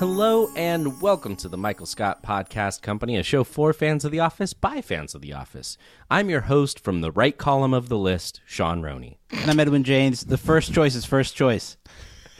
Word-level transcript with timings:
Hello 0.00 0.48
and 0.56 0.98
welcome 1.02 1.36
to 1.36 1.46
the 1.46 1.58
Michael 1.58 1.84
Scott 1.84 2.22
Podcast 2.22 2.80
Company, 2.80 3.18
a 3.18 3.22
show 3.22 3.44
for 3.44 3.74
fans 3.74 4.02
of 4.02 4.10
The 4.10 4.20
Office 4.20 4.54
by 4.54 4.80
fans 4.80 5.14
of 5.14 5.20
The 5.20 5.34
Office. 5.34 5.76
I'm 6.10 6.30
your 6.30 6.40
host 6.40 6.80
from 6.80 7.02
the 7.02 7.12
right 7.12 7.36
column 7.36 7.74
of 7.74 7.90
the 7.90 7.98
list, 7.98 8.40
Sean 8.46 8.80
Roney. 8.80 9.18
And 9.30 9.50
I'm 9.50 9.60
Edwin 9.60 9.84
James. 9.84 10.24
The 10.24 10.38
first 10.38 10.72
choice 10.72 10.94
is 10.94 11.04
first 11.04 11.36
choice. 11.36 11.76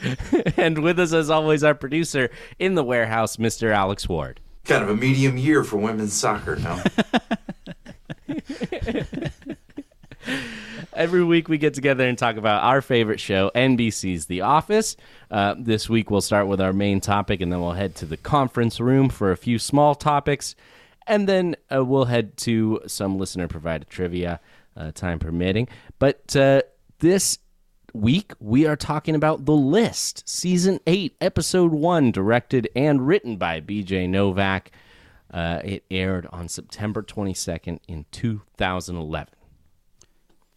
and 0.57 0.79
with 0.79 0.99
us, 0.99 1.13
as 1.13 1.29
always, 1.29 1.63
our 1.63 1.75
producer 1.75 2.31
in 2.59 2.77
the 2.77 2.83
warehouse, 2.83 3.37
Mr. 3.37 3.75
Alex 3.75 4.09
Ward. 4.09 4.41
Kind 4.65 4.83
of 4.83 4.89
a 4.89 4.97
medium 4.97 5.37
year 5.37 5.63
for 5.63 5.77
women's 5.77 6.15
soccer, 6.15 6.57
no? 6.57 6.83
Every 11.01 11.25
week 11.25 11.49
we 11.49 11.57
get 11.57 11.73
together 11.73 12.07
and 12.07 12.19
talk 12.19 12.37
about 12.37 12.63
our 12.63 12.83
favorite 12.83 13.21
show, 13.21 13.51
NBC's 13.55 14.27
The 14.27 14.43
Office. 14.43 14.99
Uh, 15.31 15.55
this 15.59 15.89
week 15.89 16.11
we'll 16.11 16.21
start 16.21 16.47
with 16.47 16.61
our 16.61 16.75
main 16.75 17.01
topic 17.01 17.41
and 17.41 17.51
then 17.51 17.63
we'll 17.63 17.73
head 17.73 17.95
to 17.97 18.05
the 18.05 18.19
conference 18.19 18.81
room 18.81 19.09
for 19.09 19.33
a 19.33 19.37
few 19.39 19.59
small 19.59 19.95
topics. 19.95 20.55
And 21.07 21.27
then 21.27 21.57
uh, 21.75 21.87
we'll 21.87 22.05
head 22.05 22.37
to 22.39 22.83
some 22.87 23.17
listener 23.17 23.49
provided 23.49 23.89
trivia, 23.89 24.41
uh, 24.77 24.93
time 24.93 25.19
permitting. 25.19 25.69
But 25.99 26.37
uh, 26.37 26.61
this 26.99 27.39
week 27.95 28.35
we 28.39 28.67
are 28.67 28.77
talking 28.77 29.15
about 29.15 29.47
The 29.47 29.57
List, 29.57 30.29
Season 30.29 30.81
8, 30.87 31.17
Episode 31.23 31.73
1, 31.73 32.13
directed 32.13 32.69
and 32.77 33.07
written 33.07 33.39
by 33.39 33.63
BJ 33.63 34.07
Novak. 34.07 34.71
Uh, 35.33 35.63
it 35.65 35.83
aired 35.91 36.27
on 36.31 36.47
September 36.47 37.03
22nd 37.03 37.79
in 37.89 38.05
2011 38.13 39.40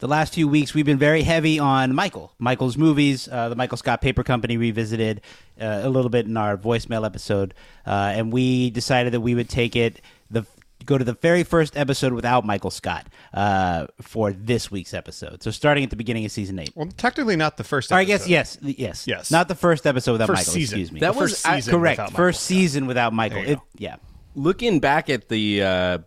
the 0.03 0.09
last 0.09 0.33
few 0.33 0.49
weeks 0.49 0.73
we've 0.73 0.85
been 0.85 0.97
very 0.97 1.21
heavy 1.21 1.59
on 1.59 1.95
Michael, 1.95 2.33
Michael's 2.37 2.75
movies, 2.75 3.29
uh, 3.31 3.47
the 3.47 3.55
Michael 3.55 3.77
Scott 3.77 4.01
Paper 4.01 4.21
Company 4.21 4.57
revisited 4.57 5.21
uh, 5.61 5.79
a 5.83 5.89
little 5.89 6.09
bit 6.09 6.25
in 6.25 6.35
our 6.35 6.57
voicemail 6.57 7.05
episode, 7.05 7.53
uh, 7.87 8.11
and 8.13 8.33
we 8.33 8.69
decided 8.69 9.13
that 9.13 9.21
we 9.21 9.33
would 9.33 9.47
take 9.47 9.77
it 9.77 10.01
the 10.29 10.45
go 10.83 10.97
to 10.97 11.05
the 11.05 11.13
very 11.13 11.43
first 11.45 11.77
episode 11.77 12.11
without 12.11 12.45
Michael 12.45 12.69
Scott 12.69 13.07
uh, 13.33 13.87
for 14.01 14.33
this 14.33 14.69
week's 14.69 14.93
episode. 14.93 15.41
So 15.41 15.51
starting 15.51 15.85
at 15.85 15.89
the 15.89 15.95
beginning 15.95 16.25
of 16.25 16.31
season 16.33 16.59
eight. 16.59 16.71
Well, 16.75 16.89
technically 16.97 17.37
not 17.37 17.55
the 17.55 17.63
first. 17.63 17.89
Or 17.89 17.95
episode. 17.95 18.01
I 18.01 18.03
guess 18.03 18.27
yes, 18.27 18.57
yes, 18.61 19.07
Yes. 19.07 19.31
not 19.31 19.47
the 19.47 19.55
first 19.55 19.87
episode 19.87 20.11
without 20.11 20.27
First 20.27 20.39
Michael. 20.41 20.53
season. 20.53 20.79
Excuse 20.79 20.91
me. 20.91 20.99
That 20.99 21.13
The 21.13 21.19
was 21.21 21.31
first 21.31 21.43
season 21.43 21.71
correct. 21.79 21.93
without 21.99 22.11
Michael 22.11 22.17
First 22.25 22.39
Scott. 22.41 22.47
season 22.47 22.85
without 22.87 23.13
Michael. 23.13 23.37
It- 23.37 23.59
yeah. 23.77 23.95
looking 24.35 24.81
back 24.81 25.09
at 25.09 25.29
the 25.29 25.63
uh, 25.63 25.97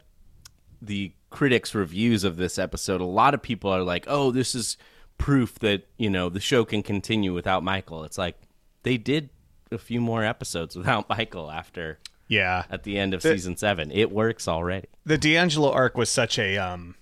the 0.82 1.12
critics' 1.30 1.74
reviews 1.74 2.24
of 2.24 2.36
this 2.36 2.58
episode, 2.58 3.00
a 3.00 3.04
lot 3.04 3.34
of 3.34 3.42
people 3.42 3.70
are 3.70 3.82
like, 3.82 4.04
"Oh, 4.08 4.30
this 4.30 4.54
is 4.54 4.76
proof 5.18 5.58
that 5.60 5.86
you 5.96 6.10
know 6.10 6.28
the 6.28 6.40
show 6.40 6.64
can 6.64 6.82
continue 6.82 7.32
without 7.34 7.62
Michael." 7.62 8.04
It's 8.04 8.18
like 8.18 8.36
they 8.82 8.96
did 8.96 9.30
a 9.72 9.78
few 9.78 10.00
more 10.00 10.24
episodes 10.24 10.76
without 10.76 11.08
Michael 11.08 11.50
after 11.50 11.98
Yeah, 12.28 12.64
at 12.70 12.84
the 12.84 12.98
end 12.98 13.14
of 13.14 13.22
The- 13.22 13.30
season 13.30 13.56
seven. 13.56 13.90
It 13.90 14.10
works 14.12 14.46
already. 14.48 14.88
the 15.04 15.18
Deangelo 15.18 15.74
arc 15.74 15.96
was 15.96 16.08
such 16.10 16.38
a 16.38 16.56
um, 16.58 16.94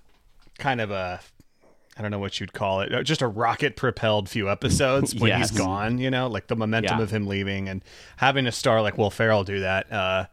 kind 0.58 0.80
of 0.80 0.90
a 0.90 1.20
I 1.96 2.02
don't 2.02 2.10
know 2.10 2.18
what 2.18 2.40
you'd 2.40 2.52
call 2.52 2.80
it, 2.80 3.04
just 3.04 3.22
a 3.22 3.28
rocket 3.28 3.76
propelled 3.76 4.28
few 4.28 4.50
episodes 4.50 5.14
when 5.20 5.28
Yes. 5.28 5.50
he's 5.50 5.58
gone. 5.58 5.98
You 5.98 6.10
know, 6.10 6.26
like 6.26 6.48
the 6.48 6.56
momentum 6.56 6.98
Yeah. 6.98 7.02
of 7.04 7.10
him 7.12 7.26
leaving 7.28 7.68
and 7.68 7.84
having 8.16 8.46
a 8.48 8.52
star 8.52 8.82
like 8.82 8.98
Will 8.98 9.10
Ferrell 9.10 9.44
do 9.44 9.60
that. 9.60 9.92
Uh, 9.92 10.26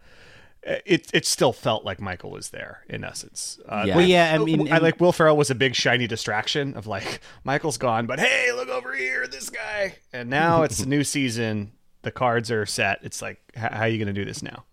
it 0.63 1.09
it 1.13 1.25
still 1.25 1.53
felt 1.53 1.83
like 1.85 1.99
Michael 1.99 2.29
was 2.31 2.49
there 2.49 2.83
in 2.87 3.03
essence. 3.03 3.59
Uh, 3.67 3.83
Yeah. 3.87 3.95
Well, 3.97 4.05
yeah. 4.05 4.35
I 4.35 4.37
mean, 4.37 4.71
I 4.71 4.75
and- 4.75 4.83
like 4.83 4.99
Will 4.99 5.11
Ferrell 5.11 5.35
was 5.37 5.49
a 5.49 5.55
big 5.55 5.75
shiny 5.75 6.07
distraction 6.07 6.75
of 6.75 6.85
like 6.87 7.21
Michael's 7.43 7.77
gone, 7.77 8.05
but 8.05 8.19
hey, 8.19 8.51
look 8.53 8.69
over 8.69 8.93
here, 8.93 9.27
this 9.27 9.49
guy. 9.49 9.95
And 10.13 10.29
now 10.29 10.63
it's 10.63 10.79
a 10.79 10.87
new 10.95 11.03
season. 11.03 11.71
The 12.03 12.11
cards 12.11 12.49
are 12.51 12.65
set. 12.65 12.99
It's 13.03 13.21
like, 13.21 13.39
h- 13.55 13.71
how 13.71 13.81
are 13.81 13.87
you 13.87 13.97
going 13.97 14.13
to 14.13 14.19
do 14.19 14.25
this 14.25 14.41
now? 14.41 14.65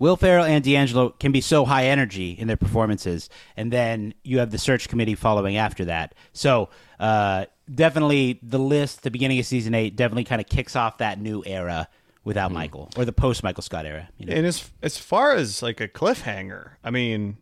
Will 0.00 0.16
Ferrell 0.16 0.44
and 0.44 0.64
Deangelo 0.64 1.16
can 1.20 1.30
be 1.30 1.40
so 1.40 1.64
high 1.64 1.86
energy 1.86 2.32
in 2.32 2.48
their 2.48 2.56
performances, 2.56 3.30
and 3.56 3.72
then 3.72 4.12
you 4.24 4.40
have 4.40 4.50
the 4.50 4.58
search 4.58 4.88
committee 4.88 5.14
following 5.14 5.56
after 5.56 5.84
that. 5.84 6.16
So 6.32 6.68
uh, 6.98 7.46
definitely 7.72 8.40
the 8.42 8.58
list, 8.58 9.04
the 9.04 9.10
beginning 9.12 9.38
of 9.38 9.46
season 9.46 9.72
eight, 9.72 9.94
definitely 9.94 10.24
kind 10.24 10.40
of 10.40 10.48
kicks 10.48 10.74
off 10.74 10.98
that 10.98 11.20
new 11.20 11.44
era 11.46 11.88
without 12.24 12.50
Michael 12.50 12.90
or 12.96 13.04
the 13.04 13.12
post 13.12 13.42
Michael 13.42 13.62
Scott 13.62 13.86
era. 13.86 14.08
You 14.18 14.26
know? 14.26 14.34
And 14.34 14.46
as 14.46 14.70
as 14.82 14.98
far 14.98 15.32
as 15.32 15.62
like 15.62 15.80
a 15.80 15.88
cliffhanger, 15.88 16.72
I 16.82 16.90
mean, 16.90 17.36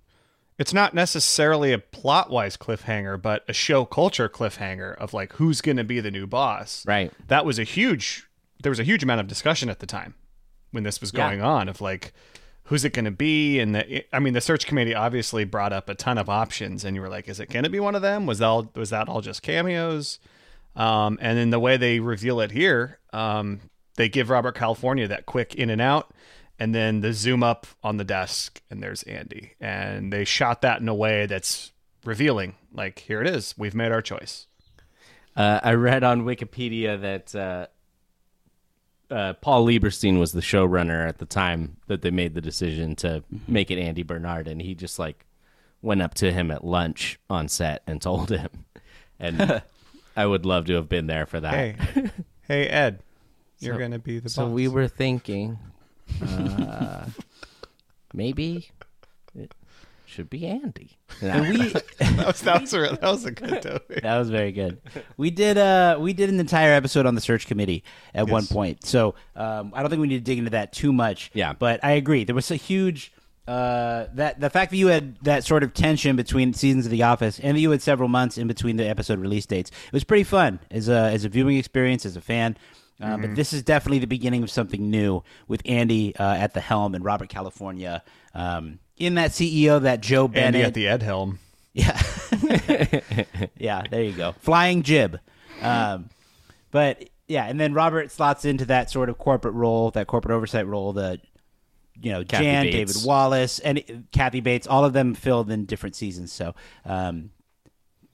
it's 0.58 0.74
not 0.74 0.92
necessarily 0.94 1.72
a 1.72 1.78
plot 1.78 2.30
wise 2.30 2.56
cliffhanger, 2.56 3.20
but 3.20 3.44
a 3.48 3.52
show 3.52 3.84
culture 3.84 4.28
cliffhanger 4.28 4.94
of 4.96 5.14
like 5.14 5.34
who's 5.34 5.60
going 5.60 5.76
to 5.78 5.84
be 5.84 6.00
the 6.00 6.10
new 6.10 6.26
boss. 6.26 6.84
Right. 6.86 7.12
That 7.28 7.44
was 7.44 7.58
a 7.58 7.64
huge. 7.64 8.28
There 8.62 8.70
was 8.70 8.78
a 8.78 8.84
huge 8.84 9.02
amount 9.02 9.20
of 9.20 9.26
discussion 9.26 9.68
at 9.68 9.80
the 9.80 9.86
time 9.86 10.14
when 10.70 10.84
this 10.84 11.00
was 11.00 11.12
Yeah. 11.12 11.28
going 11.28 11.42
on 11.42 11.68
of 11.68 11.80
like 11.80 12.12
who's 12.66 12.84
it 12.84 12.92
going 12.92 13.04
to 13.04 13.10
be 13.10 13.58
and 13.58 13.74
the 13.74 14.04
I 14.14 14.20
mean 14.20 14.34
the 14.34 14.40
search 14.40 14.66
committee 14.66 14.94
obviously 14.94 15.44
brought 15.44 15.72
up 15.72 15.88
a 15.88 15.94
ton 15.94 16.16
of 16.16 16.28
options 16.30 16.84
and 16.84 16.94
you 16.94 17.02
were 17.02 17.08
like 17.08 17.28
is 17.28 17.40
it 17.40 17.50
going 17.50 17.64
to 17.64 17.70
be 17.70 17.80
one 17.80 17.94
of 17.96 18.02
them 18.02 18.24
was 18.24 18.38
that 18.38 18.46
all, 18.46 18.70
was 18.76 18.90
that 18.90 19.08
all 19.08 19.20
just 19.20 19.42
cameos 19.42 20.20
um, 20.76 21.18
and 21.20 21.36
then 21.36 21.50
the 21.50 21.58
way 21.58 21.76
they 21.76 21.98
reveal 22.00 22.40
it 22.40 22.52
here 22.52 23.00
um, 23.12 23.60
they 23.96 24.08
give 24.08 24.30
Robert 24.30 24.54
California 24.54 25.06
that 25.08 25.26
quick 25.26 25.54
in 25.54 25.70
and 25.70 25.80
out 25.80 26.12
and 26.58 26.74
then 26.74 27.00
the 27.00 27.12
zoom 27.12 27.42
up 27.42 27.66
on 27.82 27.96
the 27.96 28.04
desk 28.04 28.60
and 28.70 28.82
there's 28.82 29.02
Andy 29.04 29.52
and 29.60 30.12
they 30.12 30.24
shot 30.24 30.62
that 30.62 30.80
in 30.80 30.88
a 30.88 30.94
way 30.94 31.26
that's 31.26 31.72
revealing 32.04 32.54
like 32.72 32.98
here 33.00 33.20
it 33.20 33.26
is 33.28 33.54
we've 33.56 33.74
made 33.74 33.92
our 33.92 34.02
choice 34.02 34.46
Uh, 35.36 35.60
I 35.62 35.74
read 35.74 36.04
on 36.04 36.22
Wikipedia 36.24 37.00
that 37.00 37.34
uh, 37.34 37.66
uh, 39.12 39.32
Paul 39.34 39.66
Lieberstein 39.66 40.18
was 40.18 40.32
the 40.32 40.40
showrunner 40.40 41.06
at 41.08 41.18
the 41.18 41.26
time 41.26 41.76
that 41.86 42.02
they 42.02 42.10
made 42.10 42.34
the 42.34 42.40
decision 42.40 42.96
to 42.96 43.22
make 43.46 43.70
it 43.70 43.78
Andy 43.78 44.02
Bernard, 44.02 44.48
and 44.48 44.60
he 44.60 44.74
just 44.74 44.98
like 44.98 45.26
went 45.82 46.02
up 46.02 46.14
to 46.14 46.32
him 46.32 46.50
at 46.50 46.64
lunch 46.64 47.18
on 47.28 47.48
set 47.48 47.82
and 47.86 48.00
told 48.00 48.30
him. 48.30 48.64
And 49.18 49.62
I 50.16 50.26
would 50.26 50.44
love 50.46 50.66
to 50.66 50.74
have 50.74 50.88
been 50.88 51.06
there 51.06 51.26
for 51.26 51.40
that. 51.40 51.54
Hey, 51.54 51.76
hey, 52.48 52.66
Ed, 52.68 53.02
you're 53.62 53.74
So- 53.74 53.78
gonna 53.80 53.98
be 53.98 54.16
the 54.16 54.22
best. 54.22 54.34
So 54.34 54.44
boss. 54.46 54.52
we 54.54 54.68
were 54.68 54.88
thinking, 54.88 55.58
uh, 56.22 57.06
maybe 58.14 58.70
it 59.34 59.52
should 60.06 60.28
be 60.28 60.46
Andy. 60.46 60.98
And 61.22 61.48
we 61.48 61.68
that 61.98 62.26
was 62.26 62.40
that 62.42 62.60
was 62.60 62.74
a, 62.74 62.78
that 63.00 63.02
was 63.02 63.24
a 63.24 63.30
good 63.30 63.62
Toby. 63.62 64.00
that 64.02 64.18
was 64.18 64.30
very 64.30 64.52
good. 64.52 64.80
We 65.16 65.30
did 65.30 65.56
uh 65.58 65.96
we 66.00 66.12
did 66.12 66.28
an 66.28 66.38
entire 66.40 66.72
episode 66.72 67.06
on 67.06 67.14
the 67.14 67.20
search 67.20 67.46
committee 67.46 67.82
at 68.14 68.28
one 68.28 68.46
point. 68.46 68.84
So 68.84 69.14
um, 69.36 69.72
I 69.74 69.80
don't 69.82 69.90
think 69.90 70.00
we 70.02 70.08
need 70.08 70.18
to 70.18 70.24
dig 70.24 70.38
into 70.38 70.50
that 70.50 70.72
too 70.72 70.92
much. 70.92 71.30
Yeah. 71.34 71.52
But 71.54 71.82
I 71.84 71.92
agree. 71.92 72.24
There 72.24 72.34
was 72.34 72.50
a 72.50 72.56
huge 72.56 73.12
uh 73.48 74.06
that 74.14 74.38
the 74.40 74.48
fact 74.50 74.70
that 74.70 74.76
you 74.76 74.86
had 74.86 75.16
that 75.22 75.42
sort 75.44 75.64
of 75.64 75.74
tension 75.74 76.14
between 76.14 76.52
seasons 76.54 76.84
of 76.86 76.92
The 76.92 77.02
Office 77.02 77.40
and 77.40 77.56
that 77.56 77.60
you 77.60 77.70
had 77.72 77.82
several 77.82 78.08
months 78.08 78.38
in 78.38 78.46
between 78.46 78.76
the 78.76 78.86
episode 78.88 79.18
release 79.18 79.46
dates. 79.46 79.70
It 79.70 79.92
was 79.92 80.04
pretty 80.04 80.22
fun 80.24 80.60
as 80.70 80.88
a 80.88 80.94
as 81.10 81.24
a 81.24 81.28
viewing 81.28 81.56
experience 81.56 82.04
as 82.06 82.16
a 82.16 82.20
fan. 82.20 82.56
Uh, 83.02 83.16
But 83.18 83.34
this 83.34 83.52
is 83.52 83.62
definitely 83.62 83.98
the 83.98 84.06
beginning 84.06 84.42
of 84.42 84.50
something 84.50 84.90
new 84.90 85.22
with 85.48 85.60
Andy 85.64 86.14
uh, 86.16 86.34
at 86.34 86.54
the 86.54 86.60
helm 86.60 86.94
and 86.94 87.04
Robert 87.04 87.28
California 87.28 88.02
um, 88.34 88.78
in 88.96 89.14
that 89.16 89.32
CEO 89.32 89.82
that 89.82 90.00
Jo 90.00 90.28
Bennett 90.28 90.54
Andy 90.54 90.62
at 90.62 90.74
the 90.74 90.88
Ed 90.88 91.02
helm. 91.02 91.38
yeah. 91.72 92.00
yeah, 93.58 93.82
there 93.90 94.02
you 94.02 94.12
go. 94.12 94.32
Flying 94.40 94.82
jib. 94.82 95.18
Um, 95.60 96.10
but 96.70 97.08
yeah, 97.28 97.46
and 97.46 97.58
then 97.58 97.74
Robert 97.74 98.10
slots 98.10 98.44
into 98.44 98.64
that 98.66 98.90
sort 98.90 99.08
of 99.08 99.18
corporate 99.18 99.54
role, 99.54 99.90
that 99.92 100.06
corporate 100.06 100.34
oversight 100.34 100.66
role 100.66 100.92
that 100.94 101.20
you 102.00 102.10
know, 102.10 102.24
Kathy 102.24 102.44
Jan, 102.44 102.64
Bates. 102.64 102.92
David 102.94 103.06
Wallace, 103.06 103.58
and 103.58 104.06
Kathy 104.12 104.40
Bates, 104.40 104.66
all 104.66 104.84
of 104.84 104.92
them 104.92 105.14
filled 105.14 105.50
in 105.50 105.66
different 105.66 105.94
seasons. 105.94 106.32
So 106.32 106.54
um, 106.84 107.30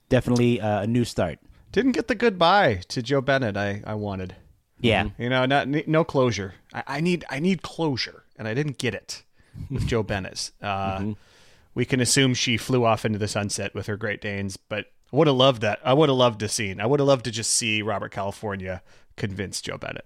definitely 0.09 0.61
uh, 0.61 0.83
a 0.83 0.87
new 0.87 1.05
start. 1.05 1.39
Didn't 1.73 1.93
get 1.93 2.09
the 2.09 2.15
goodbye 2.15 2.83
to 2.89 3.03
Jo 3.03 3.21
Bennett 3.21 3.57
I, 3.57 3.83
I 3.87 3.95
wanted. 3.95 4.37
Yeah. 4.81 5.09
You 5.19 5.29
know, 5.29 5.45
not 5.47 5.69
no 5.69 6.05
closure. 6.05 6.55
I, 6.73 6.83
I 6.87 7.01
need 7.01 7.25
I 7.31 7.39
need 7.41 7.63
closure, 7.63 8.25
and 8.39 8.47
I 8.49 8.55
didn't 8.55 8.79
get 8.79 8.95
it 8.95 9.23
with 9.71 9.87
Jo 9.87 10.03
Bennett. 10.05 10.51
Uh, 10.63 11.15
We 11.75 11.85
can 11.85 12.01
assume 12.01 12.35
she 12.35 12.57
flew 12.57 12.85
off 12.85 13.05
into 13.05 13.19
the 13.19 13.29
sunset 13.29 13.75
with 13.75 13.87
her 13.87 13.97
Great 13.97 14.21
Danes, 14.21 14.57
but 14.57 14.87
I 15.13 15.17
would 15.17 15.27
have 15.29 15.37
loved 15.37 15.63
that. 15.63 15.79
I 15.85 15.95
would 15.95 16.09
have 16.09 16.19
loved 16.19 16.41
to 16.41 16.49
see. 16.49 16.75
I 16.79 16.87
would 16.87 16.99
have 17.01 17.07
loved 17.07 17.25
to 17.27 17.31
just 17.31 17.53
see 17.53 17.83
Robert 17.83 18.11
California 18.11 18.83
convince 19.17 19.61
Jo 19.61 19.79
Bennett. 19.79 20.05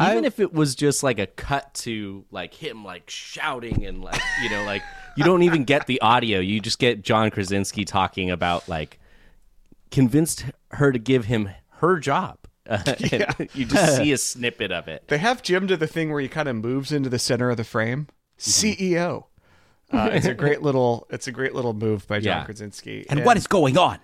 Even 0.00 0.24
if 0.24 0.40
it 0.40 0.52
was 0.52 0.74
just 0.74 1.04
like 1.04 1.20
a 1.20 1.26
cut 1.28 1.72
to 1.74 2.24
like 2.32 2.52
him 2.52 2.84
like 2.84 3.08
shouting 3.08 3.84
and 3.86 4.02
like 4.02 4.20
you 4.42 4.50
know 4.50 4.64
like 4.64 4.82
you 5.16 5.22
don't 5.22 5.44
even 5.44 5.62
get 5.62 5.86
the 5.86 6.00
audio. 6.00 6.40
You 6.40 6.58
just 6.60 6.80
get 6.80 7.02
John 7.02 7.30
Krasinski 7.30 7.84
talking 7.84 8.28
about 8.28 8.68
like 8.68 8.98
convinced 9.92 10.46
her 10.72 10.90
to 10.90 10.98
give 10.98 11.26
him 11.26 11.50
her 11.78 11.98
job. 12.00 12.38
Uh, 12.70 12.82
and 13.38 13.48
you 13.54 13.66
just 13.66 13.96
see 13.98 14.10
a 14.12 14.16
snippet 14.16 14.72
of 14.72 14.88
it. 14.88 15.06
They 15.08 15.18
have 15.18 15.42
Jim 15.42 15.66
do 15.66 15.76
the 15.76 15.86
thing 15.86 16.10
where 16.10 16.20
he 16.22 16.28
kind 16.28 16.48
of 16.48 16.56
moves 16.56 16.92
into 16.92 17.10
the 17.10 17.18
center 17.18 17.50
of 17.50 17.58
the 17.58 17.64
frame. 17.64 18.08
CEO. 18.38 19.24
Uh, 19.92 20.08
it's 20.12 20.24
a 20.26 20.34
great 20.44 20.62
little. 20.62 21.06
It's 21.10 21.26
a 21.26 21.32
great 21.32 21.54
little 21.54 21.74
move 21.74 22.06
by 22.08 22.20
John 22.20 22.38
Yeah. 22.38 22.44
Krasinski. 22.44 23.04
And 23.10 23.24
what 23.24 23.36
is 23.36 23.46
going 23.46 23.76
on? 23.76 23.98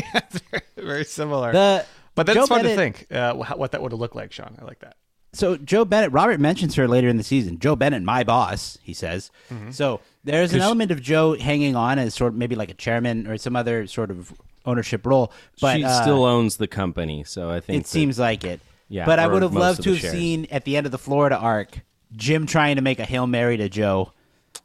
very 0.76 1.04
similar? 1.04 1.52
The 1.52 1.84
but 2.14 2.26
that's 2.26 2.38
Jo 2.38 2.46
fun 2.46 2.64
to 2.64 2.74
think 2.74 3.06
uh, 3.10 3.34
what 3.34 3.72
that 3.72 3.82
would 3.82 3.92
have 3.92 4.00
looked 4.00 4.16
like, 4.16 4.32
Sean. 4.32 4.56
I 4.60 4.64
like 4.64 4.80
that. 4.80 4.96
So 5.34 5.56
Jo 5.56 5.84
Bennett, 5.84 6.12
Robert 6.12 6.40
mentions 6.40 6.74
her 6.74 6.86
later 6.86 7.08
in 7.08 7.16
the 7.16 7.22
season. 7.22 7.58
Jo 7.58 7.74
Bennett, 7.74 8.02
my 8.02 8.22
boss, 8.22 8.78
he 8.82 8.92
says. 8.92 9.30
Mm-hmm. 9.50 9.70
So 9.70 10.00
there's 10.24 10.52
an 10.52 10.60
element 10.60 10.90
of 10.90 11.00
Jo 11.00 11.34
hanging 11.38 11.74
on 11.74 11.98
as 11.98 12.14
sort 12.14 12.32
of 12.32 12.38
maybe 12.38 12.54
like 12.54 12.70
a 12.70 12.74
chairman 12.74 13.26
or 13.26 13.38
some 13.38 13.56
other 13.56 13.86
sort 13.86 14.10
of 14.10 14.32
ownership 14.66 15.04
role. 15.06 15.32
But 15.60 15.76
she 15.76 15.84
uh, 15.84 16.02
still 16.02 16.24
owns 16.24 16.56
the 16.56 16.66
company, 16.66 17.24
so 17.24 17.50
I 17.50 17.60
think 17.60 17.80
it 17.80 17.82
that- 17.84 17.88
seems 17.88 18.18
like 18.18 18.44
it. 18.44 18.60
Yeah, 18.88 19.06
but 19.06 19.18
I 19.18 19.26
would 19.26 19.40
have 19.42 19.54
loved 19.54 19.82
to 19.84 19.90
have 19.92 20.00
shares. 20.00 20.12
seen 20.12 20.46
at 20.50 20.64
the 20.66 20.76
end 20.76 20.84
of 20.84 20.92
the 20.92 20.98
Florida 20.98 21.36
arc 21.38 21.78
Jim 22.14 22.46
trying 22.46 22.76
to 22.76 22.82
make 22.82 22.98
a 22.98 23.06
hail 23.06 23.26
mary 23.26 23.56
to 23.56 23.70
Jo 23.70 24.12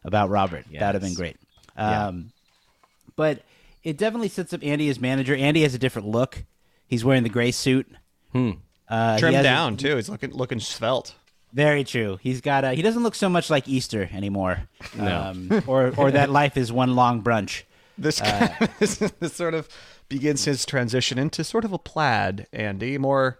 about 0.03 0.29
Robert. 0.29 0.65
That'd 0.71 0.95
have 0.95 1.01
been 1.01 1.11
Yes. 1.11 1.17
great. 1.17 1.37
Yeah. 1.77 2.07
Um, 2.07 2.31
But 3.15 3.41
it 3.83 3.97
definitely 3.97 4.27
sets 4.27 4.51
up 4.53 4.59
Andy 4.63 4.89
as 4.89 4.99
manager. 4.99 5.33
Andy 5.33 5.61
has 5.63 5.73
a 5.73 5.77
different 5.79 6.09
look. 6.09 6.43
He's 6.87 7.05
wearing 7.05 7.23
the 7.23 7.29
gray 7.29 7.51
suit. 7.51 7.87
Hmm. 8.33 8.51
Uh, 8.89 9.17
Trimmed 9.17 9.35
has 9.35 9.45
a- 9.45 9.47
down 9.47 9.77
too. 9.77 9.95
He's 9.95 10.09
looking 10.09 10.31
looking 10.33 10.59
svelte. 10.59 11.15
very 11.53 11.83
true. 11.85 12.19
He's 12.21 12.41
got 12.41 12.65
a. 12.65 12.73
He 12.73 12.81
doesn't 12.81 13.03
look 13.03 13.15
so 13.15 13.29
much 13.29 13.49
like 13.49 13.67
Easter 13.69 14.09
anymore. 14.11 14.63
No. 14.95 15.21
Um, 15.21 15.63
or 15.67 15.93
or 15.95 16.11
that 16.11 16.29
life 16.41 16.57
is 16.57 16.69
one 16.71 16.95
long 16.95 17.23
brunch. 17.23 17.63
This, 17.97 18.21
Uh, 18.21 18.67
this 18.79 18.97
this 18.97 19.33
sort 19.33 19.53
of 19.53 19.67
begins 20.09 20.45
his 20.45 20.65
transition 20.65 21.17
into 21.17 21.43
sort 21.43 21.65
of 21.65 21.73
a 21.73 21.77
plaid, 21.79 22.47
Andy, 22.53 22.97
more 22.97 23.39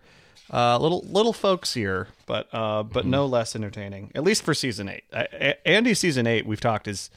uh, 0.54 0.77
little 0.80 1.01
little 1.09 1.33
folksier, 1.33 2.07
but 2.25 2.48
uh, 2.54 2.83
but 2.83 3.01
Mm-hmm. 3.01 3.09
no 3.12 3.25
less 3.25 3.56
entertaining. 3.56 4.12
At 4.15 4.24
least 4.24 4.44
for 4.44 4.54
season 4.54 4.89
eight. 4.89 5.04
Uh, 5.13 5.24
A- 5.33 5.68
Andy 5.68 5.94
season 5.94 6.25
eight 6.27 6.45
we've 6.45 6.62
talked 6.62 6.88
is 6.88 7.09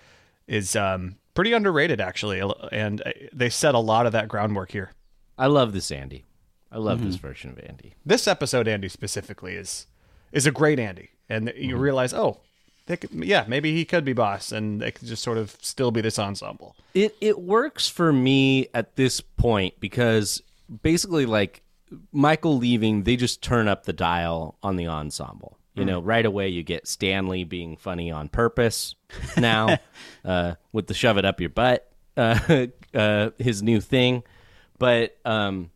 is 0.47 0.75
um, 0.77 1.17
pretty 1.35 1.53
underrated 1.53 2.01
actually, 2.01 2.43
and 2.73 3.01
uh, 3.03 3.13
they 3.33 3.49
set 3.51 3.75
a 3.75 3.79
lot 3.79 4.07
of 4.07 4.13
that 4.13 4.29
groundwork 4.29 4.73
here. 4.73 4.91
I 5.39 5.47
love 5.47 5.73
this 5.73 5.91
Andy. 5.91 6.27
I 6.73 6.79
love 6.79 6.99
Mm-hmm. 6.99 7.07
this 7.07 7.17
version 7.17 7.51
of 7.51 7.59
Andy. 7.61 7.95
This 8.05 8.29
episode, 8.29 8.69
Andy 8.69 8.89
specifically 8.89 9.55
is 9.55 9.87
is 10.33 10.47
a 10.47 10.51
great 10.53 10.79
Andy, 10.79 11.11
and 11.29 11.53
you 11.57 11.75
Mm-hmm. 11.75 11.81
realize, 11.81 12.13
oh, 12.15 12.41
could, 12.97 13.11
yeah, 13.13 13.45
maybe 13.47 13.75
he 13.75 13.85
could 13.85 14.05
be 14.05 14.13
boss, 14.13 14.53
and 14.53 14.83
it 14.83 14.93
could 14.93 15.09
just 15.09 15.23
sort 15.23 15.39
of 15.39 15.57
still 15.61 15.91
be 15.91 16.01
this 16.01 16.19
ensemble. 16.19 16.77
It 16.95 17.17
it 17.21 17.41
works 17.41 17.89
for 17.89 18.13
me 18.13 18.69
at 18.75 18.97
this 18.97 19.21
point 19.21 19.79
because 19.81 20.43
basically 20.83 21.27
like 21.27 21.63
Michael 22.13 22.57
leaving, 22.57 23.05
they 23.05 23.17
just 23.17 23.43
turn 23.43 23.69
up 23.69 23.85
the 23.85 23.93
dial 23.93 24.57
on 24.63 24.77
the 24.77 24.87
ensemble. 24.87 25.57
You 25.77 25.87
know, 25.87 26.01
right 26.01 26.27
away 26.27 26.49
you 26.49 26.63
get 26.63 26.87
Stanley 26.87 27.45
being 27.45 27.77
funny 27.79 28.11
on 28.11 28.29
purpose 28.29 28.97
now 29.39 29.79
uh, 30.27 30.57
with 30.73 30.89
the 30.89 30.95
shove 30.95 31.17
it 31.17 31.25
up 31.25 31.41
your 31.41 31.49
butt, 31.49 31.91
uh, 32.19 32.67
uh, 32.95 33.31
his 33.39 33.63
new 33.63 33.81
thing. 33.81 34.23
But 34.79 35.17
um, 35.25 35.71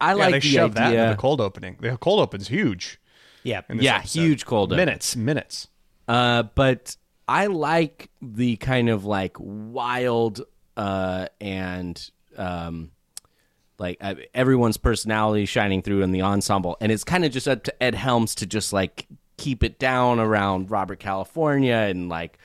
I 0.00 0.12
Yeah, 0.12 0.18
like 0.18 0.32
they 0.34 0.38
the 0.40 0.48
shove 0.48 0.74
that 0.74 0.94
in 0.94 1.10
the 1.10 1.16
cold 1.16 1.42
opening. 1.42 1.76
The 1.80 1.98
cold 1.98 2.20
open's 2.20 2.48
huge. 2.48 3.00
Yeah. 3.42 3.62
yeah, 3.70 3.96
episode. 3.98 4.20
huge 4.20 4.46
cold 4.46 4.70
open. 4.72 4.76
minutes, 4.78 5.14
minutes. 5.16 5.68
Uh, 6.08 6.44
but 6.54 6.96
I 7.28 7.46
like 7.46 8.10
the 8.20 8.56
kind 8.56 8.88
of 8.88 9.04
like 9.04 9.36
wild 9.38 10.42
uh, 10.76 11.28
and 11.40 12.10
um, 12.36 12.90
like 13.78 13.98
uh, 14.00 14.14
everyone's 14.34 14.76
personality 14.76 15.46
shining 15.46 15.82
through 15.82 16.02
in 16.02 16.12
the 16.12 16.22
ensemble, 16.22 16.76
and 16.80 16.90
it's 16.90 17.04
kind 17.04 17.24
of 17.24 17.32
just 17.32 17.48
up 17.48 17.62
to 17.64 17.82
Ed 17.82 17.94
Helms 17.94 18.34
to 18.36 18.46
just 18.46 18.72
like 18.72 19.06
keep 19.36 19.64
it 19.64 19.78
down 19.78 20.20
around 20.20 20.70
Robert 20.70 21.00
California 21.00 21.74
and 21.74 22.08
like 22.08 22.38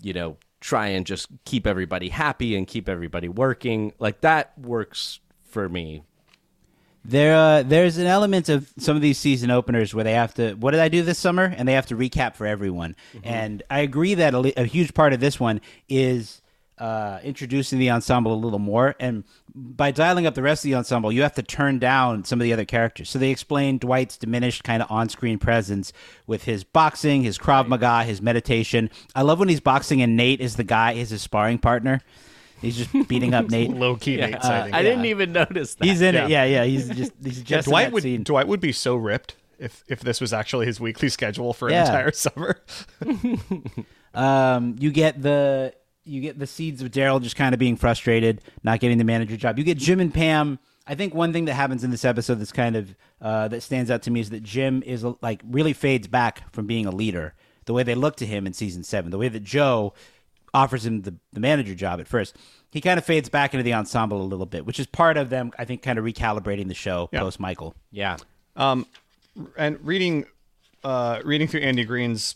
you 0.00 0.12
know 0.12 0.36
try 0.60 0.88
and 0.88 1.04
just 1.04 1.28
keep 1.44 1.66
everybody 1.66 2.08
happy 2.08 2.56
and 2.56 2.66
keep 2.66 2.88
everybody 2.88 3.28
working. 3.28 3.92
Like 3.98 4.20
that 4.20 4.56
works 4.58 5.20
for 5.44 5.68
me. 5.68 6.04
There, 7.04 7.34
uh, 7.34 7.62
there's 7.64 7.98
an 7.98 8.06
element 8.06 8.48
of 8.48 8.72
some 8.78 8.94
of 8.94 9.02
these 9.02 9.18
season 9.18 9.50
openers 9.50 9.92
where 9.92 10.04
they 10.04 10.12
have 10.12 10.34
to. 10.34 10.54
What 10.54 10.70
did 10.70 10.80
I 10.80 10.88
do 10.88 11.02
this 11.02 11.18
summer? 11.18 11.52
And 11.56 11.66
they 11.66 11.72
have 11.72 11.86
to 11.86 11.96
recap 11.96 12.36
for 12.36 12.46
everyone. 12.46 12.94
And 13.24 13.62
I 13.68 13.80
agree 13.80 14.14
that 14.14 14.34
a, 14.34 14.60
a 14.60 14.64
huge 14.64 14.94
part 14.94 15.12
of 15.12 15.18
this 15.18 15.40
one 15.40 15.60
is 15.88 16.40
uh, 16.78 17.18
introducing 17.22 17.78
the 17.78 17.90
ensemble 17.90 18.32
a 18.32 18.36
little 18.36 18.58
more. 18.58 18.94
And 19.00 19.24
by 19.54 19.90
dialing 19.90 20.26
up 20.26 20.34
the 20.34 20.42
rest 20.42 20.64
of 20.64 20.70
the 20.70 20.76
ensemble, 20.76 21.12
you 21.12 21.22
have 21.22 21.34
to 21.34 21.42
turn 21.42 21.78
down 21.78 22.24
some 22.24 22.40
of 22.40 22.44
the 22.44 22.52
other 22.52 22.64
characters. 22.64 23.10
So 23.10 23.18
they 23.18 23.30
explain 23.30 23.78
Dwight's 23.78 24.16
diminished 24.16 24.64
kind 24.64 24.82
of 24.82 24.90
on-screen 24.90 25.38
presence 25.38 25.92
with 26.26 26.44
his 26.44 26.64
boxing, 26.64 27.22
his 27.22 27.36
Krav 27.36 27.68
Maga, 27.68 28.04
his 28.04 28.22
meditation. 28.22 28.90
I 29.14 29.22
love 29.22 29.38
when 29.38 29.48
he's 29.48 29.60
boxing 29.60 30.02
and 30.02 30.16
Nate 30.16 30.40
is 30.40 30.56
the 30.56 30.64
guy, 30.64 30.92
is 30.92 31.10
his 31.10 31.22
sparring 31.22 31.58
partner. 31.58 32.00
He's 32.62 32.76
just 32.78 33.08
beating 33.08 33.34
up 33.34 33.46
Nate. 33.50 33.70
Low 33.70 33.96
key 33.96 34.16
Nate 34.16 34.40
sighting. 34.42 34.72
I 34.72 34.82
didn't 34.82 35.04
even 35.04 35.32
notice 35.32 35.74
that. 35.74 35.84
He's 35.84 36.00
in 36.00 36.14
Yeah. 36.14 36.24
it. 36.24 36.30
Yeah, 36.30 36.44
yeah. 36.44 36.64
He's 36.64 36.88
just 36.88 37.12
he's 37.22 37.38
Yeah, 37.40 37.44
just 37.44 37.66
in 37.66 37.70
Dwight 37.72 37.84
that 37.86 37.92
would 37.92 38.02
scene. 38.04 38.22
Dwight 38.22 38.48
would 38.48 38.60
be 38.60 38.72
so 38.72 38.96
ripped 38.96 39.36
if 39.58 39.84
if 39.88 40.00
this 40.00 40.20
was 40.20 40.32
actually 40.32 40.64
his 40.66 40.80
weekly 40.80 41.08
schedule 41.10 41.52
for 41.52 41.68
an 41.68 41.74
entire 41.74 42.12
summer. 42.12 42.60
Um, 44.14 44.76
you 44.78 44.90
get 44.90 45.22
the 45.22 45.74
you 46.04 46.20
get 46.20 46.38
the 46.38 46.46
seeds 46.46 46.82
of 46.82 46.90
Daryl 46.90 47.22
just 47.22 47.36
kind 47.36 47.54
of 47.54 47.58
being 47.58 47.76
frustrated, 47.76 48.42
not 48.62 48.80
getting 48.80 48.98
the 48.98 49.04
manager 49.04 49.36
job. 49.36 49.56
You 49.58 49.64
get 49.64 49.78
Jim 49.78 50.00
and 50.00 50.12
Pam. 50.12 50.58
I 50.86 50.96
think 50.96 51.14
one 51.14 51.32
thing 51.32 51.44
that 51.46 51.54
happens 51.54 51.82
in 51.84 51.90
this 51.90 52.04
episode 52.04 52.34
that's 52.36 52.52
kind 52.52 52.76
of 52.76 52.94
uh, 53.20 53.48
that 53.48 53.62
stands 53.62 53.90
out 53.90 54.02
to 54.02 54.10
me 54.10 54.20
is 54.20 54.30
that 54.30 54.42
Jim 54.42 54.82
is 54.84 55.04
like 55.22 55.40
really 55.48 55.72
fades 55.72 56.08
back 56.08 56.52
from 56.52 56.66
being 56.66 56.86
a 56.86 56.90
leader. 56.90 57.34
The 57.64 57.72
way 57.72 57.84
they 57.84 57.94
look 57.94 58.16
to 58.16 58.26
him 58.26 58.46
in 58.46 58.52
season 58.52 58.82
seven, 58.82 59.10
the 59.12 59.18
way 59.18 59.28
that 59.28 59.44
Jo 59.44 59.94
offers 60.54 60.84
him 60.86 61.02
the, 61.02 61.14
the 61.32 61.40
manager 61.40 61.74
job 61.74 62.00
at 62.00 62.08
first, 62.08 62.36
he 62.70 62.80
kind 62.80 62.98
of 62.98 63.04
fades 63.04 63.28
back 63.28 63.54
into 63.54 63.62
the 63.64 63.74
ensemble 63.74 64.20
a 64.20 64.24
little 64.24 64.46
bit, 64.46 64.66
which 64.66 64.78
is 64.80 64.86
part 64.86 65.16
of 65.16 65.30
them, 65.30 65.52
I 65.58 65.64
think, 65.64 65.82
kind 65.82 65.98
of 65.98 66.04
recalibrating 66.04 66.68
the 66.68 66.74
show 66.74 67.08
Yeah. 67.12 67.20
post 67.20 67.40
Michael. 67.40 67.74
Yeah. 67.90 68.16
Um, 68.56 68.86
and 69.56 69.78
reading 69.84 70.26
uh 70.84 71.20
reading 71.24 71.46
through 71.48 71.60
Andy 71.60 71.84
Greene's 71.84 72.34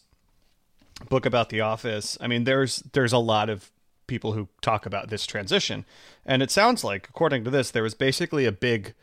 book 1.08 1.26
about 1.26 1.50
the 1.50 1.60
office, 1.60 2.16
I 2.20 2.26
mean 2.26 2.44
there's 2.44 2.76
there's 2.92 3.12
a 3.12 3.18
lot 3.18 3.50
of 3.50 3.70
people 4.06 4.32
who 4.32 4.48
talk 4.62 4.86
about 4.86 5.08
this 5.10 5.26
transition. 5.26 5.84
And 6.24 6.42
it 6.42 6.50
sounds 6.50 6.84
like, 6.84 7.08
according 7.08 7.42
to 7.44 7.50
this, 7.50 7.70
there 7.72 7.82
was 7.82 7.94
basically 7.94 8.44
a 8.46 8.52
big. 8.52 8.94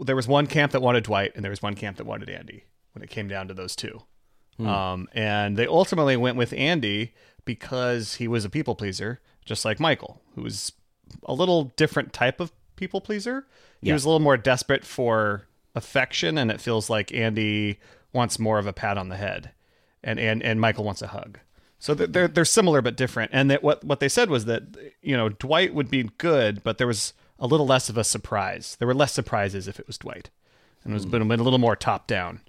There 0.00 0.16
was 0.16 0.28
one 0.28 0.46
camp 0.46 0.72
that 0.72 0.82
wanted 0.82 1.04
Dwight, 1.04 1.32
and 1.34 1.42
there 1.44 1.50
was 1.50 1.62
one 1.62 1.74
camp 1.74 1.96
that 1.96 2.04
wanted 2.06 2.28
Andy. 2.28 2.64
When 2.92 3.02
it 3.02 3.10
came 3.10 3.26
down 3.26 3.48
to 3.48 3.54
those 3.54 3.74
two, 3.74 4.02
um, 4.60 5.08
and 5.12 5.56
they 5.56 5.66
ultimately 5.66 6.16
went 6.16 6.36
with 6.36 6.52
Andy 6.52 7.12
because 7.44 8.14
he 8.14 8.28
was 8.28 8.44
a 8.44 8.50
people 8.50 8.74
pleaser, 8.74 9.20
just 9.44 9.64
like 9.64 9.78
Michael, 9.80 10.20
who 10.34 10.42
was 10.42 10.72
a 11.24 11.34
little 11.34 11.72
different 11.76 12.12
type 12.12 12.40
of 12.40 12.52
people 12.76 13.00
pleaser. 13.00 13.46
He 13.80 13.88
Yeah. 13.88 13.94
was 13.94 14.04
a 14.04 14.08
little 14.08 14.20
more 14.20 14.36
desperate 14.36 14.84
for 14.84 15.46
affection, 15.74 16.38
and 16.38 16.50
it 16.50 16.60
feels 16.60 16.88
like 16.88 17.12
Andy 17.12 17.78
wants 18.12 18.38
more 18.38 18.58
of 18.58 18.66
a 18.66 18.72
pat 18.72 18.96
on 18.96 19.08
the 19.08 19.16
head, 19.16 19.50
and 20.02 20.18
and, 20.18 20.42
and 20.42 20.60
Michael 20.60 20.84
wants 20.84 21.02
a 21.02 21.08
hug. 21.08 21.38
So 21.78 21.92
they're 21.94 22.28
they're, 22.28 22.44
similar 22.46 22.80
but 22.80 22.96
different. 22.96 23.30
And 23.34 23.50
that 23.50 23.62
what 23.62 23.84
what 23.84 24.00
they 24.00 24.08
said 24.08 24.30
was 24.30 24.46
that 24.46 24.62
you 25.02 25.16
know 25.16 25.28
Dwight 25.28 25.74
would 25.74 25.90
be 25.90 26.04
good, 26.18 26.62
but 26.62 26.78
there 26.78 26.86
was 26.86 27.12
a 27.38 27.46
little 27.46 27.66
less 27.66 27.88
of 27.90 27.98
a 27.98 28.04
surprise. 28.04 28.76
There 28.78 28.86
were 28.88 28.94
less 28.94 29.12
surprises 29.12 29.68
if 29.68 29.78
it 29.78 29.86
was 29.86 29.98
Dwight, 29.98 30.30
and 30.82 30.92
it 30.92 30.94
was 30.94 31.04
been 31.04 31.20
a 31.20 31.26
little 31.26 31.58
more 31.58 31.76
top 31.76 32.06
down. 32.06 32.40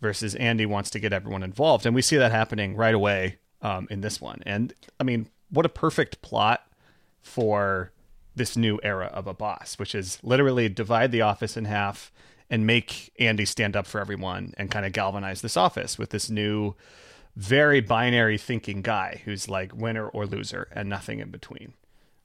Versus 0.00 0.34
Andy 0.36 0.64
wants 0.64 0.88
to 0.90 0.98
get 0.98 1.12
everyone 1.12 1.42
involved, 1.42 1.84
and 1.84 1.94
we 1.94 2.00
see 2.00 2.16
that 2.16 2.32
happening 2.32 2.74
right 2.74 2.94
away 2.94 3.36
um, 3.62 3.86
in 3.90 4.00
this 4.00 4.20
one. 4.20 4.42
And 4.46 4.72
I 4.98 5.04
mean, 5.04 5.28
what 5.50 5.66
a 5.66 5.70
perfect 5.70 6.22
plot 6.22 6.66
for 7.20 7.92
this 8.34 8.56
new 8.56 8.78
era 8.82 9.06
of 9.06 9.26
a 9.26 9.34
boss, 9.34 9.78
which 9.78 9.94
is 9.94 10.18
literally 10.22 10.68
divide 10.68 11.12
the 11.12 11.22
office 11.22 11.56
in 11.56 11.64
half 11.66 12.12
and 12.48 12.66
make 12.66 13.12
Andy 13.18 13.44
stand 13.44 13.76
up 13.76 13.86
for 13.86 14.00
everyone 14.00 14.54
and 14.56 14.70
kind 14.70 14.84
of 14.84 14.92
galvanize 14.92 15.40
this 15.40 15.56
office 15.56 15.98
with 15.98 16.10
this 16.10 16.30
new, 16.30 16.74
very 17.36 17.80
binary 17.80 18.38
thinking 18.38 18.82
guy 18.82 19.22
who's 19.24 19.48
like 19.48 19.74
winner 19.74 20.08
or 20.08 20.26
loser 20.26 20.68
and 20.72 20.88
nothing 20.88 21.20
in 21.20 21.30
between. 21.30 21.74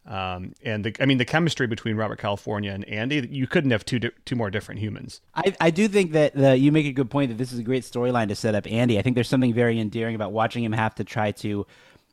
Um, 0.07 0.53
and 0.63 0.85
the, 0.85 0.95
I 0.99 1.05
mean, 1.05 1.17
the 1.17 1.25
chemistry 1.25 1.65
between 1.65 1.95
Robert 1.95 2.19
California 2.19 2.71
and 2.71 2.85
Andy, 2.85 3.27
you 3.31 3.47
couldn't 3.47 3.71
have 3.71 3.83
two 3.83 3.99
two 3.99 4.35
more 4.35 4.51
different 4.51 4.79
humans. 4.79 5.19
I, 5.33 5.55
I 5.59 5.69
do 5.71 5.87
think 5.87 6.11
that 6.11 6.35
the, 6.35 6.55
you 6.57 6.71
make 6.71 6.85
a 6.85 6.91
good 6.91 7.09
point 7.09 7.29
that 7.31 7.37
this 7.39 7.51
is 7.51 7.57
a 7.57 7.63
great 7.63 7.83
storyline 7.83 8.27
to 8.27 8.35
set 8.35 8.53
up 8.53 8.67
Andy. 8.67 8.99
I 8.99 9.01
think 9.01 9.15
there's 9.15 9.27
something 9.29 9.53
very 9.53 9.79
endearing 9.79 10.13
about 10.13 10.31
watching 10.31 10.63
him 10.63 10.73
have 10.73 10.93
to 10.95 11.03
try 11.03 11.31
to. 11.31 11.65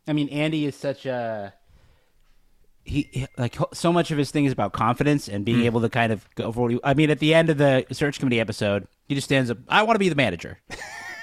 I 0.08 0.14
mean, 0.14 0.28
Andy 0.30 0.64
is 0.64 0.74
such 0.74 1.04
a 1.04 1.52
he 2.84 3.26
like 3.38 3.56
so 3.74 3.92
much 3.92 4.10
of 4.10 4.18
his 4.18 4.30
thing 4.30 4.44
is 4.46 4.52
about 4.52 4.72
confidence 4.72 5.28
and 5.28 5.42
Hmm. 5.42 5.44
being 5.44 5.64
able 5.66 5.82
to 5.82 5.88
kind 5.90 6.12
of 6.12 6.26
go 6.34 6.50
for 6.50 6.62
what 6.62 6.70
he, 6.72 6.80
I 6.82 6.94
mean, 6.94 7.10
at 7.10 7.18
the 7.18 7.34
end 7.34 7.50
of 7.50 7.58
the 7.58 7.84
search 7.92 8.18
committee 8.18 8.40
episode, 8.40 8.88
he 9.06 9.14
just 9.14 9.26
stands 9.26 9.50
up. 9.50 9.58
I 9.68 9.82
want 9.82 9.96
to 9.96 9.98
be 10.00 10.08
the 10.08 10.14
manager. 10.16 10.58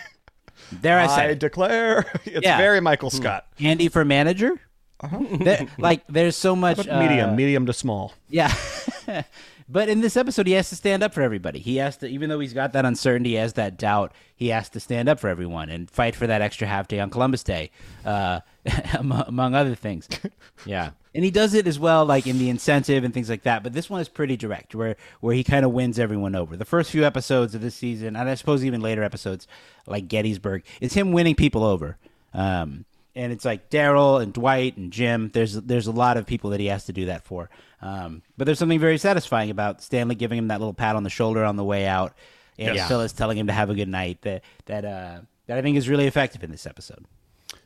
there 0.72 1.00
I 1.00 1.08
say. 1.08 1.30
I 1.30 1.34
declare, 1.34 2.06
it's 2.26 2.46
Yeah. 2.46 2.58
very 2.58 2.80
Michael 2.80 3.10
Scott. 3.10 3.48
Andy 3.60 3.90
for 3.90 4.06
manager. 4.06 4.60
There- 5.40 5.68
like, 5.78 6.04
there's 6.08 6.36
so 6.36 6.56
much 6.56 6.88
uh, 6.88 7.00
medium, 7.00 7.36
medium 7.36 7.66
to 7.66 7.74
small. 7.74 8.14
yeah. 8.30 8.54
but 9.70 9.88
in 9.90 10.02
this 10.02 10.18
episode, 10.18 10.48
he 10.48 10.54
has 10.54 10.70
to 10.70 10.76
stand 10.76 11.04
up 11.04 11.14
for 11.14 11.22
everybody. 11.22 11.60
He 11.60 11.78
has 11.78 11.98
to, 11.98 12.08
even 12.08 12.30
though 12.30 12.40
he's 12.40 12.54
got 12.54 12.74
that 12.74 12.86
uncertainty, 12.86 13.32
he 13.32 13.36
has 13.36 13.54
that 13.54 13.78
doubt, 13.78 14.14
he 14.36 14.50
has 14.50 14.70
to 14.70 14.80
stand 14.80 15.08
up 15.10 15.20
for 15.20 15.30
everyone 15.30 15.70
and 15.70 15.90
fight 15.90 16.16
for 16.16 16.28
that 16.28 16.42
extra 16.42 16.68
half 16.68 16.88
day 16.88 17.00
on 17.00 17.10
Columbus 17.10 17.44
Day, 17.44 17.72
uh, 18.06 18.42
among, 18.98 19.24
among 19.28 19.56
other 19.56 19.76
things. 19.76 20.08
Yeah. 20.66 20.92
And 21.16 21.26
he 21.26 21.32
does 21.32 21.54
it 21.56 21.66
as 21.66 21.80
well, 21.80 22.06
like 22.06 22.28
in 22.28 22.38
the 22.38 22.50
incentive 22.50 23.04
and 23.04 23.14
things 23.14 23.30
like 23.30 23.44
that. 23.44 23.64
But 23.64 23.74
this 23.74 23.90
one 23.90 24.00
is 24.00 24.08
pretty 24.08 24.38
direct, 24.38 24.76
where 24.76 24.96
where 25.22 25.34
he 25.34 25.44
kind 25.44 25.66
of 25.66 25.72
wins 25.72 25.98
everyone 25.98 26.36
over. 26.36 26.56
The 26.56 26.66
first 26.66 26.92
few 26.92 27.04
episodes 27.04 27.56
of 27.56 27.62
this 27.62 27.74
season, 27.74 28.16
and 28.16 28.30
I 28.30 28.36
suppose 28.36 28.64
even 28.64 28.80
later 28.80 29.02
episodes, 29.02 29.48
like 29.88 30.08
Gettysburg, 30.08 30.64
it's 30.80 30.94
him 30.94 31.12
winning 31.12 31.34
people 31.34 31.64
over. 31.64 31.98
Um, 32.32 32.86
and 33.16 33.32
it's 33.32 33.46
like 33.46 33.70
Daryl 33.70 34.22
and 34.22 34.32
Dwight 34.34 34.78
and 34.78 34.92
Jim. 34.92 35.30
There's 35.34 35.54
there's 35.54 35.88
a 35.88 35.92
lot 35.92 36.18
of 36.18 36.26
people 36.26 36.50
that 36.52 36.60
he 36.60 36.68
has 36.68 36.86
to 36.86 36.94
do 36.94 37.06
that 37.08 37.24
for. 37.24 37.50
Um, 37.82 38.22
but 38.38 38.46
there's 38.46 38.60
something 38.60 38.80
very 38.80 38.98
satisfying 38.98 39.50
about 39.50 39.82
Stanley 39.82 40.16
giving 40.16 40.38
him 40.38 40.50
that 40.50 40.60
little 40.60 40.74
pat 40.74 40.96
on 40.96 41.04
the 41.04 41.10
shoulder 41.10 41.44
on 41.46 41.56
the 41.56 41.64
way 41.64 41.86
out, 41.88 42.14
and 42.58 42.76
Yes. 42.76 42.88
Phyllis 42.88 43.14
telling 43.14 43.38
him 43.38 43.48
to 43.48 43.54
have 43.54 43.70
a 43.70 43.76
good 43.76 43.88
night. 43.88 44.22
That 44.24 44.44
that 44.66 44.86
uh, 44.86 45.20
that 45.48 45.58
I 45.58 45.62
think 45.62 45.78
is 45.78 45.88
really 45.90 46.08
effective 46.08 46.44
in 46.44 46.52
this 46.52 46.66
episode. 46.66 47.06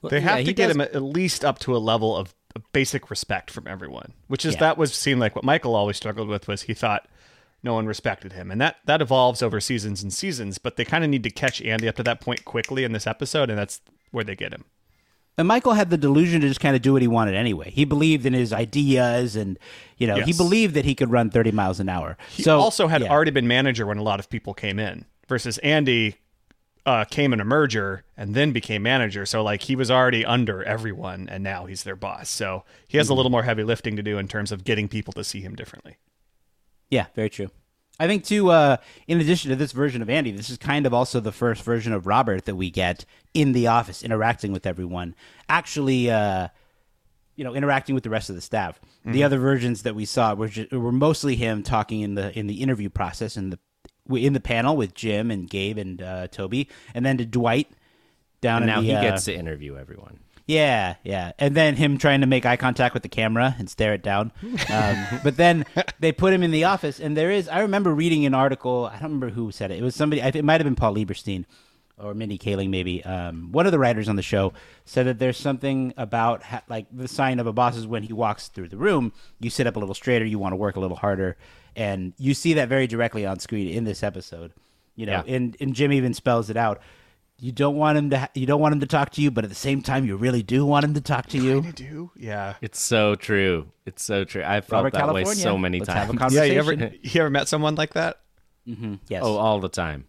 They 0.10 0.22
have 0.22 0.40
yeah, 0.40 0.46
to 0.46 0.54
get 0.54 0.68
does- 0.68 0.76
him 0.76 0.82
at 0.82 1.02
least 1.02 1.44
up 1.46 1.60
to 1.60 1.76
a 1.76 1.80
level 1.80 2.16
of, 2.16 2.34
of 2.56 2.64
basic 2.74 3.10
respect 3.10 3.50
from 3.52 3.68
everyone, 3.68 4.14
which 4.28 4.46
is 4.46 4.54
Yeah. 4.56 4.60
that 4.62 4.78
was 4.78 4.94
seemed 4.94 5.20
like 5.22 5.36
what 5.36 5.44
Michael 5.46 5.76
always 5.76 5.98
struggled 5.98 6.28
with 6.28 6.48
was 6.48 6.64
he 6.64 6.74
thought 6.74 7.08
no 7.64 7.74
one 7.74 7.86
respected 7.86 8.34
him, 8.34 8.52
and 8.52 8.60
that 8.62 8.78
that 8.86 9.02
evolves 9.02 9.42
over 9.42 9.60
seasons 9.62 10.04
and 10.04 10.14
seasons. 10.14 10.58
But 10.58 10.76
they 10.76 10.86
kind 10.86 11.04
of 11.04 11.10
need 11.10 11.24
to 11.24 11.30
catch 11.30 11.62
Andy 11.62 11.88
up 11.88 11.96
to 11.96 12.04
that 12.04 12.22
point 12.22 12.46
quickly 12.46 12.84
in 12.84 12.92
this 12.92 13.08
episode, 13.08 13.50
and 13.50 13.58
that's 13.58 13.82
where 14.12 14.24
they 14.24 14.36
get 14.36 14.54
him. 14.54 14.66
And 15.38 15.48
Michael 15.48 15.74
had 15.74 15.90
the 15.90 15.98
delusion 15.98 16.42
to 16.42 16.48
just 16.48 16.60
kind 16.60 16.76
of 16.76 16.82
do 16.82 16.94
what 16.94 17.02
he 17.02 17.08
wanted 17.08 17.34
anyway. 17.34 17.72
He 17.72 17.86
believed 17.86 18.26
in 18.26 18.34
his 18.34 18.54
ideas, 18.54 19.36
and 19.36 19.58
you 19.98 20.06
know, 20.06 20.18
he 20.18 20.32
believed 20.32 20.76
that 20.76 20.86
he 20.86 20.94
could 20.94 21.10
run 21.10 21.32
30 21.32 21.52
miles 21.52 21.80
an 21.80 21.90
hour. 21.90 22.18
He 22.30 22.44
so 22.44 22.60
also 22.60 22.88
had 22.88 23.02
yeah. 23.02 23.10
already 23.10 23.32
been 23.32 23.48
manager 23.48 23.86
when 23.88 23.98
a 23.98 24.04
lot 24.04 24.20
of 24.20 24.30
people 24.30 24.54
came 24.54 24.78
in, 24.78 25.06
versus 25.28 25.58
Andy 25.60 26.18
uh, 26.86 27.06
came 27.06 27.34
in 27.34 27.40
a 27.40 27.46
merger 27.46 28.04
and 28.18 28.36
then 28.36 28.52
became 28.52 28.84
manager. 28.84 29.26
So 29.26 29.42
like 29.42 29.64
he 29.64 29.76
was 29.76 29.90
already 29.90 30.26
under 30.26 30.64
everyone, 30.64 31.28
and 31.30 31.44
now 31.44 31.66
he's 31.66 31.84
their 31.84 31.96
boss. 31.96 32.30
So 32.30 32.64
he 32.88 32.98
has 32.98 33.10
a 33.10 33.14
little 33.14 33.32
more 33.32 33.44
heavy 33.44 33.64
lifting 33.64 33.96
to 33.96 34.04
do 34.04 34.18
in 34.18 34.28
terms 34.28 34.52
of 34.52 34.64
getting 34.64 34.88
people 34.88 35.14
to 35.14 35.24
see 35.24 35.42
him 35.42 35.56
differently. 35.56 35.98
Yeah, 36.90 37.08
very 37.16 37.30
true. 37.30 37.50
I 38.04 38.08
think 38.08 38.26
too. 38.26 38.50
Uh, 38.50 38.76
in 39.08 39.22
addition 39.22 39.50
to 39.52 39.56
this 39.56 39.72
version 39.72 40.02
of 40.02 40.10
Andy, 40.10 40.32
this 40.32 40.50
is 40.50 40.58
kind 40.58 40.86
of 40.86 40.94
also 40.94 41.22
the 41.22 41.32
first 41.32 41.64
version 41.64 41.94
of 41.94 42.06
Robert 42.06 42.44
that 42.44 42.56
we 42.58 42.70
get 42.70 43.06
in 43.34 43.54
the 43.54 43.68
office, 43.68 44.04
interacting 44.04 44.52
with 44.52 44.66
everyone. 44.66 45.16
Actually, 45.48 46.12
uh, 46.12 46.50
you 47.38 47.46
know, 47.46 47.56
interacting 47.56 47.96
with 47.96 48.04
the 48.04 48.10
rest 48.10 48.30
of 48.30 48.36
the 48.36 48.42
staff. 48.42 48.78
The 49.06 49.24
other 49.24 49.40
versions 49.40 49.84
that 49.84 49.96
we 49.96 50.04
saw 50.04 50.34
were 50.34 50.50
ju- 50.50 50.68
were 50.74 50.92
mostly 50.92 51.38
him 51.38 51.64
talking 51.64 52.02
in 52.02 52.16
the 52.16 52.38
in 52.38 52.48
the 52.48 52.62
interview 52.62 52.90
process 52.90 53.38
and 53.38 53.54
the 53.54 54.18
in 54.18 54.34
the 54.34 54.42
panel 54.42 54.76
with 54.76 54.94
Jim 54.94 55.32
and 55.32 55.50
Gabe 55.50 55.78
and 55.78 56.02
uh, 56.02 56.28
Toby, 56.28 56.68
and 56.94 57.06
then 57.06 57.18
to 57.20 57.26
Dwight 57.26 57.70
down 58.42 58.64
And 58.64 58.70
in 58.70 58.76
now 58.76 58.82
the, 58.82 58.88
he 58.88 58.94
uh, 58.96 59.02
gets 59.02 59.24
to 59.26 59.34
interview 59.34 59.78
everyone. 59.78 60.20
Yeah, 60.46 60.96
yeah, 61.04 61.32
and 61.40 61.56
then 61.56 61.76
him 61.78 61.98
trying 61.98 62.20
to 62.22 62.28
make 62.28 62.46
eye 62.46 62.58
contact 62.58 62.94
with 62.94 63.04
the 63.04 63.10
camera 63.10 63.56
and 63.58 63.70
stare 63.70 63.94
it 63.94 64.04
down. 64.04 64.32
Um, 64.70 64.98
but 65.24 65.38
then 65.38 65.66
they 66.02 66.12
put 66.12 66.34
him 66.34 66.44
in 66.44 66.52
the 66.52 66.66
office, 66.66 67.00
and 67.00 67.16
there 67.16 67.32
is. 67.32 67.48
I 67.48 67.62
remember 67.62 67.94
reading 67.94 68.26
an 68.26 68.34
article. 68.34 68.86
I 68.88 68.94
don't 68.94 69.04
remember 69.04 69.30
who 69.30 69.52
said 69.52 69.72
it. 69.72 69.80
It 69.80 69.84
was 69.84 69.96
somebody. 69.96 70.22
It 70.22 70.44
might 70.44 70.60
have 70.60 70.66
been 70.66 70.76
Paul 70.76 70.96
Lieberstein 70.96 71.46
or 71.98 72.14
Mindy 72.14 72.38
Kaling, 72.38 72.70
maybe. 72.70 73.02
Um, 73.06 73.54
one 73.54 73.66
of 73.66 73.72
the 73.72 73.80
writers 73.80 74.10
on 74.10 74.18
the 74.18 74.22
show 74.22 74.52
said 74.84 75.06
that 75.08 75.18
there's 75.20 75.38
something 75.38 75.94
about 75.96 76.44
ha- 76.44 76.64
like 76.68 76.88
the 76.92 77.08
sign 77.08 77.40
of 77.40 77.48
a 77.48 77.54
boss 77.54 77.78
is 77.78 77.88
when 77.88 78.04
he 78.04 78.12
walks 78.12 78.50
through 78.50 78.68
the 78.68 78.78
room, 78.78 79.14
you 79.40 79.50
sit 79.50 79.66
up 79.66 79.78
a 79.78 79.80
little 79.80 79.96
straighter, 79.96 80.26
you 80.26 80.40
want 80.40 80.52
to 80.52 80.58
work 80.58 80.76
a 80.76 80.80
little 80.82 80.98
harder, 80.98 81.38
and 81.76 82.12
you 82.18 82.34
see 82.34 82.54
that 82.56 82.68
very 82.68 82.88
directly 82.88 83.26
on 83.26 83.40
screen 83.40 83.70
in 83.70 83.86
this 83.86 84.04
episode. 84.04 84.52
You 84.98 85.06
know, 85.06 85.24
Yeah. 85.26 85.36
and 85.36 85.56
and 85.62 85.74
Jim 85.74 85.94
even 85.94 86.14
spells 86.14 86.50
it 86.50 86.58
out. 86.58 86.82
You 87.44 87.52
don't 87.52 87.76
want 87.76 87.98
him 87.98 88.10
to. 88.12 88.20
Ha- 88.20 88.30
you 88.36 88.46
don't 88.46 88.62
want 88.62 88.72
him 88.74 88.80
to 88.80 88.86
talk 88.86 89.10
to 89.12 89.22
you, 89.22 89.30
but 89.30 89.44
at 89.44 89.50
the 89.50 89.56
same 89.56 89.82
time, 89.82 90.06
you 90.06 90.16
really 90.16 90.42
do 90.44 90.66
want 90.66 90.86
him 90.86 90.94
to 90.94 91.02
talk 91.02 91.28
to 91.28 91.38
you. 91.38 91.62
I 91.62 91.72
do, 91.72 92.10
yeah. 92.16 92.54
It's 92.62 92.80
so 92.80 93.16
true. 93.16 93.68
It's 93.86 94.02
so 94.02 94.24
true. 94.24 94.44
I 94.46 94.62
felt 94.62 94.86
Robert 94.86 94.94
that 94.94 95.14
way 95.14 95.26
so 95.26 95.58
many 95.58 95.80
Let's 95.80 95.92
have 95.92 96.10
a 96.10 96.14
times. 96.16 96.34
Yeah, 96.34 96.46
you 96.46 96.58
ever 96.58 96.72
you 96.74 97.20
ever 97.20 97.30
met 97.30 97.50
someone 97.50 97.76
like 97.76 97.96
that? 97.96 98.22
Mm-hmm. 98.66 98.96
Yes. 99.10 99.24
Oh, 99.26 99.36
all 99.36 99.60
the 99.60 99.68
time. 99.68 100.06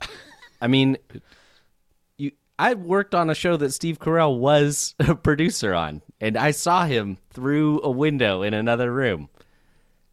I 0.61 0.69
mean, 0.69 0.97
you. 2.19 2.31
I 2.57 2.75
worked 2.75 3.17
on 3.17 3.29
a 3.31 3.35
show 3.35 3.57
that 3.57 3.73
Steve 3.73 3.99
Carell 3.99 4.39
was 4.39 4.95
a 5.01 5.17
producer 5.17 5.75
on, 5.75 6.03
and 6.21 6.37
I 6.37 6.53
saw 6.53 6.85
him 6.87 7.19
through 7.31 7.81
a 7.83 7.91
window 7.91 8.43
in 8.43 8.55
another 8.55 8.93
room, 8.93 9.29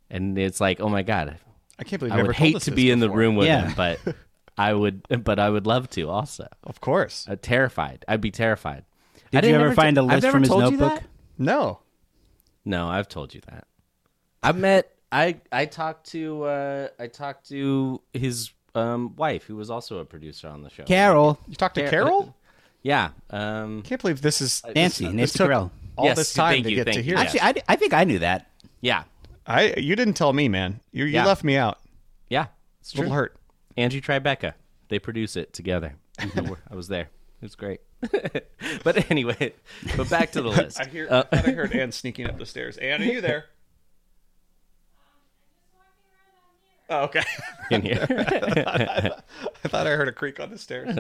and 0.10 0.36
it's 0.40 0.60
like, 0.60 0.82
oh 0.82 0.90
my 0.90 1.04
god, 1.04 1.38
I 1.78 1.84
can't 1.84 2.00
believe 2.00 2.14
I 2.14 2.18
would 2.18 2.24
told 2.26 2.36
hate 2.36 2.60
to 2.62 2.72
this 2.72 2.76
be 2.76 2.90
in 2.90 3.00
the 3.00 3.12
room 3.12 3.36
with 3.36 3.46
Yeah. 3.46 3.68
him, 3.68 3.74
but 3.78 4.00
I 4.58 4.74
would, 4.74 5.04
but 5.24 5.40
I 5.40 5.50
would 5.50 5.66
love 5.66 5.90
to 5.92 6.10
also. 6.10 6.48
Of 6.64 6.82
course. 6.82 7.26
Uh, 7.30 7.36
terrified. 7.42 8.06
I'd 8.08 8.22
be 8.22 8.32
terrified. 8.32 8.86
Did 9.32 9.46
I 9.46 9.48
you 9.50 9.56
ever 9.56 9.74
find 9.74 9.96
t- 9.96 10.02
a 10.02 10.04
I've 10.06 10.22
list 10.24 10.28
from 10.32 10.42
his 10.42 10.50
notebook? 10.52 11.02
No. 11.38 11.80
No, 12.66 12.88
I've 12.90 13.08
told 13.08 13.34
you 13.34 13.42
that. 13.50 13.66
I 14.44 14.52
met 14.52 14.92
I 15.12 15.38
I 15.52 15.66
talked 15.66 16.12
to 16.12 16.44
uh 16.44 16.88
I 17.00 17.08
talked 17.08 17.48
to 17.50 18.02
his 18.14 18.52
um 18.76 19.16
wife 19.16 19.44
who 19.44 19.56
was 19.56 19.70
also 19.70 20.00
a 20.00 20.06
producer 20.06 20.48
on 20.48 20.64
the 20.64 20.70
show. 20.70 20.84
Carol, 20.84 21.40
You 21.48 21.56
talked 21.56 21.76
to 21.76 21.82
Car- 21.82 21.90
Carol? 21.92 22.36
Yeah. 22.84 23.10
Um 23.30 23.82
Can't 23.84 24.02
believe 24.02 24.22
this 24.22 24.42
is 24.42 24.62
Nancy, 24.76 25.06
this, 25.06 25.14
Nancy 25.14 25.18
this 25.18 25.34
took 25.34 25.50
Carell. 25.50 25.72
all 25.98 26.06
Yes, 26.06 26.18
this 26.18 26.34
time 26.34 26.54
thank 26.54 26.64
to 26.66 26.70
you, 26.72 26.76
get 26.76 26.86
to 26.88 26.94
thank 26.94 27.06
hear. 27.06 27.18
Actually, 27.18 27.42
I, 27.42 27.54
I 27.70 27.76
think 27.78 27.94
I 27.94 28.04
knew 28.04 28.20
that. 28.20 28.50
yeah. 28.82 29.04
I 29.48 29.74
you 29.78 29.96
didn't 29.96 30.16
tell 30.16 30.34
me, 30.34 30.48
man. 30.50 30.82
You 30.92 31.06
you 31.06 31.12
Yeah. 31.14 31.26
left 31.26 31.44
me 31.44 31.56
out. 31.58 31.80
Yeah. 32.30 32.48
It's 32.82 32.94
A 32.94 32.98
little 32.98 33.12
true. 33.12 33.16
hurt. 33.16 33.36
Angie 33.78 34.02
Tribeca. 34.02 34.54
They 34.90 35.00
produce 35.00 35.36
it 35.36 35.54
together. 35.54 35.96
I 36.20 36.76
was 36.76 36.88
there. 36.88 37.10
It 37.42 37.46
was 37.46 37.56
great. 37.56 37.82
but 38.84 39.10
anyway, 39.10 39.54
but 39.98 40.10
back 40.10 40.32
to 40.34 40.42
the 40.42 40.50
list. 40.50 40.80
I 40.80 40.86
hear. 40.86 41.08
Uh, 41.10 41.24
I 41.32 41.38
heard 41.38 41.74
Anne 41.74 41.92
sneaking 41.92 42.28
up 42.28 42.38
the 42.38 42.46
stairs. 42.46 42.78
Anne, 42.78 43.02
are 43.02 43.06
you 43.06 43.22
there? 43.22 43.46
Oh, 46.94 47.04
okay. 47.04 47.24
in 47.70 47.84
here. 47.84 48.06
I 48.10 49.12
thought 49.70 49.88
I 49.88 49.92
heard 49.92 50.10
a 50.10 50.12
creak 50.12 50.42
on 50.42 50.50
the 50.50 50.58
stairs. 50.58 50.94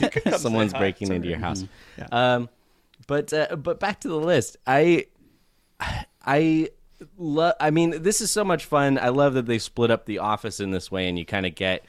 You 0.00 0.10
could 0.10 0.24
come 0.24 0.32
say 0.32 0.38
Someone's 0.38 0.72
breaking 0.72 1.12
into 1.12 1.28
your 1.28 1.38
house. 1.38 1.64
Um, 2.10 2.48
but 3.06 3.32
uh, 3.32 3.54
but 3.54 3.78
back 3.78 4.00
to 4.00 4.08
the 4.08 4.18
list. 4.18 4.56
I 4.66 5.06
I 6.26 6.70
love. 7.16 7.54
I 7.60 7.70
mean, 7.70 8.02
this 8.02 8.20
is 8.20 8.32
so 8.32 8.42
much 8.42 8.64
fun. 8.64 8.98
I 8.98 9.10
love 9.10 9.34
that 9.34 9.46
they 9.46 9.60
split 9.60 9.92
up 9.92 10.06
the 10.06 10.18
office 10.18 10.58
in 10.58 10.72
this 10.72 10.90
way, 10.90 11.08
and 11.08 11.16
you 11.16 11.24
kind 11.24 11.46
of 11.46 11.54
get. 11.54 11.84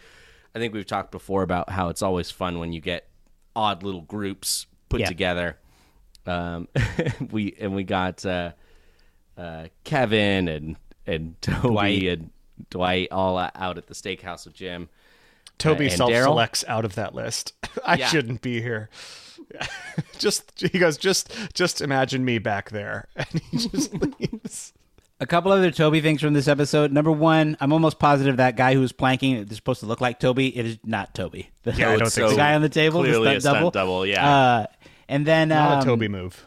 I 0.55 0.59
think 0.59 0.73
we've 0.73 0.85
talked 0.85 1.11
before 1.11 1.43
about 1.43 1.69
how 1.69 1.89
it's 1.89 2.01
always 2.01 2.31
fun 2.31 2.59
when 2.59 2.73
you 2.73 2.81
get 2.81 3.07
odd 3.55 3.83
little 3.83 4.01
groups 4.01 4.65
put 4.89 5.01
Yeah. 5.01 5.07
together. 5.07 5.57
Um, 6.25 6.67
we 7.31 7.55
and 7.59 7.75
we 7.75 7.83
got 7.83 8.25
uh, 8.25 8.51
uh, 9.37 9.67
Kevin 9.83 10.47
and 10.47 10.75
and 11.07 11.35
Toby 11.41 11.67
Dwight. 11.69 12.03
and 12.05 12.29
Dwight 12.69 13.07
all 13.11 13.37
out 13.37 13.77
at 13.77 13.87
the 13.87 13.93
steakhouse 13.93 14.45
with 14.45 14.53
Jim. 14.55 14.89
Toby 15.57 15.85
and 15.85 15.93
self 15.93 16.11
selects 16.13 16.63
out 16.67 16.85
of 16.85 16.95
that 16.95 17.13
list. 17.15 17.53
I 17.85 17.95
Yeah. 17.95 18.07
shouldn't 18.07 18.41
be 18.41 18.61
here. 18.61 18.89
just 20.19 20.59
he 20.59 20.77
goes, 20.79 20.97
just 20.97 21.31
just 21.53 21.81
imagine 21.81 22.23
me 22.25 22.37
back 22.39 22.69
there, 22.69 23.07
and 23.15 23.27
he 23.51 23.57
just 23.57 23.93
leaves. 23.93 24.73
A 25.21 25.27
couple 25.27 25.51
other 25.51 25.69
Toby 25.69 25.99
things 25.99 26.21
from 26.21 26.33
this 26.33 26.47
episode. 26.47 26.93
Number 26.93 27.11
one, 27.11 27.57
I'm 27.59 27.73
almost 27.73 27.99
positive 27.99 28.37
that 28.37 28.55
guy 28.55 28.73
who 28.73 28.79
was 28.79 28.93
planking 28.93 29.35
is 29.35 29.55
supposed 29.55 29.81
to 29.81 29.85
look 29.85 29.99
like 29.99 30.17
Toby. 30.19 30.55
It 30.57 30.65
is 30.65 30.79
not 30.85 31.13
Toby. 31.13 31.49
The, 31.63 31.73
Yeah, 31.73 31.89
I 31.89 31.91
don't 31.97 32.03
it's 32.07 32.15
think 32.15 32.27
the 32.27 32.31
so. 32.31 32.37
guy 32.37 32.53
on 32.55 32.61
the 32.61 32.69
table, 32.69 33.01
the 33.01 33.09
Clearly 33.09 33.25
stunt 33.25 33.37
a 33.37 33.41
stunt 33.41 33.55
double. 33.57 33.71
double, 33.71 34.05
yeah. 34.05 34.29
Uh, 34.29 34.65
and 35.09 35.25
then 35.25 35.49
Not 35.49 35.71
um, 35.73 35.79
a 35.81 35.85
Toby 35.85 36.07
move. 36.07 36.45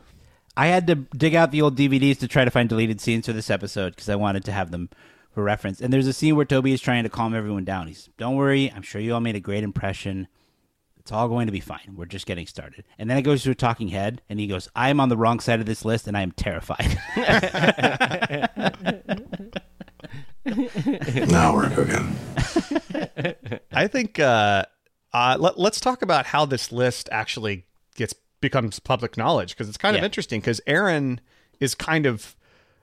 I 0.56 0.66
had 0.68 0.86
to 0.86 0.94
dig 0.94 1.34
out 1.34 1.50
the 1.50 1.60
old 1.62 1.76
DVDs 1.76 2.18
to 2.20 2.28
try 2.28 2.44
to 2.46 2.50
find 2.50 2.68
deleted 2.68 3.00
scenes 3.00 3.26
for 3.26 3.32
this 3.34 3.50
episode 3.50 3.90
because 3.94 4.08
I 4.08 4.16
wanted 4.16 4.44
to 4.46 4.52
have 4.52 4.70
them 4.70 4.88
for 5.32 5.42
reference. 5.42 5.80
And 5.80 5.92
there's 5.92 6.06
a 6.06 6.12
scene 6.12 6.36
where 6.36 6.44
Toby 6.46 6.72
is 6.72 6.80
trying 6.80 7.02
to 7.04 7.08
calm 7.10 7.34
everyone 7.34 7.64
down. 7.64 7.88
He's, 7.88 8.08
"Don't 8.18 8.36
worry, 8.36 8.70
I'm 8.74 8.82
sure 8.82 9.00
you 9.00 9.12
all 9.14 9.20
made 9.20 9.36
a 9.36 9.40
great 9.40 9.64
impression. 9.64 10.28
It's 11.02 11.12
all 11.12 11.28
going 11.28 11.46
to 11.46 11.52
be 11.52 11.60
fine. 11.60 11.94
We're 11.96 12.06
just 12.06 12.26
getting 12.26 12.46
started." 12.46 12.84
And 12.98 13.10
then 13.10 13.18
it 13.18 13.22
goes 13.22 13.42
to 13.42 13.50
a 13.50 13.54
talking 13.54 13.88
head, 13.88 14.22
and 14.28 14.38
he 14.38 14.46
goes, 14.46 14.68
"I 14.74 14.90
am 14.90 15.00
on 15.00 15.08
the 15.08 15.16
wrong 15.16 15.40
side 15.40 15.60
of 15.60 15.66
this 15.66 15.84
list, 15.84 16.06
and 16.06 16.16
I 16.16 16.22
am 16.22 16.32
terrified." 16.32 16.98
Now 20.44 21.54
we're 21.54 21.70
cooking. 21.70 22.16
I 23.72 23.86
think 23.86 24.18
uh, 24.18 24.64
uh, 25.12 25.36
let, 25.38 25.58
let's 25.58 25.80
talk 25.80 26.02
about 26.02 26.26
how 26.26 26.46
this 26.46 26.72
list 26.72 27.08
actually 27.12 27.66
gets 27.94 28.14
becomes 28.40 28.80
public 28.80 29.16
knowledge 29.16 29.54
because 29.54 29.68
it's 29.68 29.78
kind 29.78 29.96
of 29.96 30.02
interesting 30.02 30.40
because 30.40 30.60
Erin 30.66 31.20
is 31.60 31.74
kind 31.74 32.06
of 32.06 32.34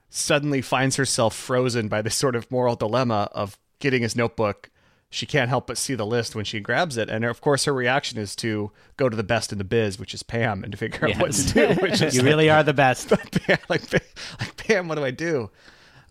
suddenly 0.10 0.62
finds 0.62 0.96
herself 0.96 1.36
frozen 1.36 1.90
by 1.90 2.02
this 2.02 2.16
sort 2.16 2.36
of 2.36 2.50
moral 2.50 2.76
dilemma 2.76 3.30
of 3.34 3.58
getting 3.80 4.02
his 4.02 4.16
notebook. 4.16 4.70
She 5.12 5.26
can't 5.26 5.50
help 5.50 5.66
but 5.66 5.78
see 5.78 5.96
the 5.96 6.06
list 6.06 6.36
when 6.36 6.46
she 6.46 6.60
grabs 6.60 6.96
it, 6.96 7.10
and 7.10 7.26
of 7.26 7.42
course 7.42 7.66
her 7.66 7.74
reaction 7.74 8.20
is 8.20 8.36
to 8.38 8.72
go 8.96 9.10
to 9.10 9.18
the 9.18 9.24
best 9.24 9.52
in 9.52 9.58
the 9.58 9.64
biz, 9.64 9.98
which 9.98 10.14
is 10.14 10.22
Pam, 10.22 10.64
and 10.64 10.72
to 10.72 10.78
figure 10.78 11.08
out 11.10 11.18
what 11.18 11.32
to 11.32 11.54
do. 11.76 11.82
Which 11.82 12.02
is 12.04 12.16
you 12.16 12.22
really 12.22 12.50
are 12.50 12.62
the 12.64 12.74
best. 12.74 13.10
Pam, 13.32 13.58
like, 13.70 13.92
like 14.40 14.56
Pam, 14.58 14.88
what 14.88 14.96
do 14.96 15.04
I 15.04 15.12
do? 15.12 15.50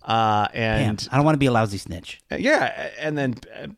Uh, 0.02 0.48
and 0.52 1.06
I 1.12 1.16
don't 1.16 1.24
want 1.24 1.34
to 1.34 1.38
be 1.38 1.46
a 1.46 1.52
lousy 1.52 1.78
snitch. 1.78 2.20
uh, 2.32 2.36
Yeah, 2.36 2.90
and 2.98 3.16
then 3.16 3.34
uh, 3.54 3.68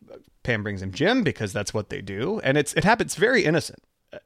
Pam 0.42 0.62
brings 0.62 0.80
him 0.80 0.92
Jim 0.92 1.22
because 1.22 1.52
that's 1.52 1.74
what 1.74 1.90
they 1.90 2.00
do, 2.00 2.40
and 2.42 2.56
it's 2.56 2.72
it 2.74 2.84
happens 2.84 3.14
very 3.14 3.44
innocent. 3.44 3.80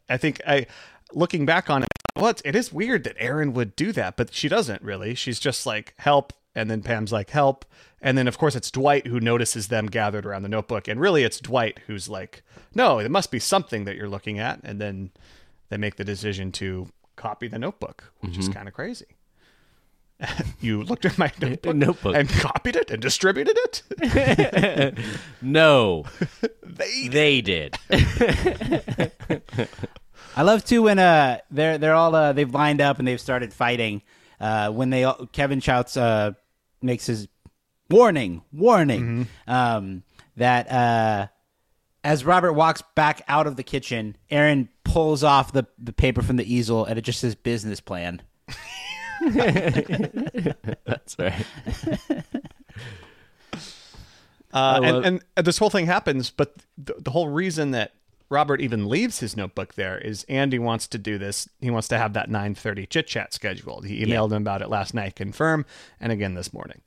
I 0.08 0.16
think 0.16 0.40
I, 0.46 0.66
looking 1.12 1.44
back 1.44 1.68
on 1.70 1.82
it, 1.82 1.88
well, 2.14 2.28
it's, 2.28 2.42
it 2.44 2.54
is 2.54 2.72
weird 2.72 3.02
that 3.04 3.16
Erin 3.18 3.52
would 3.54 3.74
do 3.74 3.90
that, 3.92 4.16
but 4.16 4.32
she 4.32 4.48
doesn't 4.48 4.80
really. 4.82 5.14
She's 5.16 5.40
just 5.40 5.66
like 5.66 5.94
help, 5.98 6.32
and 6.54 6.70
then 6.70 6.82
Pam's 6.82 7.10
like 7.12 7.30
help, 7.30 7.64
and 8.04 8.16
then 8.16 8.28
of 8.28 8.38
course 8.38 8.54
it's 8.54 8.70
Dwight 8.70 9.08
who 9.08 9.18
notices 9.18 9.66
them 9.66 9.86
gathered 9.86 10.24
around 10.24 10.42
the 10.42 10.48
notebook, 10.48 10.86
and 10.86 11.00
really 11.00 11.24
it's 11.24 11.40
Dwight 11.40 11.80
who's 11.88 12.08
like, 12.08 12.44
no, 12.74 13.00
it 13.00 13.10
must 13.10 13.32
be 13.32 13.40
something 13.40 13.84
that 13.84 13.96
you're 13.96 14.08
looking 14.08 14.38
at, 14.38 14.60
and 14.62 14.80
then 14.80 15.10
they 15.70 15.76
make 15.76 15.96
the 15.96 16.04
decision 16.04 16.52
to 16.52 16.88
copy 17.16 17.48
the 17.48 17.58
notebook, 17.58 18.12
which 18.20 18.38
is 18.38 18.48
kind 18.48 18.68
of 18.68 18.74
crazy. 18.74 19.06
you 20.60 20.82
looked 20.84 21.04
at 21.04 21.18
my 21.18 21.32
notebook, 21.40 21.74
Notebook. 21.74 22.14
and 22.14 22.28
copied 22.28 22.76
it 22.76 22.90
and 22.90 23.02
distributed 23.02 23.56
it. 23.64 24.98
No, 25.42 26.04
they 26.62 27.08
they 27.08 27.40
did. 27.40 27.76
I 30.36 30.42
love 30.42 30.64
too 30.64 30.82
when 30.82 30.98
uh 30.98 31.38
they're 31.50 31.78
they're 31.78 31.94
all 31.94 32.14
uh, 32.14 32.32
they've 32.32 32.52
lined 32.52 32.80
up 32.80 32.98
and 32.98 33.06
they've 33.06 33.20
started 33.20 33.52
fighting. 33.52 34.02
Uh, 34.40 34.70
when 34.70 34.90
they 34.90 35.04
all, 35.04 35.26
Kevin 35.32 35.60
shouts 35.60 35.96
uh 35.96 36.32
makes 36.82 37.06
his 37.06 37.28
warning 37.94 38.42
warning 38.52 39.28
um 39.46 40.02
that 40.36 40.70
uh 40.70 41.26
as 42.02 42.24
Robert 42.24 42.52
walks 42.52 42.82
back 42.94 43.22
out 43.28 43.46
of 43.46 43.56
the 43.56 43.62
kitchen, 43.62 44.16
Erin 44.30 44.68
pulls 44.84 45.24
off 45.24 45.52
the 45.52 45.64
the 45.78 45.92
paper 45.92 46.20
from 46.22 46.36
the 46.36 46.52
easel 46.54 46.84
and 46.84 46.98
it 46.98 47.02
just 47.02 47.20
says 47.20 47.34
business 47.34 47.80
plan. 47.80 48.20
That's 50.84 51.16
right. 51.18 51.46
Uh, 54.52 54.78
love- 54.82 55.04
and, 55.04 55.22
and 55.36 55.46
this 55.46 55.58
whole 55.58 55.70
thing 55.70 55.86
happens, 55.86 56.30
but 56.30 56.54
the, 56.78 56.94
the 56.98 57.10
whole 57.10 57.28
reason 57.28 57.72
that 57.72 57.92
Robert 58.28 58.60
even 58.60 58.88
leaves 58.88 59.18
his 59.20 59.36
notebook 59.36 59.74
there 59.74 59.98
is 59.98 60.24
Andy 60.28 60.58
wants 60.58 60.86
to 60.88 60.98
do 60.98 61.18
this. 61.18 61.48
He 61.60 61.70
wants 61.70 61.88
to 61.88 61.98
have 61.98 62.12
that 62.14 62.28
9:30 62.30 62.88
chit 62.88 63.06
chat 63.06 63.34
scheduled. 63.34 63.84
He 63.86 64.04
emailed 64.04 64.30
him 64.32 64.42
about 64.42 64.62
it 64.62 64.68
last 64.68 64.94
night, 64.94 65.16
confirm, 65.16 65.64
and 66.00 66.12
again 66.12 66.34
this 66.34 66.52
morning. 66.52 66.80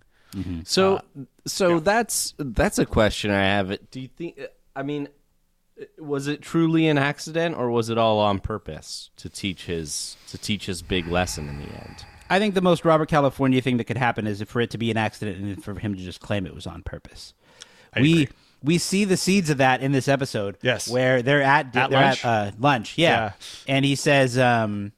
So, 0.65 1.01
so 1.45 1.79
that's 1.79 2.33
that's 2.37 2.77
a 2.79 2.85
question 2.85 3.31
I 3.31 3.43
have. 3.43 3.77
Do 3.91 3.99
you 3.99 4.07
think? 4.07 4.39
I 4.75 4.83
mean, 4.83 5.07
was 5.97 6.27
it 6.27 6.41
truly 6.41 6.87
an 6.87 6.97
accident, 6.97 7.55
or 7.55 7.69
was 7.71 7.89
it 7.89 7.97
all 7.97 8.19
on 8.19 8.39
purpose 8.39 9.09
to 9.17 9.29
teach 9.29 9.65
his 9.65 10.17
to 10.29 10.37
teach 10.37 10.65
his 10.65 10.81
big 10.81 11.07
lesson 11.07 11.47
in 11.49 11.57
the 11.59 11.67
end? 11.69 12.05
I 12.29 12.39
think 12.39 12.55
the 12.55 12.61
most 12.61 12.83
Robert 12.83 13.07
California 13.09 13.61
thing 13.61 13.77
that 13.77 13.85
could 13.85 13.97
happen 13.97 14.27
is 14.27 14.41
for 14.43 14.59
it 14.59 14.69
to 14.71 14.77
be 14.77 14.91
an 14.91 14.97
accident 14.97 15.37
and 15.37 15.63
for 15.63 15.79
him 15.79 15.95
to 15.95 16.01
just 16.01 16.19
claim 16.19 16.45
it 16.45 16.53
was 16.53 16.67
on 16.67 16.83
purpose. 16.83 17.33
we 17.95 18.23
agree. 18.23 18.27
we 18.61 18.77
see 18.77 19.05
the 19.05 19.15
seeds 19.15 19.49
of 19.49 19.59
that 19.59 19.81
in 19.81 19.93
this 19.93 20.09
episode. 20.09 20.57
Yes. 20.61 20.89
where 20.89 21.21
they're 21.21 21.41
at, 21.41 21.73
At 21.75 21.89
they're 21.89 22.01
lunch? 22.01 22.25
at 22.25 22.29
uh, 22.29 22.51
lunch. 22.59 22.97
Yeah. 22.97 23.09
Yeah. 23.09 23.31
and 23.75 23.85
he 23.85 23.95
says, 23.95 24.37
um, 24.37 24.91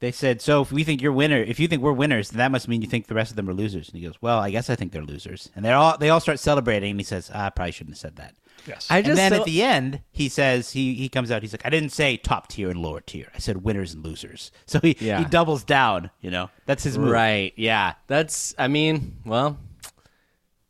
"They 0.00 0.12
said 0.12 0.40
so. 0.42 0.62
If 0.62 0.72
we 0.72 0.84
think 0.84 1.00
you're 1.02 1.12
winner, 1.12 1.38
if 1.42 1.58
you 1.60 1.68
think 1.68 1.82
we're 1.82 1.92
winners, 1.92 2.30
then 2.30 2.38
that 2.38 2.50
must 2.52 2.68
mean 2.68 2.82
you 2.82 2.88
think 2.88 3.06
the 3.06 3.14
rest 3.14 3.30
of 3.30 3.36
them 3.36 3.48
are 3.48 3.54
losers." 3.54 3.88
And 3.88 3.98
he 3.98 4.04
goes, 4.06 4.16
"Well, 4.20 4.38
I 4.38 4.50
guess 4.50 4.68
I 4.70 4.74
think 4.76 4.92
they're 4.92 5.02
losers." 5.04 5.50
And 5.56 5.64
they 5.64 5.72
all 5.72 5.96
they 5.98 6.10
all 6.10 6.20
start 6.20 6.38
celebrating. 6.38 6.90
And 6.92 7.00
he 7.00 7.04
says, 7.04 7.30
"Ah, 7.34 7.46
"I 7.46 7.50
probably 7.50 7.72
shouldn't 7.72 7.94
have 7.96 8.00
said 8.00 8.16
that." 8.16 8.34
Yes. 8.66 8.88
I 8.90 8.96
and 8.98 9.06
just 9.06 9.16
then 9.16 9.30
don't- 9.30 9.40
at 9.40 9.46
the 9.46 9.62
end, 9.62 10.00
he 10.10 10.28
says 10.28 10.72
he 10.72 10.94
he 10.94 11.08
comes 11.08 11.30
out. 11.30 11.42
He's 11.42 11.52
like, 11.52 11.64
"I 11.64 11.70
didn't 11.70 11.90
say 11.92 12.16
top 12.16 12.48
tier 12.48 12.68
and 12.68 12.80
lower 12.82 13.00
tier. 13.00 13.28
I 13.34 13.38
said 13.38 13.62
winners 13.62 13.94
and 13.94 14.04
losers." 14.04 14.50
So 14.66 14.80
he 14.80 14.96
Yeah. 15.00 15.18
he 15.20 15.24
doubles 15.24 15.62
down. 15.64 16.10
You 16.20 16.30
know, 16.30 16.50
that's 16.66 16.82
his 16.82 16.98
move. 16.98 17.10
Right? 17.10 17.52
Yeah. 17.56 17.94
That's. 18.08 18.54
I 18.58 18.66
mean, 18.68 19.18
well, 19.24 19.58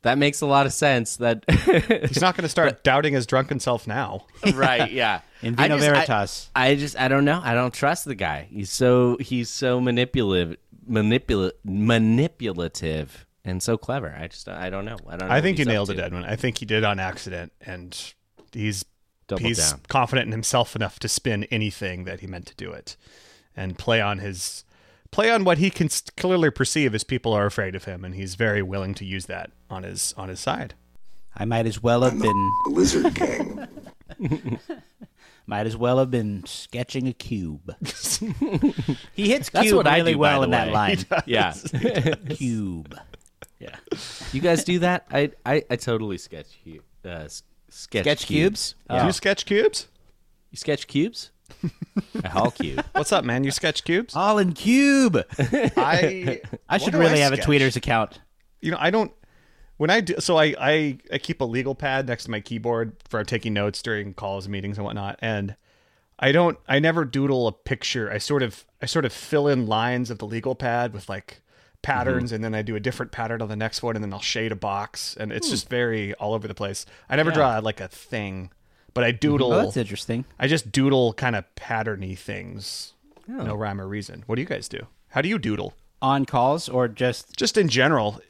that 0.07 0.19
makes 0.19 0.41
a 0.41 0.47
lot 0.47 0.65
of 0.67 0.73
sense. 0.73 1.17
That. 1.17 1.45
He's 2.09 2.21
not 2.21 2.35
going 2.37 2.43
to 2.45 2.49
start 2.49 2.83
doubting 2.83 3.13
his 3.15 3.27
drunken 3.27 3.61
self 3.61 3.87
now. 3.87 4.25
right? 4.55 4.91
Yeah. 4.91 5.21
In 5.43 5.55
I 5.59 5.69
just- 5.69 5.85
I- 5.85 5.91
veritas. 5.93 6.51
I, 6.57 6.75
just 6.77 6.99
I 6.99 7.09
don't 7.09 7.25
know. 7.25 7.41
I 7.45 7.55
don't 7.55 7.75
trust 7.75 8.05
the 8.07 8.15
guy. 8.15 8.49
He's 8.51 8.71
so 8.71 9.17
he's 9.21 9.51
so 9.51 9.81
manipulative, 9.81 10.57
manipula- 10.91 11.53
manipulative, 12.17 13.27
and 13.45 13.63
so 13.63 13.77
clever. 13.77 14.15
I 14.19 14.29
just 14.29 14.49
I 14.49 14.71
don't 14.71 14.85
know. 14.85 14.97
I 15.09 15.17
don't. 15.17 15.29
Know 15.29 15.35
I 15.35 15.41
think 15.41 15.59
you 15.59 15.65
nailed 15.65 15.91
it, 15.91 15.95
to. 15.97 16.05
Edwin. 16.05 16.25
I 16.25 16.37
think 16.37 16.59
he 16.59 16.67
did 16.67 16.85
on 16.85 16.99
accident, 16.99 17.53
and 17.61 18.15
he's 18.53 18.85
Double 19.29 19.43
he's 19.43 19.59
down. 19.59 19.81
confident 19.89 20.27
in 20.27 20.33
himself 20.33 20.77
enough 20.77 20.99
to 21.01 21.09
spin 21.09 21.45
anything 21.45 22.05
that 22.05 22.21
he 22.21 22.27
meant 22.27 22.47
to 22.47 22.55
do 22.55 22.73
it, 22.73 22.97
and 23.57 23.77
play 23.79 24.01
on 24.01 24.19
his 24.19 24.65
play 25.11 25.31
on 25.31 25.45
what 25.45 25.59
he 25.59 25.71
can 25.71 25.87
s- 25.87 26.03
clearly 26.17 26.51
perceive 26.51 26.95
as 26.95 27.05
people 27.05 27.33
are 27.33 27.47
afraid 27.47 27.75
of 27.75 27.85
him, 27.85 28.05
and 28.05 28.15
he's 28.15 28.35
very 28.35 28.63
willing 28.63 28.95
to 28.95 29.05
use 29.05 29.27
that 29.27 29.51
on 29.71 29.83
his 29.83 30.15
on 30.17 30.29
his 30.29 30.41
side. 30.41 30.75
I 31.37 31.45
might 31.45 31.67
as 31.67 31.83
well 31.83 32.03
have 32.03 32.19
been 32.19 32.53
Lizard 32.67 33.15
King. 33.15 33.69
might 35.47 35.67
as 35.67 35.77
well 35.77 35.99
have 35.99 36.11
been 36.11 36.45
sketching 36.47 37.07
a 37.09 37.13
cube. 37.13 37.75
he 39.15 39.29
hits 39.29 39.51
That's 39.51 39.65
cube 39.67 39.77
what 39.77 39.87
I 39.87 39.99
really 39.99 40.13
do, 40.13 40.19
well 40.19 40.41
the 40.41 40.45
in 40.47 40.51
that 40.53 40.73
line. 40.73 40.99
Yeah. 41.27 41.53
cube. 42.31 42.99
yeah. 43.59 43.77
You 44.33 44.41
guys 44.41 44.65
do 44.65 44.79
that? 44.81 45.07
I 45.11 45.31
I, 45.45 45.63
I 45.71 45.77
totally 45.77 46.19
sketch 46.19 46.59
cu- 46.65 46.81
uh, 47.09 47.29
sketch, 47.69 48.05
Sketch 48.05 48.27
cubes? 48.27 48.75
Do 48.89 48.97
you 49.05 49.13
sketch 49.13 49.45
cubes? 49.47 49.89
You 50.51 50.57
sketch 50.57 50.87
cubes? 50.87 51.31
A 52.23 52.29
hall 52.29 52.51
cube. 52.51 52.85
What's 52.93 53.13
up, 53.13 53.25
man? 53.25 53.45
You 53.45 53.51
sketch 53.51 53.85
cubes? 53.85 54.15
All 54.15 54.39
in 54.39 54.53
cube. 54.53 55.23
I 55.39 56.41
I 56.69 56.79
should 56.79 56.95
what 56.95 57.01
do 57.01 57.07
really 57.09 57.21
have 57.21 57.33
a 57.33 57.39
tweeters 57.39 57.77
account. 57.77 58.21
you 58.61 58.71
know, 58.71 58.79
I 58.81 58.91
don't. 58.91 59.13
When 59.79 59.91
I 59.91 60.01
do, 60.01 60.15
so 60.21 60.39
I, 60.39 60.55
I 60.59 60.99
I 61.13 61.19
keep 61.19 61.41
a 61.41 61.45
legal 61.45 61.75
pad 61.75 62.09
next 62.09 62.25
to 62.25 62.31
my 62.31 62.41
keyboard 62.41 62.97
for 63.09 63.23
taking 63.25 63.53
notes 63.53 63.83
during 63.83 64.15
calls, 64.15 64.49
meetings, 64.49 64.79
and 64.79 64.85
whatnot. 64.85 65.19
And 65.21 65.57
I 66.19 66.33
don't, 66.33 66.59
I 66.67 66.79
never 66.79 67.05
doodle 67.05 67.47
a 67.47 67.53
picture. 67.53 68.11
I 68.11 68.19
sort 68.19 68.43
of, 68.43 68.65
I 68.81 68.87
sort 68.87 69.05
of 69.05 69.13
fill 69.13 69.49
in 69.49 69.67
lines 69.67 70.11
of 70.11 70.19
the 70.19 70.27
legal 70.27 70.55
pad 70.55 70.95
with 70.95 71.09
like 71.09 71.41
patterns, 71.83 72.31
mm-hmm. 72.31 72.37
and 72.37 72.45
then 72.45 72.55
I 72.55 72.63
do 72.63 72.75
a 72.75 72.81
different 72.81 73.13
pattern 73.13 73.43
on 73.43 73.49
the 73.49 73.57
next 73.57 73.83
one, 73.83 73.97
and 73.97 74.03
then 74.05 74.13
I'll 74.13 74.21
shade 74.21 74.51
a 74.51 74.57
box, 74.57 75.17
and 75.19 75.31
it's 75.31 75.47
hmm. 75.49 75.53
just 75.53 75.69
very 75.69 76.15
all 76.15 76.33
over 76.33 76.49
the 76.49 76.55
place. 76.55 76.87
I 77.09 77.17
never 77.17 77.31
draw 77.31 77.59
like 77.59 77.81
a 77.81 77.89
thing, 77.89 78.51
but 78.97 79.05
I 79.05 79.13
doodle. 79.13 79.53
Oh, 79.53 79.63
that's 79.63 79.77
interesting. 79.77 80.25
I 80.39 80.49
just 80.49 80.73
doodle 80.73 81.13
kind 81.13 81.37
of 81.37 81.45
patterny 81.55 82.19
things. 82.19 82.95
No 83.29 83.55
rhyme 83.55 83.81
or 83.81 83.87
reason. 83.87 84.25
What 84.27 84.37
do 84.37 84.43
you 84.43 84.49
guys 84.49 84.69
do? 84.69 84.87
How 85.09 85.21
do 85.23 85.29
you 85.29 85.39
doodle? 85.39 85.75
on 86.03 86.27
calls 86.27 86.69
or 86.69 86.89
just 86.89 87.35
Just 87.37 87.57
in 87.57 87.69
general, 87.69 88.21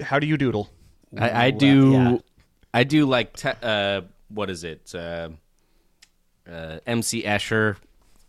how 0.00 0.18
do 0.18 0.26
you 0.26 0.36
doodle? 0.36 0.70
I, 1.16 1.46
I 1.46 1.50
do. 1.50 1.92
yeah. 1.92 2.16
I 2.72 2.84
do 2.84 3.06
like 3.06 3.36
te- 3.36 3.58
uh, 3.62 4.02
what 4.28 4.50
is 4.50 4.62
it? 4.62 4.94
Uh, 4.94 5.30
uh, 6.48 6.78
MC 6.86 7.22
Escher 7.22 7.76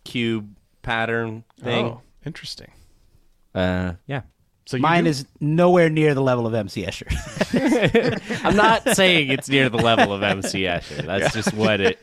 cube 0.06 0.56
pattern 0.82 1.43
thing. 1.62 1.86
Oh, 1.86 2.02
interesting. 2.25 2.71
Uh, 3.54 3.93
yeah. 4.08 4.21
So 4.69 4.77
you 4.77 4.82
mine 4.84 5.05
do- 5.05 5.10
is 5.10 5.25
nowhere 5.39 5.89
near 5.89 6.13
the 6.13 6.21
level 6.21 6.45
of 6.45 6.53
MC 6.53 6.86
Escher. 6.86 7.10
I'm 8.45 8.55
not 8.55 8.88
saying 8.95 9.29
it's 9.32 9.49
near 9.49 9.67
the 9.67 9.77
level 9.79 10.13
of 10.13 10.21
MC 10.21 10.62
Escher. 10.62 11.03
That's 11.08 11.34
just 11.34 11.55
what 11.55 11.82
it. 11.82 11.99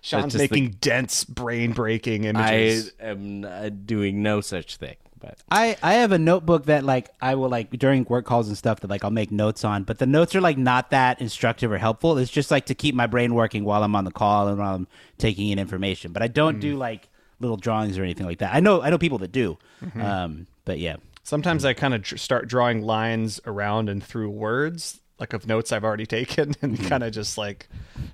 Sean's 0.00 0.32
just 0.32 0.50
making 0.50 0.70
dense, 0.80 1.22
brain 1.22 1.70
breaking 1.70 2.24
images. 2.24 2.92
I 3.00 3.10
images. 3.12 3.50
am 3.52 3.82
doing 3.86 4.24
no 4.24 4.40
such 4.40 4.78
thing. 4.78 4.96
But 5.20 5.38
I, 5.52 5.76
I 5.84 5.92
have 5.92 6.10
a 6.10 6.18
notebook 6.18 6.64
that 6.64 6.82
like 6.82 7.10
I 7.22 7.36
will 7.36 7.48
like 7.48 7.70
during 7.70 8.02
work 8.08 8.24
calls 8.24 8.48
and 8.48 8.58
stuff 8.58 8.80
that 8.80 8.90
like 8.90 9.04
I'll 9.04 9.12
make 9.12 9.30
notes 9.30 9.64
on, 9.64 9.84
but 9.84 10.00
the 10.00 10.06
notes 10.06 10.34
are 10.34 10.40
like 10.40 10.58
not 10.58 10.90
that 10.90 11.20
instructive 11.20 11.70
or 11.70 11.78
helpful. 11.78 12.18
It's 12.18 12.32
just 12.32 12.50
like 12.50 12.66
to 12.66 12.74
keep 12.74 12.96
my 12.96 13.06
brain 13.06 13.34
working 13.34 13.62
while 13.62 13.84
I'm 13.84 13.94
on 13.94 14.02
the 14.02 14.10
call 14.10 14.48
and 14.48 14.58
while 14.58 14.74
I'm 14.74 14.88
taking 15.18 15.50
in 15.50 15.60
information. 15.60 16.10
But 16.10 16.22
I 16.22 16.26
don't 16.26 16.58
do 16.58 16.76
like 16.76 17.08
little 17.38 17.56
drawings 17.56 17.96
or 17.98 18.02
anything 18.02 18.26
like 18.26 18.38
that. 18.38 18.52
I 18.52 18.58
know 18.58 18.82
I 18.82 18.90
know 18.90 18.98
people 18.98 19.18
that 19.18 19.30
do, 19.30 19.58
um, 19.94 20.48
but 20.64 20.80
yeah. 20.80 20.96
Sometimes 21.22 21.64
I 21.64 21.74
kind 21.74 21.94
of 21.94 22.02
dr- 22.02 22.20
start 22.20 22.48
drawing 22.48 22.82
lines 22.82 23.40
around 23.46 23.88
and 23.88 24.02
through 24.02 24.30
words, 24.30 25.00
like 25.18 25.32
of 25.32 25.46
notes 25.46 25.72
I've 25.72 25.84
already 25.84 26.06
taken, 26.18 26.54
and 26.62 26.78
kind 26.78 27.02
of 27.02 27.12
just 27.12 27.38
like 27.38 27.68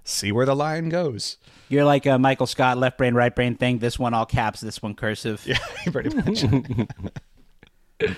see 0.04 0.32
where 0.32 0.46
the 0.46 0.56
line 0.56 0.88
goes. 0.88 1.36
You're 1.68 1.84
like 1.84 2.06
a 2.06 2.18
Michael 2.18 2.46
Scott 2.46 2.78
left 2.78 2.98
brain 2.98 3.14
right 3.14 3.34
brain 3.34 3.56
thing. 3.56 3.78
This 3.78 3.98
one 3.98 4.14
all 4.14 4.26
caps, 4.26 4.60
this 4.60 4.82
one 4.82 4.94
cursive. 4.94 5.44
Yeah, 5.46 5.58
pretty 5.90 6.14
much. 6.14 6.44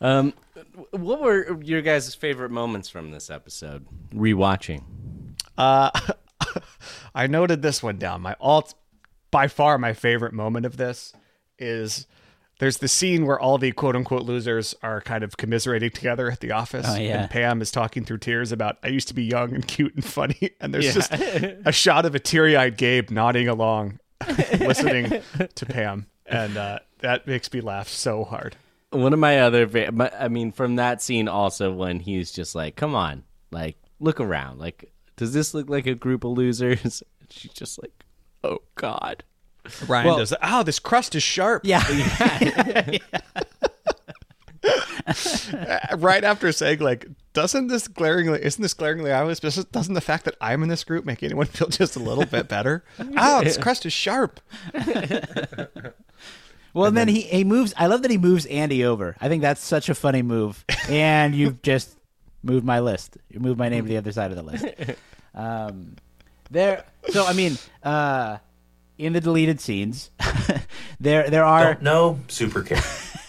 um, 0.00 0.34
what 0.90 1.20
were 1.20 1.62
your 1.62 1.82
guys' 1.82 2.14
favorite 2.14 2.50
moments 2.50 2.88
from 2.88 3.10
this 3.10 3.30
episode? 3.30 3.86
Rewatching. 4.12 4.82
Uh, 5.56 5.90
I 7.14 7.26
noted 7.26 7.62
this 7.62 7.82
one 7.82 7.98
down. 7.98 8.22
My 8.22 8.36
alt, 8.40 8.74
by 9.30 9.48
far 9.48 9.78
my 9.78 9.92
favorite 9.92 10.32
moment 10.32 10.66
of 10.66 10.76
this 10.76 11.12
is 11.58 12.06
there's 12.64 12.78
the 12.78 12.88
scene 12.88 13.26
where 13.26 13.38
all 13.38 13.58
the 13.58 13.72
quote 13.72 13.94
unquote 13.94 14.22
losers 14.22 14.74
are 14.82 15.02
kind 15.02 15.22
of 15.22 15.36
commiserating 15.36 15.90
together 15.90 16.30
at 16.30 16.40
the 16.40 16.50
office. 16.52 16.86
Oh, 16.88 16.94
yeah. 16.94 17.20
And 17.20 17.30
Pam 17.30 17.60
is 17.60 17.70
talking 17.70 18.06
through 18.06 18.16
tears 18.16 18.52
about, 18.52 18.78
I 18.82 18.88
used 18.88 19.08
to 19.08 19.14
be 19.14 19.22
young 19.22 19.54
and 19.54 19.68
cute 19.68 19.94
and 19.94 20.02
funny. 20.02 20.52
And 20.62 20.72
there's 20.72 20.94
just 20.94 21.12
a 21.12 21.72
shot 21.72 22.06
of 22.06 22.14
a 22.14 22.18
teary 22.18 22.56
eyed 22.56 22.78
Gabe 22.78 23.10
nodding 23.10 23.48
along, 23.48 24.00
listening 24.58 25.20
to 25.54 25.66
Pam. 25.66 26.06
And 26.24 26.56
uh, 26.56 26.78
that 27.00 27.26
makes 27.26 27.52
me 27.52 27.60
laugh 27.60 27.86
so 27.88 28.24
hard. 28.24 28.56
One 28.88 29.12
of 29.12 29.18
my 29.18 29.40
other, 29.40 29.68
I 30.18 30.28
mean, 30.28 30.50
from 30.52 30.76
that 30.76 31.02
scene 31.02 31.28
also 31.28 31.70
when 31.70 32.00
he's 32.00 32.32
just 32.32 32.54
like, 32.54 32.76
"Come 32.76 32.94
on, 32.94 33.24
like 33.50 33.76
look 34.00 34.20
around. 34.20 34.58
Like, 34.58 34.90
does 35.16 35.34
this 35.34 35.52
look 35.52 35.68
like 35.68 35.86
a 35.86 35.94
group 35.94 36.24
of 36.24 36.30
losers?" 36.30 37.02
And 37.20 37.30
She's 37.30 37.52
just 37.52 37.82
like, 37.82 38.04
"Oh 38.42 38.60
God." 38.74 39.22
Ryan 39.86 40.06
Well- 40.06 40.18
does, 40.18 40.34
oh, 40.42 40.62
this 40.62 40.78
crust 40.78 41.14
is 41.14 41.22
sharp. 41.22 41.62
Yeah. 41.64 41.82
Uh, 44.64 45.78
right 45.98 46.24
after 46.24 46.50
saying 46.50 46.78
like 46.78 47.06
doesn't 47.34 47.66
this 47.66 47.86
glaringly 47.86 48.42
isn't 48.42 48.62
this 48.62 48.72
glaringly 48.72 49.12
obvious 49.12 49.38
but 49.38 49.70
doesn't 49.72 49.92
the 49.92 50.00
fact 50.00 50.24
that 50.24 50.34
i'm 50.40 50.62
in 50.62 50.70
this 50.70 50.84
group 50.84 51.04
make 51.04 51.22
anyone 51.22 51.44
feel 51.58 51.68
just 51.68 51.96
a 51.96 51.98
little 51.98 52.24
bit 52.24 52.48
better 52.48 52.82
oh 53.18 53.42
this 53.44 53.58
crust 53.58 53.84
is 53.84 53.92
sharp 53.92 54.40
Well, 56.72 56.86
and 56.86 56.96
then, 56.96 57.06
he, 57.06 57.20
he 57.20 57.44
moves. 57.44 57.72
I 57.76 57.86
love 57.86 58.02
that 58.02 58.10
he 58.10 58.18
moves 58.18 58.46
Andy 58.46 58.84
over. 58.84 59.16
I 59.20 59.28
think 59.28 59.42
that's 59.42 59.62
such 59.62 59.88
a 59.88 59.94
funny 59.94 60.22
move. 60.22 60.64
And 60.88 61.32
you've 61.32 61.62
just 61.62 61.96
moved 62.42 62.66
my 62.66 62.80
list. 62.80 63.16
You 63.30 63.38
moved 63.38 63.60
my 63.60 63.68
name 63.68 63.84
to 63.84 63.88
the 63.88 63.96
other 63.96 64.10
side 64.10 64.32
of 64.32 64.36
the 64.36 64.42
list. 64.42 64.64
Um, 65.36 65.94
there. 66.50 66.84
So 67.10 67.24
I 67.26 67.32
mean, 67.32 67.58
uh, 67.84 68.38
in 68.98 69.12
the 69.12 69.20
deleted 69.20 69.60
scenes, 69.60 70.10
there 71.00 71.28
there 71.28 71.44
are 71.44 71.74
Don't 71.74 71.82
know, 71.82 72.20
super 72.28 72.62
care. 72.62 72.82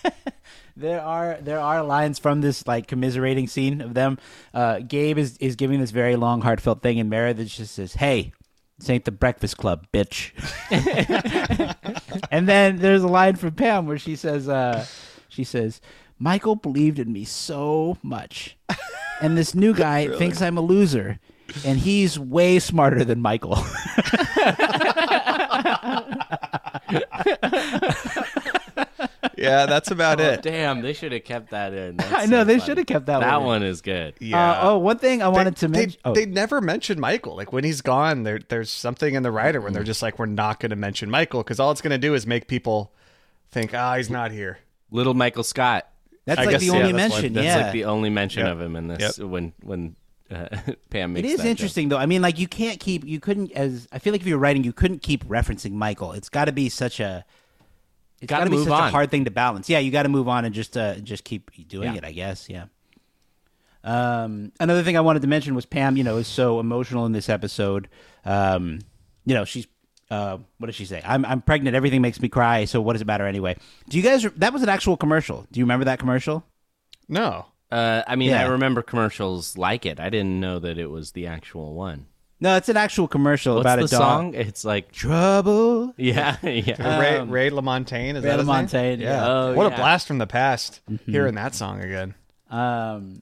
there 0.77 1.01
are 1.01 1.37
there 1.41 1.59
are 1.59 1.83
lines 1.83 2.19
from 2.19 2.41
this 2.41 2.67
like 2.67 2.87
commiserating 2.87 3.47
scene 3.47 3.81
of 3.81 3.93
them. 3.93 4.17
Uh, 4.53 4.79
Gabe 4.79 5.17
is 5.17 5.37
is 5.37 5.55
giving 5.55 5.79
this 5.79 5.91
very 5.91 6.15
long, 6.15 6.41
heartfelt 6.41 6.81
thing, 6.81 6.99
and 6.99 7.09
Meredith 7.09 7.47
just 7.47 7.73
says, 7.73 7.93
"Hey, 7.93 8.33
this 8.77 8.89
ain't 8.89 9.05
the 9.05 9.11
Breakfast 9.11 9.57
Club, 9.57 9.87
bitch." 9.93 10.31
and 12.31 12.47
then 12.47 12.77
there's 12.77 13.03
a 13.03 13.07
line 13.07 13.35
from 13.35 13.51
Pam 13.53 13.87
where 13.87 13.97
she 13.97 14.15
says, 14.15 14.49
uh, 14.49 14.85
"She 15.29 15.43
says 15.43 15.81
Michael 16.19 16.55
believed 16.55 16.99
in 16.99 17.11
me 17.11 17.23
so 17.23 17.97
much, 18.03 18.57
and 19.21 19.37
this 19.37 19.55
new 19.55 19.73
guy 19.73 20.07
thinks 20.17 20.41
I'm 20.41 20.57
a 20.57 20.61
loser." 20.61 21.19
And 21.63 21.77
he's 21.77 22.17
way 22.17 22.57
smarter 22.57 23.05
than 23.05 23.21
Michael. 23.21 23.55
yeah 29.37 29.65
that's 29.65 29.91
about 29.91 30.19
Oh, 30.21 30.23
it 30.23 30.41
damn, 30.41 30.81
they 30.81 30.93
should 30.93 31.11
have 31.11 31.23
kept 31.23 31.51
that 31.51 31.73
in. 31.73 31.97
That's 32.05 32.13
I 32.13 32.25
know 32.25 32.41
so 32.41 32.43
they 32.45 32.59
should 32.59 32.77
have 32.77 32.87
kept 32.87 33.05
that, 33.07 33.19
That 33.19 33.37
one. 33.37 33.45
one 33.45 33.63
is 33.63 33.81
good. 33.81 34.13
yeah 34.19 34.51
Uh, 34.51 34.59
oh, 34.71 34.77
one 34.77 34.97
thing 34.97 35.21
I 35.21 35.27
wanted 35.27 35.57
to 35.57 35.67
mention. 35.67 35.99
They, 36.03 36.09
oh. 36.09 36.13
they 36.13 36.25
never 36.25 36.61
mention 36.61 36.99
Michael. 36.99 37.35
Like 37.35 37.51
when 37.51 37.63
he's 37.63 37.81
gone, 37.81 38.23
there 38.23 38.39
there's 38.47 38.69
something 38.69 39.13
in 39.15 39.23
the 39.23 39.31
writer 39.31 39.59
when 39.61 39.73
they're 39.73 39.83
just 39.83 40.01
like, 40.01 40.19
we're 40.19 40.25
not 40.25 40.59
going 40.59 40.69
to 40.69 40.75
mention 40.75 41.09
Michael 41.09 41.43
because 41.43 41.59
all 41.59 41.71
it's 41.71 41.81
going 41.81 41.91
to 41.91 41.97
do 41.97 42.13
is 42.13 42.25
make 42.27 42.47
people 42.47 42.93
think, 43.51 43.73
ah, 43.73 43.95
he's 43.97 44.09
not 44.09 44.31
here. 44.31 44.59
Little 44.91 45.13
Michael 45.13 45.43
Scott. 45.43 45.87
That's 46.25 46.39
I 46.39 46.43
like 46.45 46.51
guess, 46.53 46.61
the 46.61 46.67
yeah, 46.67 46.73
only 46.73 46.91
that's 46.93 47.11
one- 47.13 47.21
mention. 47.21 47.33
That's 47.33 47.45
yeah, 47.45 47.63
like 47.63 47.71
the 47.73 47.85
only 47.85 48.09
mention 48.09 48.45
Yep. 48.45 48.51
of 48.53 48.61
him 48.61 48.75
in 48.75 48.87
this 48.87 49.19
when 49.19 49.53
when 49.61 49.95
uh, 50.31 50.47
Pam 50.89 51.13
makes 51.13 51.27
is 51.27 51.37
that 51.37 51.43
joke. 51.43 51.49
interesting 51.51 51.89
though. 51.89 51.97
I 51.97 52.05
mean, 52.05 52.21
like 52.21 52.39
you 52.39 52.47
can't 52.47 52.79
keep 52.79 53.03
you 53.05 53.19
couldn't 53.19 53.51
as 53.51 53.87
I 53.91 53.99
feel 53.99 54.13
like 54.13 54.21
if 54.21 54.27
you're 54.27 54.37
writing, 54.37 54.63
you 54.63 54.73
couldn't 54.73 55.01
keep 55.01 55.23
referencing 55.25 55.71
Michael. 55.73 56.11
It's 56.13 56.29
got 56.29 56.45
to 56.45 56.51
be 56.51 56.69
such 56.69 56.99
a 56.99 57.25
it's 58.21 58.29
got 58.29 58.39
Gotta 58.39 58.49
be 58.49 58.55
move 58.57 58.67
such 58.67 58.79
a 58.79 58.91
hard 58.91 59.11
thing 59.11 59.25
to 59.25 59.31
balance. 59.31 59.69
Yeah, 59.69 59.79
you 59.79 59.91
got 59.91 60.03
to 60.03 60.09
move 60.09 60.27
on 60.27 60.45
and 60.45 60.55
just 60.55 60.77
uh, 60.77 60.95
just 60.95 61.23
keep 61.25 61.51
doing 61.67 61.91
Yeah. 61.93 61.97
it. 61.99 62.05
I 62.05 62.11
guess. 62.11 62.49
Yeah. 62.49 62.65
Um, 63.83 64.51
another 64.59 64.81
thing 64.83 64.97
I 64.97 65.01
wanted 65.01 65.21
to 65.21 65.27
mention 65.27 65.53
was 65.53 65.65
Pam. 65.65 65.97
You 65.97 66.03
know, 66.03 66.17
is 66.17 66.27
so 66.27 66.59
emotional 66.59 67.05
in 67.05 67.11
this 67.11 67.29
episode. 67.29 67.87
Um, 68.23 68.79
you 69.25 69.33
know, 69.35 69.45
she's 69.45 69.67
uh, 70.09 70.37
what 70.57 70.67
does 70.67 70.75
she 70.75 70.85
say? 70.85 71.01
I'm 71.05 71.23
I'm 71.25 71.41
pregnant. 71.41 71.75
Everything 71.75 72.01
makes 72.01 72.19
me 72.19 72.29
cry. 72.29 72.65
So 72.65 72.81
what 72.81 72.93
does 72.93 73.01
it 73.01 73.07
matter 73.07 73.27
anyway? 73.27 73.57
Do 73.89 73.97
you 73.97 74.03
guys? 74.03 74.23
That 74.37 74.53
was 74.53 74.63
an 74.63 74.69
actual 74.69 74.97
commercial. 74.97 75.45
Do 75.51 75.59
you 75.59 75.65
remember 75.65 75.85
that 75.85 75.99
commercial? 75.99 76.43
No. 77.07 77.45
Uh, 77.75 78.03
I 78.07 78.15
mean, 78.15 78.31
I 78.31 78.43
remember 78.43 78.81
commercials 78.81 79.57
like 79.57 79.85
it. 79.85 79.99
I 79.99 80.09
didn't 80.09 80.39
know 80.39 80.59
that 80.59 80.77
it 80.77 80.89
was 80.89 81.11
the 81.11 81.27
actual 81.27 81.73
one. 81.73 82.05
No, 82.39 82.55
it's 82.55 82.69
an 82.69 82.77
actual 82.77 83.07
commercial 83.09 83.55
What's 83.55 83.65
about 83.65 83.79
the 83.79 83.85
a 83.85 83.87
dog. 83.87 83.99
song? 83.99 84.33
It's 84.33 84.63
like 84.63 84.93
Trouble. 84.93 85.93
yeah, 85.97 86.37
yeah. 86.43 86.99
Ray, 86.99 87.21
Ray 87.21 87.49
LaMontagne, 87.49 88.15
is 88.15 88.23
Ray 88.23 88.29
that 88.29 88.39
his 88.39 88.47
name? 88.47 88.67
LaMontagne, 88.67 88.99
yeah. 89.01 89.27
Oh, 89.27 89.53
what 89.55 89.67
yeah. 89.69 89.73
a 89.73 89.77
blast 89.77 90.07
from 90.07 90.19
the 90.19 90.27
past 90.27 90.79
hearing 91.05 91.35
that 91.35 91.53
song 91.53 91.81
again. 91.81 92.15
Um, 92.49 93.21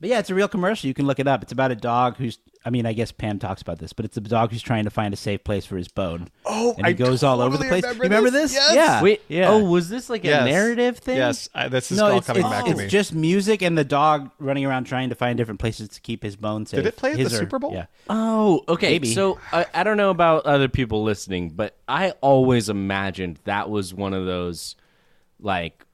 but 0.00 0.10
yeah, 0.10 0.18
it's 0.18 0.30
a 0.30 0.34
real 0.34 0.48
commercial. 0.48 0.88
You 0.88 0.94
can 0.94 1.06
look 1.06 1.20
it 1.20 1.28
up. 1.28 1.44
It's 1.44 1.52
about 1.52 1.70
a 1.70 1.76
dog 1.76 2.16
who's. 2.16 2.38
I 2.66 2.70
mean, 2.70 2.84
I 2.84 2.94
guess 2.94 3.12
Pam 3.12 3.38
talks 3.38 3.62
about 3.62 3.78
this, 3.78 3.92
but 3.92 4.04
it's 4.04 4.16
a 4.16 4.20
dog 4.20 4.50
who's 4.50 4.60
trying 4.60 4.84
to 4.84 4.90
find 4.90 5.14
a 5.14 5.16
safe 5.16 5.44
place 5.44 5.64
for 5.64 5.76
his 5.76 5.86
bone. 5.86 6.26
Oh, 6.44 6.74
and 6.76 6.84
he 6.84 6.90
I 6.90 6.92
goes 6.94 7.22
all 7.22 7.40
over 7.40 7.56
the 7.56 7.64
place. 7.64 7.84
remember 7.84 8.04
you 8.04 8.10
remember 8.10 8.30
this. 8.30 8.52
this? 8.52 8.54
Yes. 8.54 8.74
Yeah. 8.74 9.02
Wait, 9.02 9.22
yeah. 9.28 9.50
oh, 9.50 9.62
was 9.64 9.88
this 9.88 10.10
like 10.10 10.24
a 10.24 10.28
Yes. 10.28 10.46
narrative 10.46 10.98
thing? 10.98 11.16
Yes, 11.16 11.48
I, 11.54 11.68
this 11.68 11.92
is 11.92 11.98
no, 11.98 12.06
all 12.10 12.18
it's, 12.18 12.26
coming 12.26 12.42
it's, 12.42 12.50
back 12.50 12.64
it's 12.64 12.70
to 12.72 12.76
me. 12.78 12.84
It's 12.84 12.92
just 12.92 13.14
music 13.14 13.62
and 13.62 13.78
the 13.78 13.84
dog 13.84 14.32
running 14.40 14.64
around 14.64 14.84
trying 14.84 15.10
to 15.10 15.14
find 15.14 15.38
different 15.38 15.60
places 15.60 15.90
to 15.90 16.00
keep 16.00 16.24
his 16.24 16.34
bone 16.34 16.66
safe. 16.66 16.78
Did 16.78 16.86
it 16.86 16.96
play 16.96 17.12
at 17.12 17.18
His 17.18 17.30
the 17.30 17.36
or- 17.36 17.40
Super 17.42 17.60
Bowl? 17.60 17.72
Yeah. 17.72 17.86
Oh, 18.10 18.64
okay. 18.68 18.90
Maybe. 18.90 19.14
So 19.14 19.38
I, 19.52 19.66
I 19.72 19.84
don't 19.84 19.96
know 19.96 20.10
about 20.10 20.44
other 20.44 20.68
people 20.68 21.04
listening, 21.04 21.50
but 21.50 21.76
I 21.86 22.14
always 22.20 22.68
imagined 22.68 23.38
that 23.44 23.70
was 23.70 23.94
one 23.94 24.12
of 24.12 24.26
those 24.26 24.74
like 25.38 25.86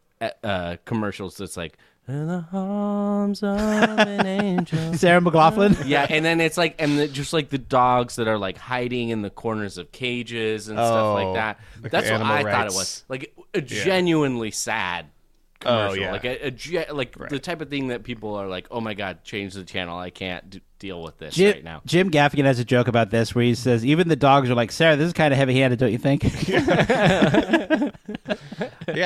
uh, 0.42 0.76
commercials 0.86 1.36
that's 1.36 1.56
like 1.56 1.76
in 2.08 2.26
the 2.26 2.44
arms 2.52 3.42
of 3.42 3.56
an 3.58 4.26
angel. 4.26 4.94
Sarah 4.94 5.20
McLachlan. 5.20 5.84
yeah, 5.86 6.06
and 6.10 6.24
then 6.24 6.40
it's 6.40 6.56
like 6.58 6.74
and 6.80 6.98
the, 6.98 7.06
just 7.08 7.32
like 7.32 7.48
the 7.50 7.58
dogs 7.58 8.16
that 8.16 8.26
are 8.28 8.38
like 8.38 8.58
hiding 8.58 9.10
in 9.10 9.22
the 9.22 9.30
corners 9.30 9.78
of 9.78 9.92
cages 9.92 10.68
and 10.68 10.76
stuff 10.78 11.14
like 11.14 11.26
Oh, 11.28 11.34
that. 11.34 11.60
like 11.82 11.92
That's 11.92 12.06
the 12.08 12.12
what 12.14 12.20
animal 12.22 12.36
I 12.36 12.42
thought 12.42 12.50
it 12.50 12.54
rights. 12.64 12.74
was. 12.74 13.04
Like 13.08 13.34
a 13.54 13.60
genuinely 13.60 14.50
sad 14.50 15.06
oh, 15.64 15.66
commercial. 15.66 15.96
yeah. 15.98 16.12
Like 16.12 16.24
a, 16.24 16.46
a 16.46 16.50
ge- 16.50 16.90
like 16.92 17.16
the 17.28 17.38
type 17.38 17.60
of 17.60 17.70
thing 17.70 17.86
that 17.88 18.02
people 18.02 18.34
are 18.34 18.48
like, 18.48 18.66
"Oh 18.70 18.80
my 18.80 18.94
god, 18.94 19.22
change 19.22 19.54
the 19.54 19.62
channel. 19.64 19.96
I 19.96 20.10
can't 20.10 20.50
d- 20.50 20.60
deal 20.80 21.00
with 21.02 21.18
this 21.18 21.34
Jim, 21.36 21.52
right 21.54 21.62
now." 21.64 21.82
Jim 21.86 22.10
Gaffigan 22.10 22.44
has 22.46 22.58
a 22.58 22.64
joke 22.64 22.88
about 22.88 23.10
this 23.10 23.32
where 23.34 23.44
he 23.44 23.54
says, 23.54 23.86
even 23.86 24.08
the 24.08 24.16
dogs 24.16 24.50
are 24.50 24.56
like, 24.56 24.72
Sarah, 24.72 24.96
this 24.96 25.06
is 25.06 25.12
kind 25.12 25.32
of 25.32 25.38
heavy 25.38 25.54
handed, 25.54 25.78
don't 25.78 25.92
you 25.92 25.98
think? 25.98 26.24
yeah, 26.52 27.92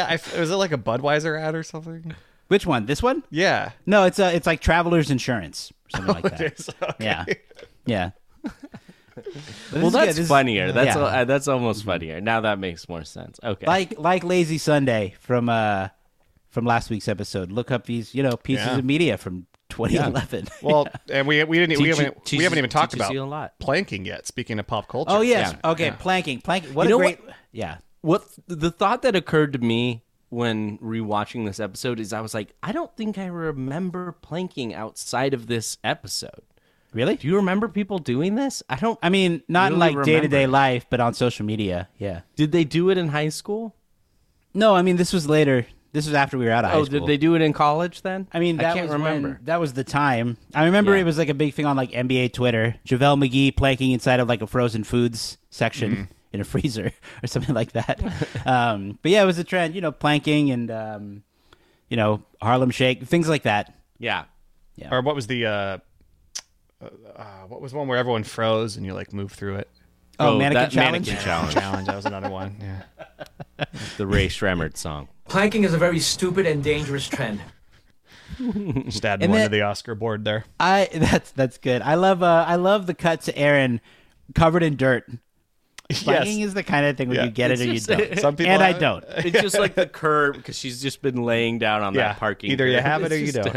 I, 0.09 0.19
was 0.39 0.51
it 0.51 0.57
like 0.57 0.73
a 0.73 0.79
Budweiser 0.79 1.39
ad 1.39 1.55
or 1.55 1.63
something? 1.63 2.15
Which 2.49 2.65
one? 2.67 2.87
This 2.87 3.03
one? 3.03 3.23
Yeah. 3.31 3.73
No, 3.87 4.05
it's 4.05 4.19
uh, 4.19 4.31
it's 4.35 4.47
like 4.47 4.61
Traveler's 4.61 5.11
Insurance 5.11 5.73
or 5.87 5.99
something 5.99 6.15
like 6.15 6.23
that. 6.31 6.41
It 6.41 6.59
is, 6.61 6.71
okay. 6.83 6.95
Yeah, 7.05 7.25
yeah. 7.87 8.11
But 8.43 9.25
Well, 9.73 9.87
is 9.87 9.93
good. 9.93 9.93
that's 9.95 10.07
This 10.09 10.19
is- 10.21 10.29
funnier. 10.29 10.73
That's 10.73 10.95
yeah. 10.97 11.03
uh, 11.03 11.25
that's 11.25 11.49
almost 11.49 11.85
funnier. 11.85 12.21
Now 12.21 12.41
that 12.43 12.59
makes 12.59 12.89
more 12.89 13.05
sense. 13.05 13.41
Okay. 13.43 13.67
like 13.67 13.99
like 13.99 14.23
Lazy 14.25 14.59
Sunday 14.59 15.15
from 15.21 15.49
uh 15.49 15.89
from 16.51 16.65
last 16.65 16.91
week's 16.91 17.09
episode. 17.09 17.51
Look 17.51 17.71
up 17.71 17.87
these, 17.87 18.15
you 18.15 18.23
know, 18.23 18.37
pieces 18.37 18.67
Yeah. 18.67 18.79
of 18.79 18.85
media 18.85 19.17
from 19.19 19.47
2011. 19.71 20.49
Well, 20.63 20.87
and 21.11 21.27
we 21.27 21.43
we 21.45 21.59
didn't 21.59 21.79
we 21.79 21.87
Teach 21.87 21.99
you- 21.99 22.05
haven't 22.05 22.33
we 22.33 22.43
haven't 22.45 22.59
even 22.59 22.71
talked 22.71 22.95
about 22.95 23.15
a 23.15 23.25
lot. 23.25 23.59
planking 23.59 24.05
yet. 24.05 24.27
Speaking 24.27 24.59
of 24.59 24.67
pop 24.67 24.87
culture. 24.89 25.11
oh 25.11 25.23
yes, 25.23 25.53
Yeah. 25.65 25.71
okay, 25.73 25.91
planking, 25.93 26.41
planking. 26.41 26.75
What 26.75 26.89
You 26.89 26.97
a 26.97 26.99
great, 26.99 27.25
what? 27.25 27.35
yeah. 27.53 27.79
What 28.03 28.25
the 28.47 28.71
thought 28.71 29.03
that 29.03 29.17
occurred 29.17 29.55
to 29.55 29.59
me 29.59 30.05
when 30.29 30.79
rewatching 30.79 31.47
this 31.47 31.61
episode 31.61 32.01
is 32.01 32.13
I 32.13 32.21
was 32.21 32.35
like, 32.35 32.53
I 32.63 32.73
don't 32.73 32.95
think 32.97 33.17
I 33.19 33.27
remember 33.27 34.13
planking 34.23 34.75
outside 34.75 35.35
of 35.35 35.47
this 35.47 35.79
episode. 35.85 36.43
Really? 36.93 37.17
Do 37.17 37.29
you 37.29 37.37
remember 37.37 37.69
people 37.69 37.99
doing 37.99 38.37
this? 38.37 38.63
I 38.71 38.77
don't. 38.77 38.99
I 39.03 39.09
mean, 39.11 39.43
not 39.49 39.73
in 39.73 39.79
Really 39.79 39.95
like 39.97 40.05
day 40.05 40.21
to 40.21 40.29
day 40.29 40.47
life, 40.47 40.87
but 40.89 40.99
on 41.01 41.13
social 41.15 41.45
media. 41.45 41.89
Yeah. 41.99 42.23
Did 42.37 42.53
they 42.53 42.65
do 42.65 42.91
it 42.91 42.97
in 42.99 43.09
high 43.09 43.29
school? 43.29 43.75
No, 44.55 44.75
I 44.75 44.83
mean 44.83 44.97
this 44.97 45.13
was 45.13 45.29
later. 45.29 45.67
This 45.93 46.07
was 46.07 46.15
after 46.15 46.37
we 46.37 46.45
were 46.47 46.51
out 46.51 46.65
of 46.65 46.71
high 46.71 46.83
school 46.83 46.97
Oh, 46.97 47.01
did 47.01 47.07
they 47.09 47.17
do 47.17 47.35
it 47.35 47.41
in 47.43 47.53
college 47.55 48.03
then? 48.03 48.29
I 48.33 48.39
mean, 48.39 48.57
that 48.59 48.73
I 48.73 48.75
can't 48.75 48.87
was 48.89 48.93
remember. 48.95 49.29
When, 49.29 49.39
that 49.45 49.61
was 49.61 49.73
the 49.75 49.85
time. 49.85 50.37
I 50.55 50.65
remember 50.67 50.95
Yeah. 50.95 51.01
it 51.03 51.05
was 51.05 51.17
like 51.19 51.29
a 51.31 51.35
big 51.35 51.55
thing 51.55 51.65
on 51.67 51.77
like 51.77 51.91
NBA 51.93 52.33
Twitter. 52.35 52.77
JaVale 52.87 53.27
McGee 53.29 53.57
planking 53.57 53.93
inside 53.93 54.21
of 54.21 54.29
like 54.29 54.43
a 54.43 54.47
frozen 54.47 54.85
foods 54.85 55.39
section 55.51 55.93
Mm-hmm. 55.93 56.03
In 56.33 56.41
a 56.41 56.45
freezer 56.45 56.93
or 57.23 57.27
something 57.27 57.55
like 57.55 57.73
that. 57.73 58.01
um, 58.47 58.99
but 59.03 59.11
yeah, 59.11 59.23
it 59.23 59.27
was 59.27 59.39
a 59.39 59.45
trend. 59.45 59.75
You 59.75 59.81
know, 59.81 59.93
planking 59.93 60.51
and 60.51 60.71
um, 60.71 61.23
you 61.89 61.97
know 61.97 62.23
Harlem 62.43 62.71
Shake, 62.71 63.03
things 63.05 63.29
like 63.29 63.45
that. 63.45 63.75
Yeah. 63.99 64.25
yeah. 64.75 64.95
Or 64.95 65.01
what 65.03 65.15
was 65.15 65.27
the 65.29 65.47
uh, 65.47 65.51
uh, 65.51 65.79
uh, 67.17 67.25
what 67.49 67.61
was 67.63 67.73
one 67.73 67.89
where 67.89 67.97
everyone 67.99 68.25
froze 68.25 68.77
and 68.77 68.85
you 68.85 68.93
like 68.93 69.13
move 69.13 69.33
through 69.33 69.57
it? 69.57 69.71
Oh, 70.19 70.39
mannequin 70.39 70.63
that 70.65 70.71
challenge. 70.71 71.07
Mannequin 71.09 71.25
challenge. 71.25 71.55
Challenge. 71.61 71.87
That 71.87 71.97
was 71.97 72.07
another 72.07 72.31
one. 72.31 72.57
Yeah. 72.61 73.65
the 73.99 74.07
Rae 74.07 74.29
Sremmurd 74.29 74.77
song. 74.77 75.09
Planking 75.29 75.65
is 75.65 75.75
a 75.75 75.79
very 75.79 75.99
stupid 75.99 76.47
and 76.47 76.63
dangerous 76.65 77.07
trend. 77.09 77.41
Just 78.39 79.05
adding 79.05 79.25
And 79.25 79.31
one 79.33 79.41
then- 79.41 79.51
to 79.51 79.57
the 79.57 79.63
Oscar 79.63 79.95
board 79.95 80.25
there. 80.25 80.45
I 80.61 80.89
that's 80.95 81.31
that's 81.33 81.59
good. 81.59 81.83
I 81.83 81.95
love 81.95 82.23
uh, 82.23 82.45
I 82.47 82.57
love 82.57 82.87
the 82.87 82.95
cut 82.95 83.23
to 83.23 83.37
Erin 83.39 83.81
covered 84.35 84.63
in 84.63 84.77
dirt. 84.77 85.09
Planking 85.91 86.41
is 86.41 86.55
the 86.55 86.63
kind 86.63 86.85
of 86.87 86.97
thing 86.97 87.09
where 87.09 87.19
Yeah. 87.19 87.25
you 87.27 87.31
get 87.31 87.51
it 87.51 87.61
It's 87.61 87.89
or 87.89 87.93
you 87.95 87.99
don't. 88.09 88.19
Some 88.21 88.37
people 88.37 88.53
and 88.53 88.63
I 88.63 88.73
don't. 88.73 89.05
It's 89.09 89.41
just 89.41 89.59
like 89.59 89.75
the 89.75 89.87
curb 89.87 90.37
because 90.37 90.59
she's 90.59 90.83
just 90.83 91.01
been 91.03 91.23
laying 91.23 91.59
down 91.59 91.83
on 91.83 91.95
Yeah, 91.95 92.09
that 92.09 92.19
parking. 92.19 92.51
either 92.51 92.67
you 92.67 92.79
have 92.79 93.03
it 93.05 93.13
or 93.13 93.19
you 93.19 93.33
don't. 93.33 93.55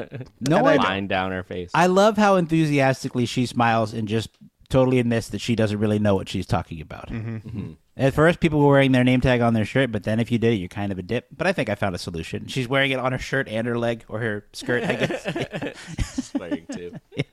No 0.47 0.57
And 0.57 0.67
I 0.67 0.75
one. 0.75 0.77
line 0.77 1.07
down 1.07 1.31
her 1.31 1.43
face. 1.43 1.71
I 1.73 1.87
love 1.87 2.17
how 2.17 2.35
enthusiastically 2.35 3.25
she 3.25 3.45
smiles 3.45 3.93
and 3.93 4.07
just 4.07 4.29
totally 4.69 4.99
admits 4.99 5.29
that 5.29 5.41
she 5.41 5.55
doesn't 5.55 5.79
really 5.79 5.97
know 5.97 6.13
what 6.15 6.29
she's 6.29 6.45
talking 6.45 6.79
about. 6.81 7.09
Mm-hmm. 7.09 7.71
At 7.97 8.13
first, 8.13 8.39
people 8.39 8.59
were 8.59 8.69
wearing 8.71 8.91
their 8.93 9.03
name 9.03 9.19
tag 9.19 9.41
on 9.41 9.53
their 9.53 9.65
shirt, 9.65 9.91
but 9.91 10.03
then 10.03 10.19
if 10.21 10.31
you 10.31 10.37
did 10.37 10.53
it, 10.53 10.57
you're 10.57 10.69
kind 10.69 10.91
of 10.91 10.99
a 10.99 11.01
dip. 11.01 11.27
But 11.35 11.47
I 11.47 11.53
think 11.53 11.67
I 11.69 11.75
found 11.75 11.95
a 11.95 11.97
solution. 11.97 12.47
She's 12.47 12.67
wearing 12.67 12.91
it 12.91 12.99
on 12.99 13.11
her 13.11 13.17
shirt 13.17 13.49
and 13.49 13.67
her 13.67 13.77
leg 13.77 14.05
or 14.07 14.19
her 14.19 14.45
skirt, 14.53 14.83
I 14.83 14.93
guess. 14.95 15.75
Swearing 16.31 16.65
too. 16.71 16.93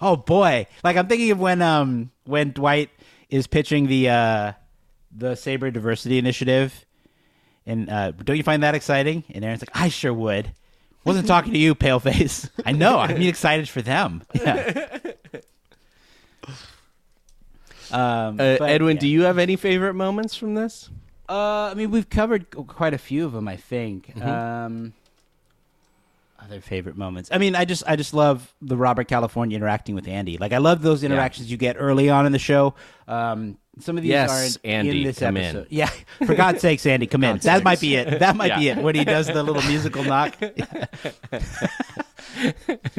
oh 0.00 0.16
boy! 0.16 0.66
Like 0.84 0.96
I'm 0.96 1.06
thinking 1.08 1.30
of 1.30 1.40
when 1.40 1.62
um 1.62 2.10
when 2.24 2.52
Dwight 2.52 2.90
is 3.28 3.46
pitching 3.46 3.86
the 3.86 4.08
uh 4.10 4.52
the 5.14 5.34
Sabre 5.34 5.70
Diversity 5.70 6.18
Initiative, 6.18 6.86
and 7.66 7.88
uh, 7.90 8.12
don't 8.12 8.36
you 8.36 8.42
find 8.42 8.62
that 8.62 8.74
exciting? 8.74 9.24
And 9.30 9.44
Erin's 9.44 9.60
like, 9.62 9.70
I 9.74 9.88
sure 9.88 10.14
would. 10.14 10.52
Wasn't 11.04 11.26
talking 11.26 11.52
to 11.52 11.58
you, 11.58 11.74
paleface. 11.74 12.48
I 12.66 12.72
know. 12.72 12.98
I 12.98 13.14
mean, 13.14 13.28
excited 13.28 13.68
for 13.68 13.82
them. 13.82 14.22
Yeah. 14.34 14.98
Um, 17.92 18.34
Uh, 18.38 18.56
but, 18.58 18.70
Edwin, 18.70 18.96
yeah. 18.96 19.00
do 19.00 19.08
you 19.08 19.22
have 19.22 19.38
any 19.38 19.56
favorite 19.56 19.94
moments 19.94 20.36
from 20.36 20.54
this? 20.54 20.90
Uh, 21.28 21.70
I 21.70 21.74
mean, 21.74 21.90
we've 21.90 22.08
covered 22.08 22.50
quite 22.68 22.94
a 22.94 22.98
few 22.98 23.24
of 23.24 23.32
them. 23.32 23.48
I 23.48 23.56
think. 23.56 24.14
Mm-hmm. 24.14 24.28
Um, 24.28 24.92
other 26.50 26.60
favorite 26.60 26.96
moments. 26.96 27.30
I 27.32 27.38
mean, 27.38 27.54
I 27.54 27.64
just, 27.64 27.82
I 27.86 27.96
just 27.96 28.12
love 28.14 28.52
the 28.60 28.76
Robert 28.76 29.08
California 29.08 29.56
interacting 29.56 29.94
with 29.94 30.08
Andy. 30.08 30.36
Like, 30.38 30.52
I 30.52 30.58
love 30.58 30.82
those 30.82 31.04
interactions 31.04 31.50
you 31.50 31.56
get 31.56 31.76
early 31.78 32.10
on 32.10 32.26
in 32.26 32.32
the 32.32 32.38
show. 32.38 32.74
Um, 33.06 33.56
some 33.78 33.96
of 33.96 34.02
these 34.02 34.10
Yes, 34.10 34.30
aren't 34.30 34.58
Andy, 34.64 34.98
in 35.02 35.06
this 35.06 35.18
come 35.20 35.36
in. 35.36 35.44
episode. 35.44 35.66
Yeah, 35.70 35.90
for 36.26 36.34
God's 36.34 36.60
sakes, 36.60 36.84
Andy, 36.86 37.06
come 37.06 37.22
in. 37.24 37.38
That 37.38 37.62
might 37.62 37.80
be 37.80 37.94
it. 37.94 38.18
That 38.18 38.36
might 38.36 38.56
be 38.58 38.68
it. 38.68 38.78
When 38.78 38.94
he 38.94 39.04
does 39.04 39.26
the 39.28 39.42
little 39.42 39.62
musical 39.62 40.02
knock. 40.10 40.36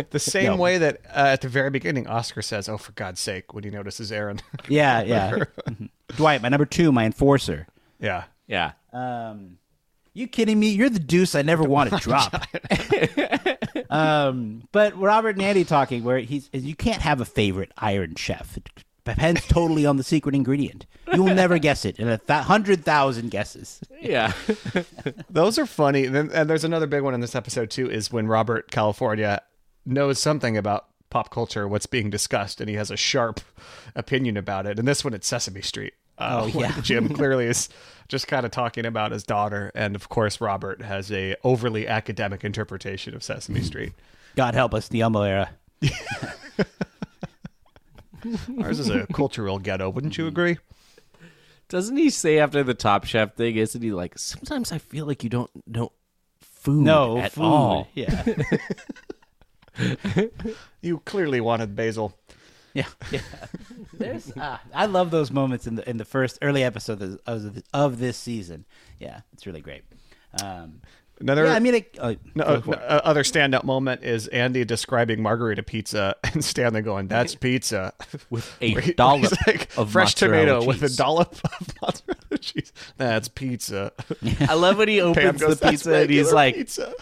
The 0.09 0.19
same 0.19 0.45
No. 0.45 0.55
way 0.57 0.77
that 0.77 1.01
uh, 1.07 1.29
at 1.33 1.41
the 1.41 1.47
very 1.49 1.69
beginning, 1.69 2.07
Oscar 2.07 2.41
says, 2.41 2.67
"Oh, 2.69 2.77
for 2.77 2.91
God's 2.93 3.19
sake!" 3.19 3.53
when 3.53 3.63
he 3.63 3.69
notices 3.69 4.11
Erin. 4.11 4.41
yeah, 4.67 5.01
yeah. 5.03 5.43
Dwight, 6.15 6.41
my 6.41 6.49
number 6.49 6.65
two, 6.65 6.91
my 6.91 7.05
enforcer. 7.05 7.67
yeah. 7.99 8.23
Yeah. 8.47 8.71
Um, 8.91 9.57
you 10.13 10.27
kidding 10.27 10.59
me? 10.59 10.69
You're 10.69 10.89
the 10.89 10.99
deuce 10.99 11.35
I 11.35 11.41
never 11.41 11.63
want 11.63 11.89
to 11.91 11.97
drop. 11.97 12.45
um, 13.89 14.63
but 14.71 14.97
Robert 14.97 15.35
and 15.35 15.41
Andy 15.41 15.63
talking, 15.63 16.03
where 16.03 16.19
he's 16.19 16.49
you 16.53 16.75
can't 16.75 17.01
have 17.01 17.21
a 17.21 17.25
favorite 17.25 17.71
Iron 17.77 18.15
Chef. 18.15 18.57
It 18.57 18.69
depends 19.05 19.47
totally 19.47 19.85
on 19.85 19.97
the 19.97 20.03
secret 20.03 20.35
ingredient. 20.35 20.85
You 21.13 21.23
will 21.23 21.33
never 21.35 21.57
guess 21.57 21.85
it 21.85 21.99
in 21.99 22.07
a 22.07 22.17
th- 22.17 22.43
hundred 22.43 22.85
thousand 22.85 23.31
guesses. 23.31 23.81
Yeah. 23.99 24.33
Those 25.29 25.57
are 25.57 25.65
funny. 25.65 26.05
And, 26.05 26.15
then, 26.15 26.31
and 26.33 26.49
there's 26.49 26.63
another 26.63 26.87
big 26.87 27.01
one 27.03 27.13
in 27.13 27.21
this 27.21 27.35
episode 27.35 27.69
too. 27.69 27.89
Is 27.89 28.11
when 28.11 28.27
Robert 28.27 28.71
California 28.71 29.41
knows 29.85 30.19
something 30.19 30.57
about 30.57 30.87
pop 31.09 31.29
culture, 31.29 31.67
what's 31.67 31.85
being 31.85 32.09
discussed, 32.09 32.61
and 32.61 32.69
he 32.69 32.75
has 32.75 32.91
a 32.91 32.97
sharp 32.97 33.41
opinion 33.95 34.37
about 34.37 34.65
it. 34.65 34.79
And 34.79 34.87
this 34.87 35.03
one, 35.03 35.13
it's 35.13 35.27
Sesame 35.27 35.61
Street. 35.61 35.93
Uh, 36.17 36.41
Oh, 36.43 36.47
yeah. 36.59 36.79
Jim 36.81 37.09
clearly 37.13 37.45
is 37.45 37.69
just 38.07 38.27
kind 38.27 38.45
of 38.45 38.51
talking 38.51 38.85
about 38.85 39.11
his 39.11 39.23
daughter, 39.23 39.71
and 39.73 39.95
of 39.95 40.09
course 40.09 40.39
Robert 40.41 40.81
has 40.81 41.11
a 41.11 41.35
overly 41.43 41.87
academic 41.87 42.43
interpretation 42.43 43.13
of 43.15 43.23
Sesame 43.23 43.61
Street. 43.61 43.93
God 44.35 44.53
help 44.53 44.73
us, 44.73 44.87
the 44.87 45.01
Elmo 45.01 45.21
era. 45.23 45.49
Ours 48.61 48.79
is 48.79 48.89
a 48.89 49.07
cultural 49.07 49.57
ghetto, 49.59 49.89
wouldn't 49.89 50.17
you 50.17 50.27
agree? 50.27 50.57
Doesn't 51.69 51.97
he 51.97 52.09
say 52.09 52.37
after 52.37 52.63
the 52.63 52.73
Top 52.73 53.05
Chef 53.05 53.33
thing? 53.35 53.55
Isn't 53.55 53.81
he 53.81 53.91
like? 53.91 54.17
Sometimes 54.19 54.71
I 54.71 54.77
feel 54.77 55.05
like 55.05 55.23
you 55.23 55.29
don't 55.29 55.49
know 55.65 55.91
food 56.41 56.83
No 56.83 57.17
at 57.17 57.31
food. 57.31 57.43
all. 57.43 57.87
Yeah, 57.95 58.23
You 60.81 60.99
clearly 61.05 61.39
wanted 61.41 61.75
basil. 61.75 62.13
yeah, 62.73 62.87
yeah. 63.11 63.19
There's, 63.93 64.31
ah, 64.37 64.61
I 64.73 64.85
love 64.85 65.11
those 65.11 65.31
moments 65.31 65.67
in 65.67 65.75
the 65.75 65.89
in 65.89 65.97
the 65.97 66.05
first 66.05 66.39
early 66.41 66.63
episode 66.63 67.01
of, 67.01 67.19
of, 67.25 67.63
of 67.73 67.99
this 67.99 68.17
season. 68.17 68.65
Yeah, 68.99 69.21
it's 69.33 69.45
really 69.45 69.61
great. 69.61 69.83
Um, 70.41 70.81
Another 71.21 71.45
yeah, 71.45 71.53
I 71.53 71.59
mean, 71.59 71.75
it, 71.75 71.97
uh, 71.99 72.15
No, 72.33 72.45
go 72.45 72.51
uh, 72.53 72.61
for 72.61 72.75
uh, 72.75 73.01
other 73.03 73.21
standout 73.21 73.63
moment 73.63 74.03
is 74.03 74.27
Andy 74.29 74.65
describing 74.65 75.21
margarita 75.21 75.61
pizza 75.61 76.15
and 76.23 76.43
Stanley 76.43 76.81
going, 76.81 77.07
"That's 77.07 77.35
pizza 77.35 77.93
with 78.31 78.57
a 78.59 78.93
dollop 78.93 79.31
of 79.77 79.91
fresh 79.91 80.15
mozzarella 80.15 80.45
tomato 80.45 80.65
with 80.65 80.81
a 80.81 80.89
dollop 80.89 81.35
of 81.43 81.67
mozzarella 81.81 82.37
cheese. 82.39 82.73
That's 82.97 83.27
pizza." 83.27 83.93
I 84.41 84.55
love 84.55 84.77
when 84.79 84.87
he 84.87 84.99
opens 84.99 85.41
goes, 85.41 85.59
the 85.59 85.69
pizza 85.69 85.93
and 85.93 86.09
he's 86.09 86.33
like, 86.33 86.55
pizza." 86.55 86.93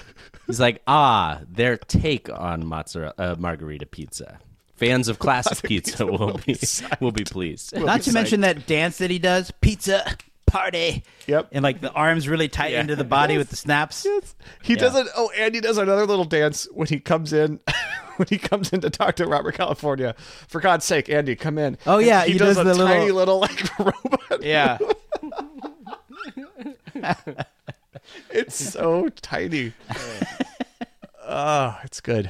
he's 0.47 0.59
like, 0.59 0.81
ah, 0.85 1.39
their 1.49 1.77
take 1.77 2.29
on 2.29 2.65
mozzarella 2.65 3.13
uh, 3.17 3.35
margarita 3.39 3.85
pizza. 3.85 4.39
Fans 4.79 5.07
of 5.09 5.19
classic 5.19 5.61
pizza 5.67 6.05
will 6.05 6.39
be 6.45 6.57
will 6.99 7.11
be 7.11 7.23
pleased. 7.25 7.77
Not 7.77 8.01
to 8.03 8.13
mention 8.13 8.41
that 8.41 8.65
dance 8.65 8.97
that 8.99 9.11
he 9.11 9.19
does, 9.19 9.51
pizza 9.61 10.15
party. 10.45 11.03
Yep. 11.27 11.49
And 11.51 11.63
like 11.63 11.81
the 11.81 11.91
arms 11.91 12.27
really 12.27 12.47
tight 12.47 12.73
into 12.73 12.95
the 12.95 13.03
body 13.03 13.37
with 13.37 13.49
the 13.49 13.55
snaps. 13.55 14.07
He 14.63 14.75
doesn't. 14.75 15.09
Oh, 15.15 15.31
and 15.37 15.53
he 15.53 15.61
does 15.61 15.77
another 15.77 16.05
little 16.05 16.25
dance 16.25 16.67
when 16.71 16.87
he 16.87 16.99
comes 16.99 17.33
in. 17.33 17.59
When 18.19 18.27
he 18.27 18.37
comes 18.37 18.73
in 18.73 18.81
to 18.81 18.89
talk 18.89 19.15
to 19.15 19.25
Robert 19.25 19.53
California, 19.55 20.13
for 20.49 20.59
God's 20.59 20.83
sake, 20.83 21.07
Andy, 21.07 21.37
come 21.37 21.57
in. 21.57 21.77
Oh, 21.87 21.99
yeah, 21.99 22.25
he, 22.25 22.33
he 22.33 22.37
does, 22.37 22.57
does 22.57 22.65
a 22.67 22.77
the 22.77 22.85
tiny 22.85 23.11
little- 23.11 23.39
little 23.39 23.39
like 23.39 23.79
robot. 24.29 24.43
Yeah. 24.43 24.77
It's 28.29 28.55
so 28.55 29.07
tiny. 29.21 29.71
Oh, 31.25 31.77
it's 31.85 32.01
good. 32.01 32.29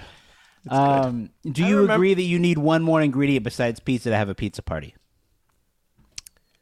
Um, 0.71 1.29
do 1.49 1.65
you 1.65 1.89
agree 1.91 2.13
that 2.13 2.21
you 2.23 2.39
need 2.39 2.57
one 2.57 2.81
more 2.83 3.01
ingredient 3.01 3.43
besides 3.43 3.79
pizza 3.79 4.09
to 4.09 4.15
have 4.15 4.29
a 4.29 4.35
pizza 4.35 4.61
party? 4.61 4.95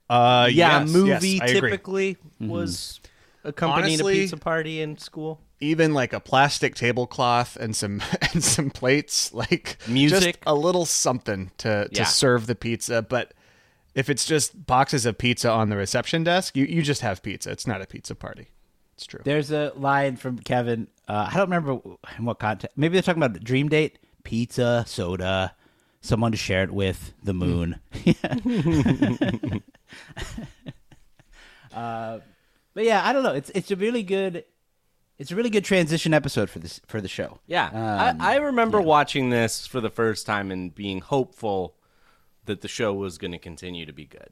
Uh, 0.10 0.48
yeah, 0.52 0.80
yes, 0.82 0.90
movie 0.92 1.30
yes, 1.30 1.42
I 1.42 1.46
agree. 1.48 1.70
typically 1.72 2.18
was 2.40 3.02
accompanying 3.44 3.96
Honestly- 4.00 4.20
a 4.20 4.22
pizza 4.24 4.38
party 4.38 4.82
in 4.82 4.98
school. 4.98 5.42
even 5.60 5.94
like 5.94 6.14
a 6.14 6.20
plastic 6.20 6.76
tablecloth 6.76 7.58
and 7.58 7.76
some 7.76 8.02
and 8.34 8.44
some 8.44 8.70
plates, 8.70 9.34
like 9.34 9.78
Music. 9.88 10.22
just 10.36 10.38
a 10.46 10.56
little 10.56 10.86
something 10.86 11.52
to 11.58 11.90
to 11.90 11.96
Yeah. 12.00 12.04
serve 12.06 12.48
the 12.48 12.56
pizza. 12.56 13.02
But 13.02 13.34
if 13.96 14.10
it's 14.10 14.26
just 14.26 14.66
boxes 14.66 15.06
of 15.06 15.18
pizza 15.18 15.52
on 15.52 15.70
the 15.70 15.76
reception 15.76 16.24
desk, 16.24 16.56
you 16.56 16.66
you 16.66 16.82
just 16.82 17.02
have 17.02 17.22
pizza. 17.22 17.52
It's 17.52 17.68
not 17.68 17.82
a 17.82 17.86
pizza 17.86 18.16
party. 18.16 18.48
It's 18.98 19.06
true. 19.06 19.22
There's 19.24 19.52
a 19.52 19.72
line 19.76 20.16
from 20.16 20.40
Kevin. 20.40 20.88
Uh, 21.08 21.30
I 21.32 21.38
don't 21.38 21.50
remember 21.52 21.80
in 22.18 22.26
what 22.26 22.40
context. 22.40 22.76
Maybe 22.76 22.94
they're 22.94 23.04
talking 23.04 23.22
about 23.22 23.40
dream 23.44 23.70
date, 23.70 24.00
pizza, 24.24 24.86
soda, 24.88 25.54
someone 26.02 26.32
to 26.32 26.38
share 26.38 26.64
it 26.64 26.72
with, 26.72 27.14
the 27.24 27.34
moon. 27.36 27.80
uh, 31.74 32.20
But 32.74 32.84
yeah, 32.84 33.08
I 33.08 33.14
don't 33.14 33.24
know. 33.24 33.34
It's 33.34 33.50
it's 33.52 33.72
a 33.72 33.76
really 33.76 34.04
good 34.04 34.46
it's 35.18 35.32
a 35.32 35.36
really 35.36 35.50
good 35.50 35.66
transition 35.66 36.14
episode 36.14 36.50
for 36.50 36.60
this 36.60 36.80
for 36.88 37.02
the 37.02 37.08
show. 37.08 37.40
Yeah, 37.48 37.68
Um, 37.68 38.22
I, 38.22 38.34
I 38.34 38.36
remember 38.38 38.82
watching 38.82 39.30
this 39.30 39.66
for 39.68 39.82
the 39.82 39.90
first 39.90 40.26
time 40.26 40.52
and 40.52 40.74
being 40.74 41.02
hopeful 41.02 41.76
that 42.46 42.62
the 42.62 42.68
show 42.68 42.94
was 42.94 43.18
going 43.18 43.32
to 43.34 43.38
continue 43.40 43.86
to 43.86 43.94
be 43.94 44.06
good. 44.06 44.30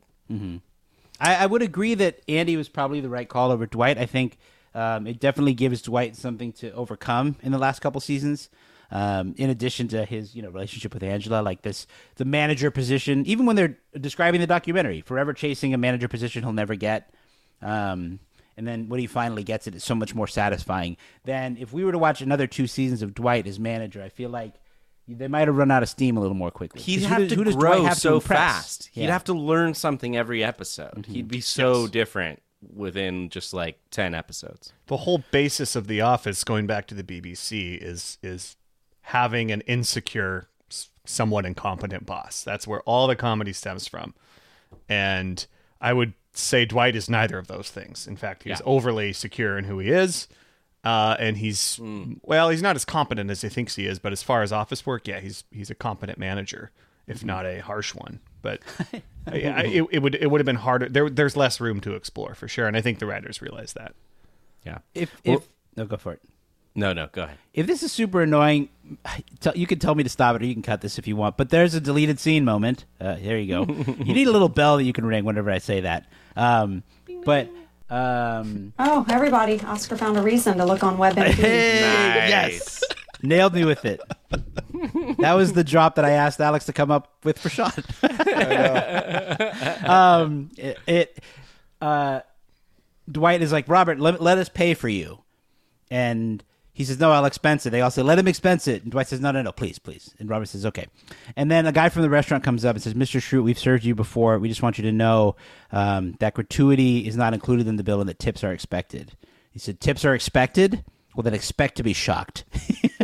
I, 1.20 1.36
I 1.36 1.46
would 1.46 1.62
agree 1.62 1.94
that 1.96 2.22
Andy 2.28 2.58
was 2.58 2.68
probably 2.68 3.00
the 3.00 3.10
right 3.10 3.30
call 3.30 3.52
over 3.52 3.66
Dwight. 3.66 3.98
I 3.98 4.06
think 4.06 4.38
um, 4.76 5.08
it 5.08 5.20
definitely 5.20 5.54
gives 5.56 5.82
Dwight 5.82 6.16
something 6.16 6.52
to 6.54 6.72
overcome 6.74 7.38
in 7.42 7.52
the 7.52 7.58
last 7.58 7.80
couple 7.82 8.00
seasons. 8.02 8.50
Um, 8.92 9.34
in 9.38 9.50
addition 9.50 9.88
to 9.90 10.06
his, 10.06 10.36
you 10.36 10.44
know, 10.44 10.50
relationship 10.50 10.94
with 10.94 11.02
Angela, 11.02 11.42
like 11.42 11.64
this, 11.64 11.88
the 12.18 12.24
manager 12.26 12.70
position. 12.70 13.26
Even 13.26 13.48
when 13.48 13.56
they're 13.56 13.80
describing 14.00 14.40
the 14.40 14.46
documentary, 14.48 15.02
forever 15.02 15.34
chasing 15.34 15.74
a 15.74 15.78
manager 15.78 16.08
position 16.08 16.44
he'll 16.44 16.54
never 16.54 16.76
get. 16.76 17.12
Um, 17.64 18.20
and 18.58 18.68
then 18.68 18.88
when 18.88 19.00
he 19.00 19.08
finally 19.08 19.44
gets 19.44 19.66
it, 19.66 19.74
it's 19.76 19.84
so 19.84 19.96
much 19.96 20.14
more 20.14 20.28
satisfying 20.28 20.98
than 21.26 21.58
if 21.60 21.74
we 21.74 21.84
were 21.84 21.92
to 21.94 21.98
watch 21.98 22.22
another 22.22 22.46
two 22.46 22.68
seasons 22.68 23.02
of 23.02 23.16
Dwight 23.16 23.48
as 23.48 23.60
manager. 23.60 24.04
I 24.04 24.10
feel 24.10 24.30
like 24.30 24.54
they 25.08 25.28
might 25.28 25.48
have 25.48 25.58
run 25.58 25.72
out 25.72 25.82
of 25.84 25.90
steam 25.90 26.16
a 26.16 26.22
little 26.22 26.36
more 26.38 26.52
quickly. 26.52 26.82
He'd 26.82 27.00
who 27.02 27.06
have 27.08 27.18
does- 27.28 27.30
to 27.38 27.44
who 27.44 27.54
grow 27.56 27.88
to 27.90 27.96
so 27.96 28.16
impress? 28.16 28.38
fast. 28.38 28.90
He'd 28.94 29.02
Mm-hmm. 29.02 29.12
have 29.12 29.24
to 29.26 29.34
learn 29.34 29.74
something 29.74 30.16
every 30.16 30.44
episode. 30.44 31.06
He'd 31.08 31.28
be 31.28 31.42
so 31.42 31.88
different 31.88 32.42
within 32.74 33.30
just 33.30 33.54
like 33.54 33.80
10 33.92 34.14
episodes. 34.14 34.74
the 34.88 34.98
whole 34.98 35.24
basis 35.32 35.76
of 35.76 35.88
The 35.88 36.02
Office, 36.02 36.44
going 36.44 36.68
back 36.68 36.88
to 36.88 36.96
the 36.96 37.04
BBC, 37.04 37.78
is 37.82 38.18
is 38.24 38.56
having 39.02 39.52
an 39.52 39.62
insecure, 39.62 40.48
somewhat 41.06 41.46
incompetent 41.46 42.06
boss. 42.06 42.44
That's 42.44 42.68
where 42.68 42.82
all 42.82 43.08
the 43.08 43.16
comedy 43.16 43.54
stems 43.54 43.88
from. 43.88 44.14
And 44.90 45.46
I 45.82 45.94
would 45.94 46.14
say 46.34 46.66
Dwight 46.66 46.96
is 46.96 47.10
neither 47.10 47.38
of 47.38 47.48
those 47.48 47.70
things. 47.70 48.08
In 48.08 48.18
fact, 48.18 48.44
he's 48.44 48.60
Yeah. 48.60 48.66
overly 48.66 49.14
secure 49.14 49.58
in 49.58 49.66
who 49.66 49.80
he 49.80 49.90
is. 49.90 50.28
Uh, 50.84 51.16
and 51.20 51.38
he's 51.38 51.80
well, 52.22 52.50
he's 52.50 52.62
not 52.62 52.76
as 52.76 52.86
competent 52.86 53.32
as 53.32 53.42
he 53.42 53.50
thinks 53.50 53.76
he 53.76 53.88
is, 53.88 53.98
but 53.98 54.12
as 54.12 54.22
far 54.22 54.44
as 54.44 54.52
office 54.52 54.86
work, 54.86 55.08
yeah, 55.08 55.20
he's 55.20 55.44
he's 55.52 55.72
a 55.72 55.76
competent 55.76 56.20
manager, 56.20 56.72
if 57.08 57.24
not 57.26 57.44
a 57.46 57.60
harsh 57.60 57.96
one. 57.96 58.20
But 58.46 58.62
I, 59.28 59.32
I, 59.32 59.62
it, 59.64 59.86
it 59.92 60.00
would 60.04 60.14
it 60.14 60.28
would 60.30 60.40
have 60.40 60.46
been 60.46 60.56
harder. 60.56 60.88
There, 60.88 61.10
there's 61.10 61.36
less 61.36 61.60
room 61.60 61.82
to 61.82 61.96
explore 61.96 62.36
for 62.36 62.48
sure, 62.48 62.68
and 62.68 62.78
I 62.78 62.82
think 62.82 63.00
the 63.00 63.08
writers 63.08 63.42
realize 63.42 63.74
that. 63.74 63.94
Yeah. 64.64 64.78
If 64.94 65.12
Well- 65.26 65.38
if 65.38 65.48
no, 65.76 65.86
go 65.86 65.98
for 65.98 66.14
it. 66.14 66.22
No, 66.78 66.92
no, 66.92 67.08
go 67.12 67.24
ahead. 67.24 67.38
If 67.54 67.68
this 67.68 67.84
is 67.84 67.92
super 67.94 68.22
annoying, 68.22 68.68
tell, 69.40 69.56
you 69.56 69.66
can 69.66 69.80
tell 69.80 69.96
me 69.96 70.04
to 70.04 70.10
stop 70.10 70.36
it, 70.36 70.42
or 70.42 70.46
you 70.46 70.54
can 70.54 70.62
cut 70.62 70.82
this 70.82 71.00
if 71.00 71.08
you 71.08 71.16
want. 71.16 71.38
But 71.38 71.50
there's 71.50 71.74
a 71.74 71.80
deleted 71.80 72.20
scene 72.20 72.44
moment. 72.44 72.84
Uh, 73.00 73.16
there 73.16 73.38
you 73.38 73.48
go. 73.48 73.74
you 74.04 74.14
need 74.14 74.28
a 74.28 74.32
little 74.32 74.50
bell 74.50 74.76
that 74.78 74.84
you 74.84 74.92
can 74.92 75.06
ring 75.06 75.24
whenever 75.24 75.50
I 75.50 75.60
say 75.60 75.80
that. 75.82 76.06
Um, 76.36 76.84
but 77.24 77.50
um, 77.90 78.74
Oh, 78.78 79.06
everybody. 79.10 79.62
Oscar 79.62 79.96
found 79.96 80.18
a 80.18 80.22
reason 80.22 80.58
to 80.58 80.66
look 80.66 80.84
on 80.84 80.98
WebMD. 80.98 81.38
yes, 81.40 82.84
nailed 83.26 83.54
me 83.54 83.66
with 83.66 83.86
it. 83.86 84.00
that 85.20 85.34
was 85.34 85.54
the 85.54 85.64
drop 85.64 85.96
that 85.96 86.06
I 86.06 86.12
asked 86.12 86.40
Alex 86.40 86.66
to 86.66 86.74
come 86.74 86.92
up 86.92 87.14
with 87.24 87.40
for 87.40 87.50
Sean. 87.50 87.72
um, 89.86 90.52
it, 90.58 90.78
it 90.88 91.24
uh, 91.82 92.22
Dwight 93.12 93.42
is 93.42 93.52
like 93.52 93.68
Robert, 93.68 94.00
let, 94.00 94.22
let 94.22 94.38
us 94.38 94.50
pay 94.50 94.74
for 94.74 94.90
you, 94.90 95.20
and 95.92 96.44
he 96.74 96.84
says 96.84 97.00
no, 97.00 97.12
I'll 97.12 97.26
expense 97.26 97.66
it. 97.66 97.70
They 97.70 97.82
all 97.82 97.92
say 97.92 98.02
let 98.02 98.20
him 98.20 98.28
expense 98.28 98.68
it, 98.68 98.84
and 98.84 98.92
Dwight 98.92 99.08
says 99.08 99.20
no, 99.20 99.32
no, 99.32 99.42
no, 99.42 99.52
please, 99.52 99.80
please, 99.80 100.14
and 100.20 100.30
Robert 100.30 100.48
says 100.48 100.66
okay, 100.66 100.88
and 101.36 101.50
then 101.50 101.66
a 101.66 101.72
guy 101.72 101.90
from 101.90 102.02
the 102.02 102.10
restaurant 102.10 102.44
comes 102.44 102.66
up 102.66 102.76
and 102.76 102.84
says, 102.84 102.94
Mr. 102.94 103.22
Schrute, 103.22 103.44
we've 103.44 103.60
served 103.60 103.84
you 103.84 103.96
before. 103.96 104.40
We 104.40 104.50
just 104.50 104.62
want 104.62 104.78
you 104.78 104.84
to 104.84 104.92
know 104.92 105.36
um, 105.72 106.16
that 106.20 106.34
gratuity 106.34 107.08
is 107.08 107.16
not 107.16 107.34
included 107.34 107.68
in 107.68 107.76
the 107.76 107.84
bill 107.84 108.00
and 108.00 108.10
that 108.10 108.20
tips 108.20 108.44
are 108.44 108.52
expected. 108.52 109.14
He 109.52 109.60
said 109.60 109.80
tips 109.80 110.04
are 110.04 110.14
expected. 110.14 110.84
Well, 111.16 111.24
then 111.24 111.34
expect 111.34 111.78
to 111.78 111.84
be 111.84 111.94
shocked. 111.94 112.44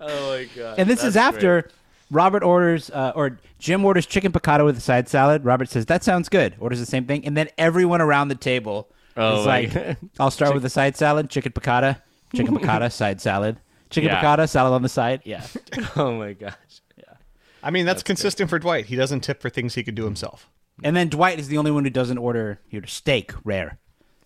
Oh 0.00 0.30
my 0.30 0.48
god. 0.56 0.78
And 0.78 0.88
this 0.88 1.02
is 1.04 1.16
after 1.16 1.68
Robert 2.10 2.42
orders, 2.42 2.90
uh, 2.90 3.12
or 3.14 3.38
Jim 3.58 3.84
orders 3.84 4.06
chicken 4.06 4.32
piccata 4.32 4.64
with 4.64 4.78
a 4.78 4.80
side 4.80 5.08
salad. 5.08 5.44
Robert 5.44 5.68
says, 5.68 5.86
that 5.86 6.04
sounds 6.04 6.28
good. 6.28 6.54
Orders 6.58 6.78
the 6.80 6.86
same 6.86 7.04
thing. 7.06 7.24
And 7.26 7.36
then 7.36 7.48
everyone 7.58 8.00
around 8.00 8.28
the 8.28 8.34
table 8.34 8.88
Oh 9.16 9.40
is 9.40 9.46
like, 9.46 9.74
God. 9.74 9.96
I'll 10.20 10.30
start 10.30 10.54
with 10.54 10.62
the 10.62 10.70
side 10.70 10.96
salad, 10.96 11.28
chicken 11.28 11.52
piccata, 11.52 12.00
chicken 12.34 12.56
piccata, 12.56 12.90
side 12.92 13.20
salad, 13.20 13.58
chicken 13.90 14.08
Yeah. 14.10 14.22
piccata, 14.22 14.48
salad 14.48 14.72
on 14.72 14.82
the 14.82 14.88
side. 14.88 15.20
Yeah. 15.24 15.44
Oh 15.96 16.16
my 16.16 16.32
gosh. 16.32 16.54
Yeah. 16.96 17.14
I 17.62 17.70
mean, 17.70 17.84
that's, 17.84 18.02
consistent 18.02 18.48
for 18.48 18.58
Dwight. 18.58 18.86
He 18.86 18.96
doesn't 18.96 19.20
tip 19.20 19.42
for 19.42 19.50
things 19.50 19.74
he 19.74 19.82
could 19.82 19.96
do 19.96 20.04
himself. 20.04 20.48
And 20.84 20.94
then 20.96 21.08
Dwight 21.08 21.40
is 21.40 21.48
the 21.48 21.58
only 21.58 21.72
one 21.72 21.82
who 21.84 21.90
doesn't 21.90 22.18
order 22.18 22.60
your 22.70 22.86
steak 22.86 23.32
rare. 23.44 23.78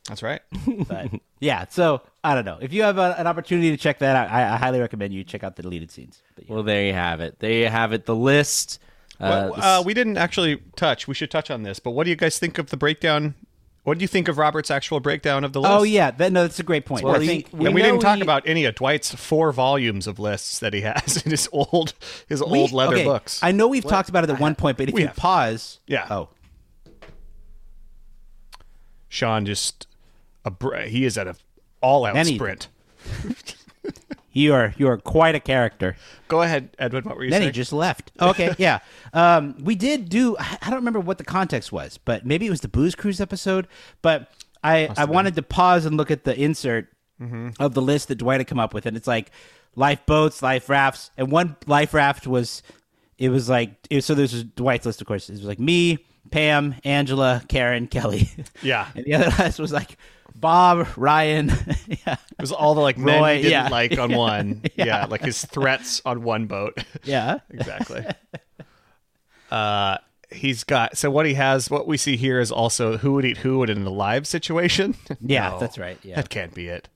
That's 0.08 0.22
right. 0.22 0.40
But 0.88 1.10
yeah, 1.40 1.66
so 1.70 2.02
I 2.24 2.34
don't 2.34 2.44
know. 2.44 2.58
If 2.60 2.72
you 2.72 2.82
have 2.82 2.98
a, 2.98 3.14
an 3.18 3.26
opportunity 3.26 3.70
to 3.70 3.76
check 3.76 3.98
that 4.00 4.16
out, 4.16 4.30
I, 4.30 4.54
I 4.54 4.56
highly 4.56 4.80
recommend 4.80 5.12
you 5.14 5.22
check 5.24 5.44
out 5.44 5.56
the 5.56 5.62
deleted 5.62 5.90
scenes. 5.90 6.20
But 6.34 6.48
yeah. 6.48 6.54
Well, 6.54 6.62
there 6.64 6.84
you 6.86 6.92
have 6.92 7.20
it. 7.20 7.38
There 7.38 7.52
you 7.52 7.68
have 7.68 7.92
it. 7.92 8.06
The 8.06 8.14
list. 8.16 8.80
Uh, 9.20 9.50
Well, 9.56 9.60
uh, 9.80 9.82
we 9.82 9.94
didn't 9.94 10.16
actually 10.18 10.60
touch. 10.76 11.06
We 11.06 11.14
should 11.14 11.30
touch 11.30 11.50
on 11.50 11.62
this. 11.62 11.78
But 11.78 11.92
what 11.92 12.04
do 12.04 12.10
you 12.10 12.16
guys 12.16 12.38
think 12.38 12.58
of 12.58 12.70
the 12.70 12.76
breakdown? 12.76 13.34
What 13.84 13.98
do 13.98 14.02
you 14.02 14.08
think 14.08 14.28
of 14.28 14.38
Robert's 14.38 14.70
actual 14.70 15.00
breakdown 15.00 15.42
of 15.44 15.52
the 15.52 15.60
list? 15.60 15.72
oh 15.72 15.82
yeah, 15.82 16.12
that, 16.12 16.30
no, 16.32 16.42
that's 16.42 16.60
a 16.60 16.62
great 16.64 16.84
point. 16.84 17.04
Well, 17.04 17.16
I 17.16 17.26
think 17.26 17.48
we 17.52 17.66
and 17.66 17.74
we 17.74 17.82
didn't 17.82 18.00
talk 18.00 18.16
he- 18.16 18.22
about 18.22 18.46
any 18.46 18.64
of 18.64 18.76
Dwight's 18.76 19.12
four 19.14 19.50
volumes 19.52 20.06
of 20.06 20.20
lists 20.20 20.60
that 20.60 20.72
he 20.72 20.82
has 20.82 21.20
in 21.24 21.30
his 21.32 21.48
old 21.52 21.92
his 22.28 22.40
We- 22.44 22.60
old 22.60 22.70
leather 22.72 22.94
okay, 22.94 23.04
books. 23.04 23.40
I 23.42 23.50
know 23.52 23.66
we've 23.68 23.84
talked 23.84 24.08
about 24.08 24.22
it 24.24 24.30
at 24.30 24.38
one 24.40 24.54
point, 24.54 24.78
but 24.78 24.88
if 24.88 24.94
We 24.94 25.00
you 25.02 25.06
have. 25.08 25.16
pause, 25.16 25.80
Yeah. 25.88 26.06
oh, 26.10 26.28
Sean 29.08 29.44
just 29.44 29.86
a 30.44 30.50
br- 30.50 30.76
he 30.82 31.04
is 31.04 31.16
at 31.18 31.26
a 31.26 31.34
all 31.80 32.04
out 32.04 32.14
Then 32.14 32.26
he- 32.26 32.34
sprint. 32.36 32.68
you 34.32 34.54
are 34.54 34.72
you 34.76 34.88
are 34.88 34.96
quite 34.98 35.34
a 35.34 35.40
character. 35.40 35.96
Go 36.28 36.42
ahead, 36.42 36.70
Edwin. 36.78 37.04
What 37.04 37.16
were 37.16 37.24
you 37.24 37.30
Then 37.30 37.40
saying? 37.42 37.48
he 37.48 37.52
just 37.52 37.72
left. 37.72 38.12
Okay, 38.20 38.54
yeah. 38.58 38.78
Um, 39.12 39.56
we 39.62 39.74
did 39.74 40.08
do. 40.08 40.36
I 40.38 40.58
I 40.62 40.70
don't 40.70 40.78
remember 40.80 41.00
what 41.00 41.18
the 41.18 41.24
context 41.24 41.72
was, 41.72 41.98
but 41.98 42.24
maybe 42.24 42.46
it 42.46 42.50
was 42.50 42.60
the 42.60 42.68
booze 42.68 42.94
cruise 42.94 43.20
episode. 43.20 43.66
But 44.00 44.30
I 44.64 44.88
I 44.96 45.04
wanted 45.04 45.34
to 45.36 45.42
pause 45.42 45.84
and 45.86 45.96
look 45.96 46.10
at 46.10 46.24
the 46.24 46.38
insert 46.38 46.88
Mm-hmm. 47.20 47.50
of 47.62 47.74
the 47.74 47.82
list 47.82 48.08
that 48.08 48.16
Dwight 48.16 48.40
had 48.40 48.48
come 48.48 48.58
up 48.58 48.74
with, 48.74 48.84
and 48.84 48.96
it's 48.96 49.06
like 49.06 49.30
lifeboats, 49.76 50.42
life 50.42 50.68
rafts, 50.68 51.12
and 51.16 51.30
one 51.30 51.54
life 51.68 51.94
raft 51.94 52.26
was 52.26 52.64
it 53.16 53.28
was 53.28 53.48
like 53.48 53.70
it 53.90 53.96
was, 53.96 54.06
so. 54.06 54.14
There's 54.16 54.42
Dwight's 54.42 54.86
list, 54.86 55.00
of 55.00 55.06
course. 55.06 55.28
It 55.28 55.34
was 55.34 55.44
like 55.44 55.60
me, 55.60 56.04
Pam, 56.32 56.74
Angela, 56.82 57.40
Karen, 57.48 57.86
Kelly. 57.86 58.28
Yeah. 58.60 58.88
and 58.96 59.04
the 59.04 59.14
other 59.14 59.30
list 59.44 59.60
was 59.60 59.70
like 59.72 59.98
Bob, 60.34 60.86
Ryan. 60.96 61.48
yeah, 61.88 62.14
It 62.14 62.40
was 62.40 62.52
all 62.52 62.74
the 62.74 62.80
like 62.80 62.98
men 62.98 63.36
he 63.36 63.42
didn't 63.42 63.50
yeah. 63.52 63.68
like 63.68 63.98
on 63.98 64.12
one. 64.16 64.62
yeah. 64.76 65.06
like 65.06 65.22
his 65.22 65.44
threats 65.44 66.02
on 66.04 66.22
one 66.22 66.46
boat. 66.46 66.82
yeah. 67.04 67.38
exactly. 67.50 68.04
uh, 69.50 69.98
he's 70.30 70.64
got 70.64 70.96
so 70.96 71.10
what 71.10 71.26
he 71.26 71.34
has. 71.34 71.70
What 71.70 71.86
we 71.86 71.96
see 71.96 72.16
here 72.16 72.40
is 72.40 72.50
also 72.50 72.96
who 72.96 73.14
would 73.14 73.24
eat 73.24 73.38
who 73.38 73.58
would 73.58 73.70
in 73.70 73.82
a 73.86 73.90
live 73.90 74.26
situation. 74.26 74.94
Yeah, 75.20 75.50
No, 75.50 75.58
that's 75.58 75.78
right, 75.78 75.98
yeah. 76.02 76.16
that 76.16 76.28
can't 76.30 76.54
be 76.54 76.68
it. 76.68 76.88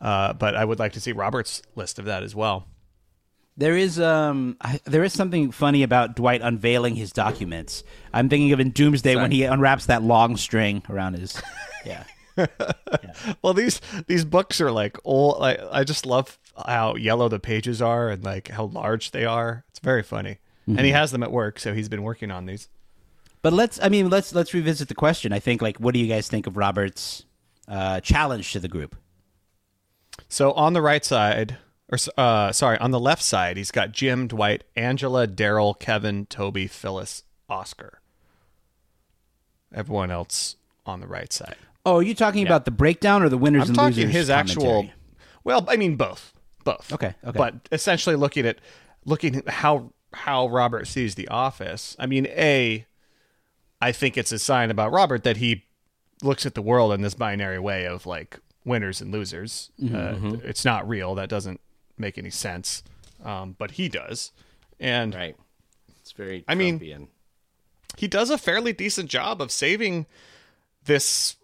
Uh, 0.00 0.32
but 0.34 0.54
I 0.54 0.64
would 0.64 0.78
like 0.78 0.92
to 0.92 1.00
see 1.00 1.12
Robert's 1.12 1.62
list 1.74 1.98
of 1.98 2.04
that 2.04 2.22
as 2.22 2.34
well. 2.34 2.66
There 3.58 3.74
is 3.76 3.98
um 3.98 4.56
I, 4.60 4.80
there 4.84 5.02
is 5.02 5.14
something 5.14 5.50
funny 5.50 5.82
about 5.82 6.14
Dwight 6.14 6.42
unveiling 6.42 6.94
his 6.94 7.10
documents. 7.10 7.82
I'm 8.12 8.28
thinking 8.28 8.52
of 8.52 8.60
in 8.60 8.70
Doomsday 8.70 9.16
when 9.16 9.30
he 9.30 9.44
unwraps 9.44 9.86
that 9.86 10.02
long 10.02 10.36
string 10.36 10.82
around 10.90 11.14
his 11.14 11.40
yeah. 11.86 12.04
Well, 13.42 13.54
these 13.54 13.80
these 14.06 14.24
books 14.24 14.60
are 14.60 14.70
like 14.70 14.98
old. 15.04 15.42
I 15.42 15.56
I 15.70 15.84
just 15.84 16.04
love 16.06 16.38
how 16.66 16.94
yellow 16.96 17.28
the 17.28 17.38
pages 17.38 17.80
are 17.80 18.08
and 18.08 18.22
like 18.22 18.48
how 18.48 18.66
large 18.66 19.10
they 19.10 19.24
are. 19.24 19.64
It's 19.70 19.78
very 19.78 20.02
funny. 20.02 20.38
And 20.66 20.80
he 20.80 20.90
has 20.90 21.12
them 21.12 21.22
at 21.22 21.30
work, 21.30 21.60
so 21.60 21.72
he's 21.74 21.88
been 21.88 22.02
working 22.02 22.32
on 22.32 22.46
these. 22.46 22.68
But 23.40 23.52
let's 23.52 23.80
I 23.80 23.88
mean 23.88 24.10
let's 24.10 24.34
let's 24.34 24.52
revisit 24.52 24.88
the 24.88 24.94
question. 24.94 25.32
I 25.32 25.38
think 25.38 25.62
like 25.62 25.78
what 25.78 25.94
do 25.94 26.00
you 26.00 26.08
guys 26.08 26.28
think 26.28 26.46
of 26.46 26.56
Robert's 26.56 27.24
uh, 27.68 28.00
challenge 28.00 28.52
to 28.52 28.60
the 28.60 28.68
group? 28.68 28.96
So 30.28 30.52
on 30.52 30.72
the 30.72 30.82
right 30.82 31.04
side, 31.04 31.56
or 31.88 31.98
uh, 32.18 32.52
sorry, 32.52 32.78
on 32.78 32.90
the 32.90 33.00
left 33.00 33.22
side, 33.22 33.56
he's 33.56 33.70
got 33.70 33.92
Jim, 33.92 34.26
Dwight, 34.26 34.64
Angela, 34.74 35.28
Daryl, 35.28 35.78
Kevin, 35.78 36.26
Toby, 36.26 36.66
Phyllis, 36.66 37.22
Oscar. 37.48 38.00
Everyone 39.72 40.10
else 40.10 40.56
on 40.84 41.00
the 41.00 41.06
right 41.06 41.32
side. 41.32 41.56
Oh, 41.86 41.96
are 41.98 42.02
you 42.02 42.14
talking 42.14 42.44
about 42.46 42.64
the 42.66 42.70
breakdown 42.70 43.22
or 43.22 43.28
the 43.28 43.38
winners 43.38 43.62
I'm 43.62 43.68
and 43.70 43.76
talking 43.76 43.96
losers? 43.96 44.12
his 44.12 44.30
actual. 44.30 44.62
commentary? 44.64 44.94
Well, 45.44 45.64
I 45.68 45.76
mean 45.76 45.96
both, 45.96 46.32
both. 46.64 46.92
Okay, 46.92 47.14
okay. 47.24 47.38
But 47.38 47.54
essentially, 47.72 48.16
looking 48.16 48.44
at 48.44 48.58
looking 49.04 49.36
at 49.36 49.48
how 49.48 49.92
how 50.12 50.48
Robert 50.48 50.86
sees 50.88 51.14
the 51.14 51.28
Office. 51.28 51.94
I 51.98 52.06
mean, 52.06 52.26
a, 52.26 52.84
I 53.80 53.92
think 53.92 54.16
it's 54.18 54.32
a 54.32 54.38
sign 54.38 54.70
about 54.70 54.90
Robert 54.92 55.22
that 55.24 55.36
he 55.36 55.64
looks 56.22 56.44
at 56.46 56.54
the 56.54 56.62
world 56.62 56.92
in 56.92 57.02
this 57.02 57.14
binary 57.14 57.58
way 57.60 57.86
of 57.86 58.04
like 58.06 58.40
winners 58.64 59.00
and 59.00 59.12
losers. 59.12 59.70
Mm-hmm, 59.80 60.28
Uh, 60.34 60.38
it's 60.42 60.64
not 60.64 60.88
real. 60.88 61.14
That 61.14 61.28
doesn't 61.28 61.60
make 61.96 62.18
any 62.18 62.30
sense. 62.30 62.82
Um, 63.24 63.54
but 63.58 63.72
he 63.72 63.88
does, 63.88 64.32
and 64.80 65.14
Right. 65.14 65.36
It's 66.00 66.12
very. 66.12 66.44
I 66.48 66.54
mean- 66.56 67.08
he 67.96 68.08
does 68.08 68.28
a 68.30 68.36
fairly 68.38 68.72
decent 68.74 69.08
job 69.08 69.40
of 69.40 69.50
saving 69.50 70.04
this 70.84 71.36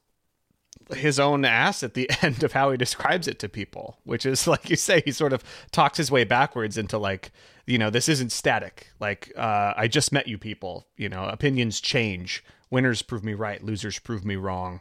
his 0.94 1.18
own 1.20 1.44
ass 1.44 1.82
at 1.82 1.94
the 1.94 2.10
end 2.22 2.42
of 2.42 2.52
how 2.52 2.70
he 2.70 2.76
describes 2.76 3.28
it 3.28 3.38
to 3.40 3.48
people, 3.48 3.98
which 4.04 4.24
is 4.26 4.46
like 4.46 4.70
you 4.70 4.76
say, 4.76 5.02
he 5.04 5.12
sort 5.12 5.32
of 5.32 5.42
talks 5.70 5.98
his 5.98 6.10
way 6.10 6.24
backwards 6.24 6.78
into 6.78 6.98
like, 6.98 7.32
you 7.66 7.78
know, 7.78 7.90
this 7.90 8.08
isn't 8.08 8.32
static. 8.32 8.88
Like, 9.00 9.32
uh, 9.36 9.74
I 9.76 9.88
just 9.88 10.12
met 10.12 10.28
you 10.28 10.38
people. 10.38 10.86
You 10.96 11.08
know, 11.08 11.24
opinions 11.24 11.80
change. 11.80 12.44
Winners 12.70 13.02
prove 13.02 13.22
me 13.24 13.34
right. 13.34 13.62
Losers 13.62 13.98
prove 13.98 14.24
me 14.24 14.36
wrong. 14.36 14.80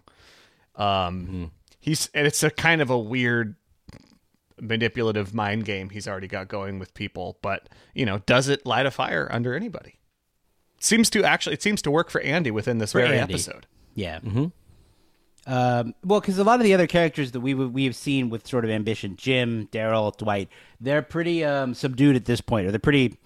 Um, 0.76 1.52
he's 1.80 2.10
and 2.14 2.26
it's 2.26 2.44
a 2.44 2.50
kind 2.50 2.82
of 2.82 2.90
a 2.90 2.98
weird 2.98 3.56
manipulative 4.60 5.34
mind 5.34 5.66
game 5.66 5.90
he's 5.90 6.08
already 6.08 6.28
got 6.28 6.48
going 6.48 6.80
with 6.80 6.94
people. 6.94 7.38
But 7.42 7.68
you 7.94 8.06
know, 8.06 8.20
does 8.20 8.48
it 8.48 8.66
light 8.66 8.86
a 8.86 8.92
fire 8.92 9.28
under 9.32 9.54
anybody? 9.54 10.00
Seems 10.80 11.10
to 11.12 11.24
actually. 11.24 11.54
It 11.54 11.62
seems 11.62 11.82
to 11.84 11.92
work 11.92 12.10
for 12.10 12.22
Andy 12.22 12.50
within 12.52 12.78
this 12.78 12.94
very 12.94 13.18
Andy. 13.18 13.34
episode. 13.34 13.68
Yeah. 13.94 14.20
Mm-hmm. 14.20 14.46
Um, 15.48 15.96
well, 16.04 16.20
because 16.20 16.38
a 16.38 16.44
lot 16.44 16.60
of 16.60 16.64
the 16.64 16.74
other 16.74 16.88
characters 16.88 17.32
that 17.32 17.40
we 17.40 17.54
we 17.54 17.86
have 17.86 17.96
seen 17.96 18.30
with 18.30 18.48
sort 18.48 18.64
of 18.64 18.70
ambition, 18.70 19.16
Jim, 19.16 19.68
Daryl, 19.72 20.16
Dwight, 20.16 20.50
they're 20.80 21.02
pretty 21.02 21.44
um, 21.44 21.74
subdued 21.74 22.16
at 22.16 22.26
this 22.26 22.42
point, 22.42 22.68
or 22.68 22.72
they're 22.72 22.80
pretty. 22.80 23.18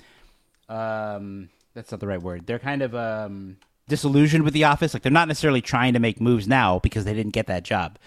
Um, 0.70 1.50
that's 1.74 1.92
not 1.92 2.00
the 2.00 2.08
right 2.08 2.22
word. 2.22 2.48
They're 2.48 2.60
kind 2.60 2.82
of 2.82 2.96
um, 2.96 3.58
disillusioned 3.88 4.44
with 4.44 4.54
the 4.54 4.64
office. 4.64 4.94
Like 4.94 5.04
they're 5.04 5.12
not 5.12 5.28
necessarily 5.28 5.62
trying 5.62 5.94
to 5.94 6.00
make 6.00 6.22
moves 6.22 6.48
now 6.48 6.80
because 6.80 7.04
they 7.04 7.14
didn't 7.14 7.34
get 7.34 7.48
that 7.48 7.64
job. 7.64 8.00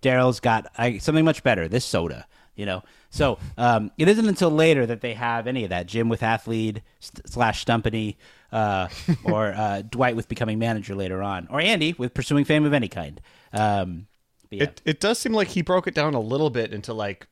Daryl's 0.00 0.40
got 0.40 0.66
I, 0.78 0.98
something 0.98 1.24
much 1.24 1.42
better. 1.42 1.66
This 1.66 1.84
soda, 1.84 2.26
you 2.54 2.66
know. 2.66 2.84
So 3.10 3.38
um, 3.58 3.90
it 3.98 4.08
isn't 4.08 4.28
until 4.28 4.50
later 4.50 4.86
that 4.86 5.00
they 5.00 5.14
have 5.14 5.46
any 5.46 5.64
of 5.64 5.70
that. 5.70 5.86
Jim 5.86 6.08
with 6.08 6.22
athlete 6.22 6.82
st- 7.00 7.28
slash 7.28 7.64
Stumpany, 7.64 8.16
uh, 8.52 8.88
or 9.24 9.54
uh, 9.54 9.82
Dwight 9.82 10.14
with 10.14 10.28
becoming 10.28 10.58
manager 10.58 10.94
later 10.94 11.22
on, 11.22 11.48
or 11.50 11.60
Andy 11.60 11.94
with 11.98 12.14
pursuing 12.14 12.44
fame 12.44 12.64
of 12.64 12.72
any 12.72 12.88
kind. 12.88 13.20
Um, 13.56 14.06
yeah. 14.50 14.64
It 14.64 14.82
it 14.84 15.00
does 15.00 15.18
seem 15.18 15.32
like 15.32 15.48
he 15.48 15.62
broke 15.62 15.86
it 15.86 15.94
down 15.94 16.14
a 16.14 16.20
little 16.20 16.50
bit 16.50 16.72
into 16.72 16.92
like 16.92 17.26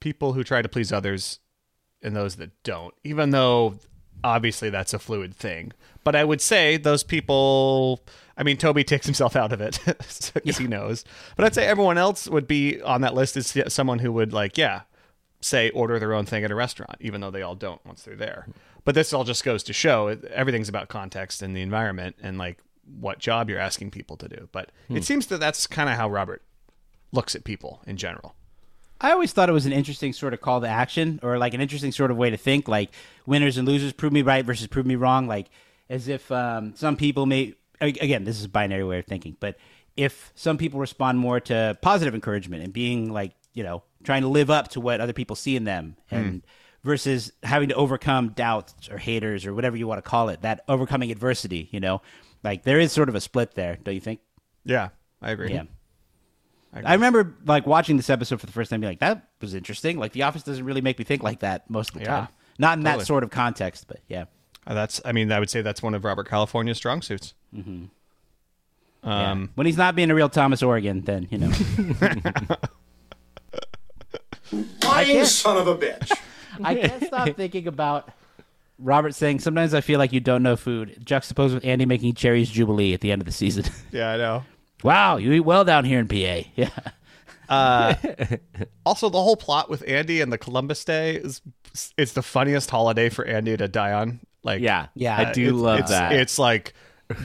people 0.00 0.32
who 0.32 0.44
try 0.44 0.62
to 0.62 0.68
please 0.68 0.92
others 0.92 1.40
and 2.02 2.14
those 2.14 2.36
that 2.36 2.50
don't, 2.62 2.94
even 3.04 3.30
though 3.30 3.74
obviously 4.22 4.70
that's 4.70 4.94
a 4.94 4.98
fluid 4.98 5.34
thing. 5.34 5.72
But 6.04 6.14
I 6.14 6.24
would 6.24 6.40
say 6.40 6.76
those 6.76 7.02
people. 7.02 8.04
I 8.38 8.42
mean, 8.42 8.58
Toby 8.58 8.84
takes 8.84 9.06
himself 9.06 9.34
out 9.34 9.52
of 9.52 9.62
it 9.62 9.80
because 9.86 10.58
he 10.58 10.66
knows. 10.66 11.04
But 11.36 11.46
I'd 11.46 11.54
say 11.54 11.66
everyone 11.66 11.96
else 11.96 12.28
would 12.28 12.46
be 12.46 12.82
on 12.82 13.00
that 13.00 13.14
list 13.14 13.36
as 13.36 13.72
someone 13.72 13.98
who 13.98 14.12
would 14.12 14.32
like, 14.32 14.58
yeah, 14.58 14.82
say 15.40 15.70
order 15.70 15.98
their 15.98 16.12
own 16.12 16.26
thing 16.26 16.44
at 16.44 16.50
a 16.50 16.54
restaurant, 16.54 16.96
even 17.00 17.22
though 17.22 17.30
they 17.30 17.42
all 17.42 17.54
don't 17.54 17.84
once 17.86 18.02
they're 18.02 18.14
there. 18.14 18.46
But 18.84 18.94
this 18.94 19.12
all 19.12 19.24
just 19.24 19.42
goes 19.42 19.62
to 19.64 19.72
show 19.72 20.08
everything's 20.30 20.68
about 20.68 20.88
context 20.88 21.42
and 21.42 21.56
the 21.56 21.62
environment 21.62 22.16
and 22.22 22.36
like 22.38 22.58
what 22.98 23.18
job 23.18 23.50
you're 23.50 23.58
asking 23.58 23.90
people 23.90 24.16
to 24.18 24.28
do. 24.28 24.48
But 24.52 24.70
it 24.88 25.04
seems 25.04 25.26
that 25.26 25.40
that's 25.40 25.66
kind 25.66 25.88
of 25.90 25.96
how 25.96 26.08
Robert 26.08 26.42
looks 27.12 27.34
at 27.34 27.44
people 27.44 27.82
in 27.86 27.96
general. 27.96 28.34
I 29.00 29.12
always 29.12 29.32
thought 29.32 29.48
it 29.48 29.52
was 29.52 29.66
an 29.66 29.72
interesting 29.72 30.12
sort 30.12 30.32
of 30.32 30.40
call 30.40 30.60
to 30.62 30.68
action, 30.68 31.20
or 31.22 31.36
like 31.38 31.52
an 31.52 31.60
interesting 31.60 31.92
sort 31.92 32.10
of 32.10 32.16
way 32.16 32.30
to 32.30 32.36
think, 32.36 32.66
like 32.66 32.90
winners 33.26 33.58
and 33.58 33.68
losers, 33.68 33.92
prove 33.92 34.12
me 34.12 34.22
right 34.22 34.44
versus 34.44 34.66
prove 34.66 34.86
me 34.86 34.96
wrong, 34.96 35.26
like 35.26 35.48
as 35.90 36.08
if 36.08 36.30
um, 36.32 36.74
some 36.74 36.96
people 36.96 37.26
may. 37.26 37.54
Again, 37.80 38.24
this 38.24 38.38
is 38.38 38.46
a 38.46 38.48
binary 38.48 38.84
way 38.84 39.00
of 39.00 39.04
thinking, 39.04 39.36
but 39.38 39.58
if 39.98 40.32
some 40.34 40.56
people 40.56 40.80
respond 40.80 41.18
more 41.18 41.40
to 41.40 41.76
positive 41.82 42.14
encouragement 42.14 42.62
and 42.62 42.72
being 42.72 43.12
like, 43.12 43.32
you 43.52 43.62
know, 43.62 43.82
trying 44.02 44.22
to 44.22 44.28
live 44.28 44.48
up 44.48 44.68
to 44.68 44.80
what 44.80 45.00
other 45.02 45.12
people 45.12 45.36
see 45.36 45.56
in 45.56 45.64
them, 45.64 45.96
and 46.10 46.42
versus 46.84 47.32
having 47.42 47.68
to 47.68 47.74
overcome 47.74 48.30
doubts 48.30 48.88
or 48.88 48.96
haters 48.96 49.44
or 49.44 49.52
whatever 49.52 49.76
you 49.76 49.86
want 49.86 49.98
to 49.98 50.08
call 50.08 50.30
it, 50.30 50.40
that 50.40 50.62
overcoming 50.68 51.10
adversity, 51.10 51.68
you 51.70 51.80
know, 51.80 52.00
like 52.46 52.62
there 52.62 52.80
is 52.80 52.92
sort 52.92 53.08
of 53.10 53.14
a 53.14 53.20
split 53.20 53.54
there, 53.54 53.76
don't 53.82 53.94
you 53.94 54.00
think? 54.00 54.20
Yeah, 54.64 54.88
I 55.20 55.32
agree. 55.32 55.52
Yeah. 55.52 55.64
I 56.72 56.92
remember 56.94 57.34
like 57.46 57.66
watching 57.66 57.96
this 57.96 58.10
episode 58.10 58.38
for 58.40 58.46
the 58.46 58.52
first 58.52 58.70
time, 58.70 58.80
being 58.80 58.90
like, 58.90 58.98
"That 59.00 59.28
was 59.40 59.54
interesting." 59.54 59.98
Like, 59.98 60.12
The 60.12 60.22
Office 60.24 60.42
doesn't 60.42 60.64
really 60.64 60.82
make 60.82 60.98
me 60.98 61.04
think 61.06 61.22
like 61.22 61.40
that 61.40 61.68
most 61.70 61.90
of 61.90 61.94
the 61.94 62.00
Yeah, 62.00 62.06
time. 62.06 62.28
Not 62.58 62.78
in 62.78 62.84
totally. 62.84 63.00
that 63.00 63.06
sort 63.06 63.22
of 63.24 63.30
context, 63.30 63.86
but 63.88 64.00
yeah. 64.08 64.24
Uh, 64.66 64.74
That's, 64.74 65.00
I 65.04 65.12
mean, 65.12 65.30
I 65.32 65.38
would 65.38 65.48
say 65.48 65.62
that's 65.62 65.82
one 65.82 65.94
of 65.94 66.04
Robert 66.04 66.28
California's 66.28 66.76
strong 66.76 67.00
suits. 67.00 67.32
Yeah. 67.52 67.86
Um, 69.04 69.50
when 69.54 69.66
he's 69.66 69.76
not 69.76 69.94
being 69.94 70.10
a 70.10 70.14
real 70.14 70.28
Thomas 70.28 70.62
Oregon, 70.62 71.00
then 71.02 71.28
you 71.30 71.38
know. 71.38 71.52
Lying 74.84 75.24
son 75.24 75.56
of 75.56 75.66
a 75.66 75.76
bitch. 75.76 76.12
I 76.64 76.74
can't 76.74 77.04
stop 77.04 77.28
thinking 77.36 77.66
about 77.68 78.10
Robert 78.78 79.14
saying, 79.14 79.38
"Sometimes 79.40 79.72
I 79.74 79.80
feel 79.80 79.98
like 79.98 80.12
you 80.12 80.20
don't 80.20 80.42
know 80.42 80.56
food." 80.56 80.98
Juxtaposed 81.04 81.54
with 81.54 81.64
Andy 81.64 81.86
making 81.86 82.14
Cherries 82.14 82.50
Jubilee 82.50 82.92
at 82.94 83.00
the 83.00 83.10
end 83.12 83.22
of 83.22 83.26
the 83.26 83.32
season. 83.32 83.64
yeah, 83.92 84.12
I 84.12 84.16
know. 84.16 84.44
wow, 84.84 85.16
you 85.16 85.32
eat 85.32 85.40
well 85.40 85.64
down 85.64 85.84
here 85.84 85.98
in 85.98 86.08
PA. 86.08 86.48
Yeah. 87.48 87.94
Also, 88.84 89.08
the 89.08 89.22
whole 89.22 89.36
plot 89.36 89.68
with 89.70 89.84
Andy 89.86 90.20
and 90.20 90.32
the 90.32 90.38
Columbus 90.38 90.84
Day 90.84 91.16
is 91.16 91.40
it's 91.96 92.12
the 92.12 92.22
funniest 92.22 92.70
holiday 92.70 93.08
for 93.08 93.24
Andy 93.24 93.56
to 93.56 93.68
die 93.68 93.92
on. 93.92 94.20
Like, 94.42 94.60
Yeah, 94.60 94.86
Yeah, 94.94 95.16
I 95.16 95.32
do 95.32 95.48
it's, 95.50 95.56
love 95.58 95.78
it's, 95.80 95.90
that. 95.90 96.12
It's 96.12 96.38
like 96.38 96.74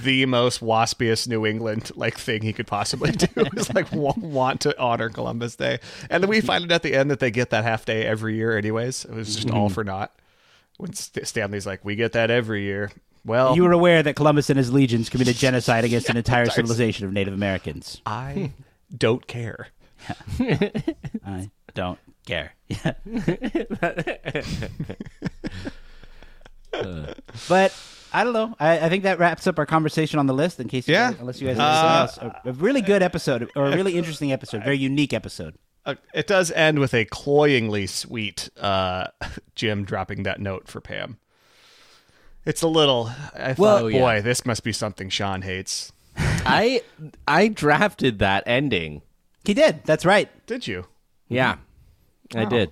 the 0.04 0.26
most 0.28 0.62
waspiest 0.62 1.28
New 1.28 1.46
England 1.46 1.92
like 1.96 2.18
thing 2.18 2.42
he 2.44 2.54
could 2.54 2.68
possibly 2.68 3.12
do 3.14 3.28
is 3.56 3.74
like 3.74 3.92
want 3.92 4.62
to 4.62 4.80
honor 4.80 5.10
Columbus 5.10 5.56
Day, 5.56 5.80
and 6.10 6.22
then 6.24 6.30
we 6.30 6.42
find 6.42 6.64
it 6.66 6.72
at 6.72 6.84
the 6.84 6.94
end 6.94 7.10
that 7.12 7.20
they 7.20 7.32
get 7.32 7.50
that 7.52 7.64
half 7.64 7.86
day 7.86 8.06
every 8.06 8.36
year. 8.36 8.56
Anyways, 8.58 9.06
it 9.06 9.14
was 9.14 9.36
just 9.36 9.50
all 9.50 9.66
Mm-hmm. 9.68 9.74
for 9.74 9.84
naught. 9.84 10.12
When 10.82 10.94
St- 10.94 11.28
Stanley's 11.28 11.68
like, 11.68 11.86
"We 11.86 11.96
get 11.96 12.14
that 12.14 12.32
every 12.32 12.64
year." 12.64 12.92
Well, 13.24 13.56
You 13.56 13.62
were 13.64 13.72
aware 13.72 14.02
that 14.02 14.16
Columbus 14.16 14.50
and 14.50 14.58
his 14.58 14.74
legions 14.74 15.10
committed 15.10 15.36
genocide 15.36 15.86
against 15.86 16.10
an 16.10 16.18
entire 16.24 16.50
civilization 16.50 17.06
of 17.06 17.14
Native 17.14 17.36
Americans. 17.36 18.02
I 18.06 18.52
don't 18.98 19.26
care. 19.28 19.68
I 21.24 21.52
don't 21.76 22.00
care. 22.26 22.56
Yeah. 22.68 22.94
but 27.48 27.74
I 28.14 28.24
don't 28.24 28.34
know. 28.34 28.56
I, 28.60 28.80
I 28.80 28.90
think 28.90 29.04
that 29.04 29.20
wraps 29.20 29.48
up 29.48 29.60
our 29.60 29.66
conversation 29.66 30.20
on 30.20 30.28
the 30.28 30.34
list. 30.34 30.60
In 30.60 30.68
case, 30.68 30.88
you 30.88 30.94
Yeah. 30.96 31.12
guys, 31.12 31.20
unless 31.20 31.42
you 31.42 31.48
guys 31.48 31.58
have 31.58 31.68
Uh, 31.68 32.02
anything 32.02 32.24
else, 32.30 32.36
a, 32.46 32.50
a 32.50 32.54
really 32.54 32.82
good 32.82 33.02
episode 33.04 33.50
or 33.56 33.68
a 33.68 33.76
really 33.76 33.98
interesting 33.98 34.32
episode, 34.32 34.64
very 34.64 34.78
unique 34.78 35.14
episode. 35.14 35.56
Uh, 35.86 35.96
it 36.14 36.28
does 36.28 36.52
end 36.52 36.80
with 36.80 36.94
a 36.94 37.06
cloyingly 37.06 37.88
sweet 37.88 38.50
uh, 38.60 39.08
Jim 39.56 39.84
dropping 39.84 40.24
that 40.24 40.40
note 40.40 40.68
for 40.68 40.80
Pam. 40.82 41.18
It's 42.46 42.62
a 42.62 42.68
little. 42.68 43.12
I 43.36 43.56
Well- 43.58 43.78
thought, 43.78 43.84
Oh, 43.84 43.88
yeah. 43.88 44.00
boy, 44.00 44.22
this 44.22 44.46
must 44.46 44.64
be 44.64 44.72
something 44.74 45.10
Sean 45.10 45.42
hates. 45.42 45.92
I 46.18 46.82
I 47.28 47.48
drafted 47.48 48.20
that 48.20 48.44
ending. 48.46 49.02
He 49.46 49.54
did. 49.54 49.84
That's 49.86 50.06
right. 50.06 50.30
Did 50.46 50.68
you? 50.68 50.86
Yeah, 51.30 51.58
I 52.36 52.46
did. 52.46 52.72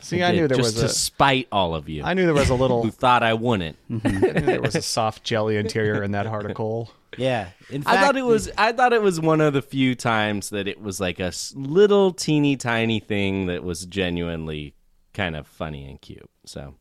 See, 0.00 0.22
I, 0.22 0.28
I, 0.28 0.30
did, 0.32 0.40
knew 0.40 0.48
there 0.48 0.56
just 0.56 0.74
was 0.76 0.80
to 0.80 0.86
a. 0.86 0.88
spite 0.88 1.46
all 1.52 1.74
of 1.74 1.86
you 1.90 2.02
I 2.02 2.14
knew 2.14 2.24
there 2.24 2.32
was 2.34 2.48
a 2.48 2.54
little. 2.62 2.82
who 2.82 2.90
thought 2.90 3.22
I 3.22 3.34
wouldn't. 3.34 3.76
there 3.90 4.62
was 4.62 4.74
a 4.74 4.80
soft 4.82 5.22
jelly 5.24 5.58
interior 5.58 6.02
in 6.02 6.12
that 6.12 6.24
heart 6.26 6.46
of 6.46 6.54
coal. 6.56 6.90
Yeah. 7.20 7.48
In 7.68 7.82
I 7.86 8.00
thought 8.00 8.16
it 8.16 8.24
was. 8.24 8.50
I 8.56 8.72
thought 8.72 8.92
it 8.92 9.02
was 9.02 9.20
one 9.20 9.40
of 9.40 9.52
the 9.52 9.62
few 9.62 9.94
times 9.94 10.50
that 10.50 10.66
it 10.66 10.80
was 10.80 11.00
like 11.00 11.20
a 11.20 11.32
little 11.54 12.12
teeny 12.12 12.56
tiny 12.56 12.98
thing 13.00 13.46
that 13.46 13.62
was 13.62 13.84
genuinely 13.86 14.74
kind 15.12 15.36
of 15.36 15.46
funny 15.46 15.88
and 15.88 16.00
cute. 16.00 16.30
So 16.46 16.74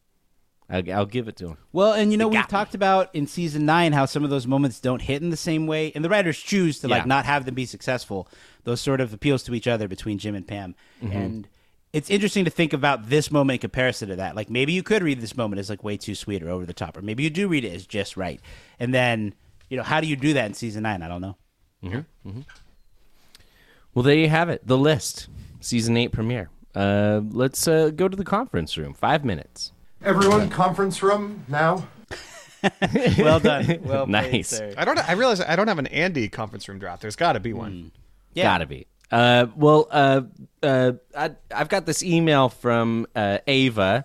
I'll, 0.70 0.92
I'll 0.92 1.06
give 1.06 1.28
it 1.28 1.36
to 1.38 1.50
him. 1.50 1.58
Well, 1.74 1.94
and 1.94 2.12
you 2.12 2.18
know, 2.18 2.28
we've 2.28 2.40
me. 2.40 2.46
talked 2.48 2.74
about 2.76 3.14
in 3.14 3.28
season 3.28 3.66
nine 3.66 3.92
how 3.92 4.06
some 4.06 4.24
of 4.24 4.30
those 4.30 4.48
moments 4.48 4.80
don't 4.80 5.02
hit 5.02 5.22
in 5.22 5.30
the 5.30 5.38
same 5.38 5.68
way, 5.68 5.92
and 5.94 6.06
the 6.06 6.10
writers 6.10 6.38
choose 6.40 6.80
to 6.80 6.88
like 6.88 7.06
not 7.06 7.26
have 7.26 7.46
them 7.46 7.56
be 7.56 7.66
successful. 7.66 8.28
Those 8.64 8.80
sort 8.82 9.02
of 9.02 9.14
appeals 9.14 9.44
to 9.44 9.54
each 9.56 9.68
other 9.68 9.88
between 9.88 10.18
Jim 10.20 10.36
and 10.36 10.48
Pam, 10.48 10.76
Mm-hmm. 11.04 11.18
and 11.18 11.48
it's 11.92 12.12
interesting 12.12 12.46
to 12.46 12.52
think 12.52 12.72
about 12.72 13.10
this 13.10 13.32
moment 13.32 13.56
in 13.56 13.60
comparison 13.62 14.10
to 14.10 14.16
that. 14.18 14.36
Like 14.36 14.50
maybe 14.50 14.74
you 14.74 14.84
could 14.84 15.02
read 15.02 15.22
this 15.22 15.36
moment 15.36 15.60
as 15.60 15.72
like 15.72 15.84
way 15.84 15.98
too 15.98 16.14
sweet 16.14 16.44
or 16.44 16.50
over 16.50 16.66
the 16.66 16.74
top, 16.74 16.96
or 16.96 17.02
maybe 17.02 17.24
you 17.24 17.30
do 17.32 17.48
read 17.48 17.66
it 17.66 17.74
as 17.74 17.88
just 17.88 18.16
right. 18.16 18.40
And 18.80 18.94
then 18.94 19.34
you 19.70 19.78
know, 19.78 19.84
how 19.84 20.02
do 20.02 20.08
you 20.08 20.16
do 20.16 20.34
that 20.34 20.46
in 20.46 20.54
season 20.54 20.84
nine? 20.84 21.02
I 21.02 21.08
don't 21.08 21.22
know. 21.22 21.38
Well, 23.94 24.04
there 24.04 24.16
you 24.16 24.30
have 24.30 24.50
it. 24.50 24.66
The 24.66 24.78
list, 24.78 25.28
season 25.60 25.98
eight 25.98 26.12
premiere. 26.12 26.50
Uh, 26.76 27.22
let's 27.32 27.68
uh, 27.68 27.90
go 27.90 28.08
to 28.08 28.16
the 28.16 28.24
conference 28.24 28.78
room. 28.78 28.94
Five 28.94 29.26
minutes. 29.26 29.72
Everyone, 30.04 30.50
conference 30.50 31.02
room 31.04 31.46
now. 31.48 31.88
Well 33.18 33.40
done. 33.40 33.80
Well 33.84 34.06
played, 34.06 34.32
Nice. 34.34 34.50
sir. 34.50 34.74
I 34.78 34.84
don't. 34.84 34.98
I 35.00 35.14
realize 35.14 35.40
I 35.40 35.56
don't 35.56 35.70
have 35.70 35.80
an 35.80 35.88
Andy 35.88 36.28
conference 36.28 36.68
room 36.68 36.78
draft. 36.78 37.02
There's 37.02 37.16
got 37.16 37.34
to 37.34 37.40
be 37.40 37.54
one. 37.54 37.92
Yeah. 38.34 38.44
Gotta 38.44 38.66
be. 38.66 38.86
Uh, 39.10 39.46
well, 39.56 39.88
uh, 39.90 40.22
uh, 40.62 40.92
I, 41.18 41.32
I've 41.56 41.70
got 41.70 41.86
this 41.86 42.04
email 42.04 42.50
from 42.50 43.08
uh, 43.16 43.38
Ava. 43.48 44.04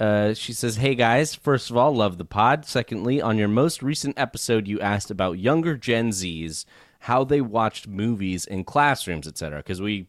Uh, 0.00 0.32
she 0.34 0.52
says, 0.52 0.76
"Hey 0.76 0.94
guys, 0.94 1.34
first 1.34 1.70
of 1.70 1.76
all, 1.76 1.92
love 1.94 2.18
the 2.18 2.24
pod. 2.24 2.64
Secondly, 2.66 3.20
on 3.20 3.36
your 3.38 3.48
most 3.48 3.82
recent 3.82 4.18
episode, 4.18 4.68
you 4.68 4.80
asked 4.80 5.10
about 5.10 5.38
younger 5.40 5.76
Gen 5.76 6.10
Zs, 6.10 6.64
how 7.00 7.24
they 7.24 7.40
watched 7.40 7.88
movies 7.88 8.44
in 8.46 8.62
classrooms, 8.64 9.26
etc. 9.26 9.58
Because 9.58 9.80
we 9.80 10.06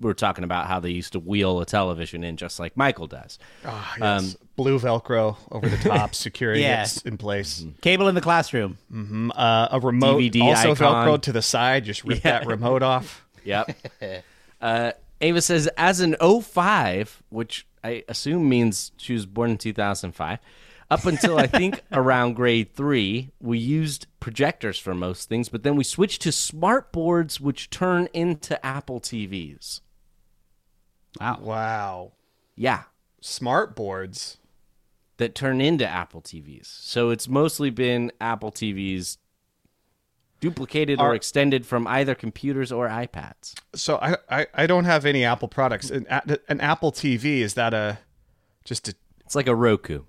we're 0.00 0.14
talking 0.14 0.42
about 0.42 0.66
how 0.66 0.80
they 0.80 0.90
used 0.90 1.12
to 1.12 1.20
wheel 1.20 1.60
a 1.60 1.66
television 1.66 2.24
in 2.24 2.36
just 2.36 2.58
like 2.58 2.76
Michael 2.76 3.06
does. 3.06 3.38
Ah, 3.64 3.94
yes. 4.00 4.36
Blue 4.56 4.76
Velcro 4.78 5.36
over 5.52 5.68
the 5.68 5.76
top, 5.76 6.12
securing 6.16 6.60
Yeah. 6.60 6.82
it 6.82 7.06
in 7.06 7.16
place. 7.16 7.64
Cable 7.82 8.08
in 8.08 8.16
the 8.16 8.20
classroom. 8.20 8.78
Mm, 8.92 9.30
uh, 9.34 9.68
a 9.70 9.78
remote 9.78 10.18
DVD 10.20 10.42
also 10.42 10.72
icon. 10.72 11.06
Velcro 11.06 11.22
to 11.22 11.30
the 11.32 11.42
side. 11.42 11.84
Just 11.84 12.02
rip 12.04 12.18
Yeah. 12.24 12.40
that 12.40 12.46
remote 12.48 12.82
off. 12.82 13.24
Yep. 13.44 13.76
uh, 14.60 14.92
Ava 15.20 15.40
says, 15.40 15.68
as 15.76 16.00
an 16.00 16.16
05, 16.20 17.22
which 17.30 17.64
I 17.84 18.04
assume 18.08 18.48
means 18.48 18.92
she 18.96 19.12
was 19.12 19.26
born 19.26 19.50
in 19.50 19.58
2005, 19.58 20.38
up 20.90 21.06
until 21.06 21.38
I 21.38 21.46
think 21.46 21.82
around 21.92 22.34
grade 22.34 22.74
three, 22.74 23.30
we 23.40 23.58
used 23.58 24.06
projectors 24.20 24.78
for 24.78 24.94
most 24.94 25.28
things, 25.28 25.48
but 25.48 25.62
then 25.62 25.74
we 25.74 25.84
switched 25.84 26.20
to 26.22 26.32
smart 26.32 26.92
boards, 26.92 27.40
which 27.40 27.70
turn 27.70 28.08
into 28.12 28.64
Apple 28.64 29.00
TVs. 29.00 29.80
Wow. 31.18 31.38
Wow. 31.40 32.12
Yeah. 32.56 32.82
Smart 33.20 33.74
boards. 33.74 34.38
That 35.18 35.34
turn 35.34 35.60
into 35.60 35.86
Apple 35.86 36.20
TVs. 36.20 36.66
So 36.66 37.10
it's 37.10 37.28
mostly 37.28 37.70
been 37.70 38.10
Apple 38.20 38.50
TVs 38.50 39.18
duplicated 40.42 41.00
or 41.00 41.14
extended 41.14 41.64
from 41.64 41.86
either 41.86 42.14
computers 42.16 42.72
or 42.72 42.88
iPads. 42.88 43.54
So 43.76 43.96
I, 44.02 44.16
I, 44.28 44.46
I 44.52 44.66
don't 44.66 44.84
have 44.84 45.06
any 45.06 45.24
Apple 45.24 45.46
products. 45.48 45.88
An, 45.88 46.04
an 46.48 46.60
Apple 46.60 46.90
TV 46.92 47.38
is 47.38 47.54
that 47.54 47.72
a 47.72 47.98
just 48.64 48.88
a 48.88 48.94
It's 49.24 49.36
like 49.36 49.46
a 49.46 49.54
Roku. 49.54 50.02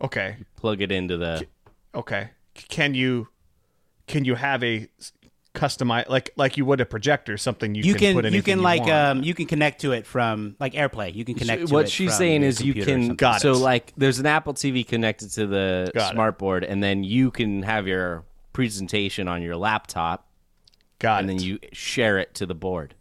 okay 0.00 0.36
Plug 0.56 0.80
it 0.80 0.90
into 0.92 1.16
the. 1.18 1.46
okay. 1.94 2.30
Can 2.54 2.94
you 2.94 3.28
can 4.06 4.24
you 4.24 4.36
have 4.36 4.62
a 4.62 4.88
customize 5.54 6.08
like 6.08 6.30
like 6.36 6.56
you 6.56 6.64
would 6.64 6.80
a 6.80 6.84
projector 6.86 7.36
something 7.36 7.74
you, 7.76 7.82
You, 7.84 7.94
can, 7.94 8.14
can, 8.14 8.22
put 8.22 8.32
you 8.32 8.42
can 8.42 8.60
like 8.62 8.80
want. 8.80 8.92
um 8.92 9.22
you 9.22 9.34
can 9.34 9.46
connect 9.46 9.80
to 9.82 9.92
it 9.92 10.06
from 10.06 10.54
like 10.60 10.74
AirPlay. 10.74 11.12
You 11.14 11.24
can 11.24 11.34
connect. 11.34 11.68
to 11.68 11.74
what 11.74 11.88
she's 11.88 12.16
saying 12.16 12.42
is 12.44 12.60
you 12.60 12.74
can. 12.74 13.14
Got 13.16 13.40
so 13.40 13.52
it. 13.52 13.58
like 13.58 13.92
there's 13.96 14.20
an 14.20 14.26
Apple 14.26 14.54
TV 14.54 14.86
connected 14.86 15.30
to 15.32 15.46
the 15.48 15.90
Got 15.92 16.10
it. 16.10 16.14
smart 16.14 16.38
board 16.38 16.62
and 16.62 16.82
then 16.82 17.02
you 17.02 17.32
can 17.32 17.62
have 17.64 17.86
your 17.88 18.24
presentation 18.54 19.28
on 19.28 19.42
your 19.42 19.56
laptop 19.56 20.26
got 20.98 21.20
and 21.20 21.30
it. 21.30 21.34
then 21.34 21.42
you 21.42 21.58
share 21.72 22.16
it 22.18 22.34
to 22.36 22.46
the 22.46 22.54
board. 22.54 22.94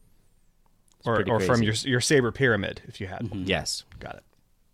or 1.06 1.16
pretty 1.16 1.32
or 1.32 1.39
from 1.39 1.64
your 1.64 1.74
your 1.86 2.01
Sabre 2.01 2.32
Pyramid 2.34 2.82
if 2.88 2.99
you 2.99 3.08
had 3.08 3.20
Mm-hmm. 3.22 3.30
one. 3.39 3.47
Yes. 3.47 3.86
Got 3.99 4.16
it. 4.16 4.24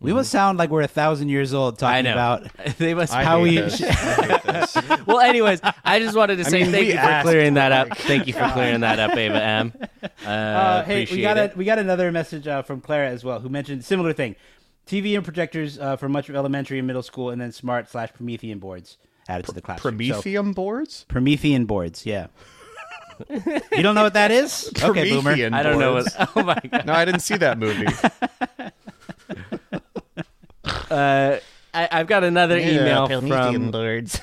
We 0.01 0.13
must 0.13 0.31
sound 0.31 0.57
like 0.57 0.69
we're 0.69 0.81
a 0.83 0.87
thousand 0.87 1.27
years 1.27 1.53
old 1.53 1.77
talking 1.77 1.97
I 1.97 2.01
know. 2.03 2.13
about 2.13 2.53
they 2.77 2.93
must 2.93 3.13
I 3.13 3.25
how 3.25 3.41
we. 3.41 3.55
this. 3.57 3.83
I 3.83 4.37
this. 4.45 4.77
Well, 5.05 5.19
anyways, 5.19 5.59
I 5.83 5.99
just 5.99 6.15
wanted 6.15 6.37
to 6.37 6.45
say 6.45 6.63
mean, 6.63 6.71
thank 6.71 6.87
you 6.87 6.97
for 6.97 7.19
clearing 7.23 7.55
that 7.55 7.73
up. 7.73 7.97
Thank 7.97 8.25
you 8.25 8.31
for 8.33 8.47
clearing 8.53 8.79
that 8.79 8.97
up, 8.99 9.15
Ava 9.17 9.43
M. 9.43 9.73
Uh, 10.25 10.29
Uh, 10.29 10.83
hey, 10.85 11.05
we 11.11 11.21
got 11.21 11.37
it. 11.37 11.53
a, 11.53 11.57
we 11.57 11.65
got 11.65 11.79
another 11.79 12.09
message 12.13 12.47
uh, 12.47 12.61
from 12.61 12.79
Clara 12.79 13.09
as 13.09 13.25
well, 13.25 13.39
who 13.41 13.49
mentioned 13.49 13.83
similar 13.83 14.13
thing: 14.13 14.37
TV 14.87 15.15
and 15.15 15.25
projectors 15.25 15.77
uh, 15.77 15.97
for 15.97 16.07
much 16.07 16.29
of 16.29 16.35
elementary 16.35 16.77
and 16.77 16.87
middle 16.87 17.03
school, 17.03 17.29
and 17.29 17.41
then 17.41 17.51
smart 17.51 17.89
slash 17.89 18.13
Promethean 18.13 18.59
boards 18.59 18.97
added 19.29 19.45
to 19.45 19.53
the 19.53 19.61
classroom. 19.61 19.97
So, 19.97 20.21
Prometheum 20.21 20.53
boards? 20.53 21.05
Promethean 21.07 21.65
boards, 21.65 22.05
yeah. 22.05 22.27
you 23.29 23.83
don't 23.83 23.95
know 23.95 24.03
what 24.03 24.13
that 24.13 24.31
is? 24.31 24.71
Okay, 24.83 25.09
boomer. 25.09 25.21
Promethean 25.21 25.53
I 25.53 25.63
don't 25.63 25.79
know 25.79 25.93
boards. 25.93 26.15
what. 26.15 26.29
Oh 26.35 26.43
my 26.43 26.59
god. 26.71 26.85
No, 26.85 26.93
I 26.93 27.05
didn't 27.05 27.21
see 27.21 27.37
that 27.37 27.57
movie. 27.57 27.87
Uh, 30.89 31.37
I, 31.73 31.87
I've 31.91 32.07
got 32.07 32.23
another 32.23 32.57
email 32.57 33.07
from. 33.07 33.71
boards. 33.71 34.19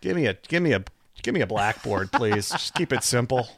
give 0.00 0.16
me 0.16 0.26
a 0.26 0.34
give 0.48 0.62
me 0.62 0.72
a 0.72 0.82
give 1.22 1.32
me 1.34 1.40
a 1.42 1.46
blackboard, 1.46 2.10
please. 2.10 2.50
Just 2.50 2.74
keep 2.74 2.92
it 2.92 3.04
simple. 3.04 3.48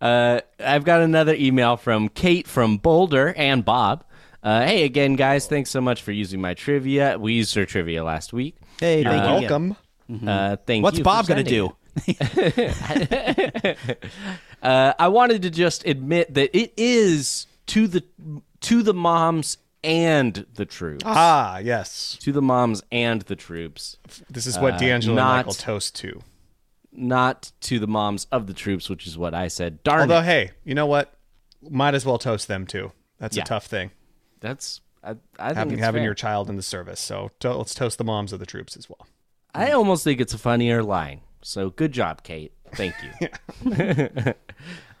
Uh, 0.00 0.40
I've 0.60 0.84
got 0.84 1.00
another 1.00 1.34
email 1.34 1.76
from 1.76 2.08
Kate 2.10 2.46
from 2.46 2.76
Boulder 2.76 3.32
and 3.36 3.64
Bob. 3.64 4.04
Uh, 4.46 4.64
hey 4.64 4.84
again, 4.84 5.14
guys! 5.16 5.48
Thanks 5.48 5.70
so 5.70 5.80
much 5.80 6.02
for 6.02 6.12
using 6.12 6.40
my 6.40 6.54
trivia. 6.54 7.18
We 7.18 7.32
used 7.32 7.52
her 7.56 7.66
trivia 7.66 8.04
last 8.04 8.32
week. 8.32 8.54
Hey, 8.78 9.02
You're 9.02 9.12
you. 9.12 9.18
welcome. 9.20 9.76
Uh, 10.24 10.54
thank 10.64 10.78
you. 10.78 10.82
What's 10.84 10.98
you. 10.98 11.02
Bob 11.04 11.26
going 11.26 11.44
gonna 11.44 11.50
to 11.50 11.74
do? 13.66 13.76
Uh, 14.62 14.92
I 14.98 15.08
wanted 15.08 15.42
to 15.42 15.50
just 15.50 15.84
admit 15.86 16.32
that 16.34 16.56
it 16.56 16.72
is 16.76 17.46
to 17.66 17.86
the 17.88 18.02
to 18.60 18.82
the 18.82 18.94
moms 18.94 19.58
and 19.84 20.46
the 20.54 20.64
troops. 20.64 21.02
Ah, 21.06 21.58
yes. 21.58 22.16
To 22.22 22.32
the 22.32 22.40
moms 22.42 22.82
and 22.92 23.22
the 23.22 23.36
troops, 23.36 23.96
This 24.30 24.46
is 24.46 24.58
what 24.58 24.74
Uh, 24.74 24.78
Deangelo 24.78 25.14
not- 25.14 25.36
and 25.38 25.46
Michael 25.46 25.54
toast 25.54 25.94
to. 25.96 26.20
not 26.92 27.52
to 27.62 27.78
the 27.78 27.86
moms 27.86 28.26
of 28.32 28.46
the 28.46 28.54
troops, 28.54 28.88
which 28.88 29.06
is 29.06 29.18
what 29.18 29.34
I 29.34 29.48
said. 29.48 29.82
Darn 29.82 30.02
Although, 30.02 30.20
it. 30.20 30.24
hey, 30.24 30.50
you 30.64 30.74
know 30.74 30.86
what? 30.86 31.12
Might 31.68 31.94
as 31.94 32.06
well 32.06 32.18
toast 32.18 32.48
them 32.48 32.66
too. 32.66 32.92
That's 33.18 33.36
Yeah. 33.36 33.42
a 33.42 33.46
tough 33.46 33.66
thing. 33.66 33.90
That's 34.40 34.80
I, 35.02 35.10
I 35.38 35.48
think 35.48 35.56
Having 35.56 35.72
it's 35.74 35.82
having 35.82 35.98
fair. 36.00 36.04
your 36.04 36.14
child 36.14 36.50
in 36.50 36.56
the 36.56 36.62
service. 36.62 37.00
So 37.00 37.30
to, 37.40 37.54
let's 37.54 37.74
toast 37.74 37.98
the 37.98 38.04
moms 38.04 38.32
of 38.32 38.40
the 38.40 38.46
troops 38.46 38.76
as 38.76 38.88
well. 38.88 39.06
I 39.54 39.70
almost 39.72 40.04
think 40.04 40.20
it's 40.20 40.34
a 40.34 40.38
funnier 40.38 40.82
line. 40.82 41.20
So 41.42 41.70
good 41.70 41.92
job, 41.92 42.22
Kate. 42.22 42.52
Thank 42.74 42.94
you. 43.02 43.28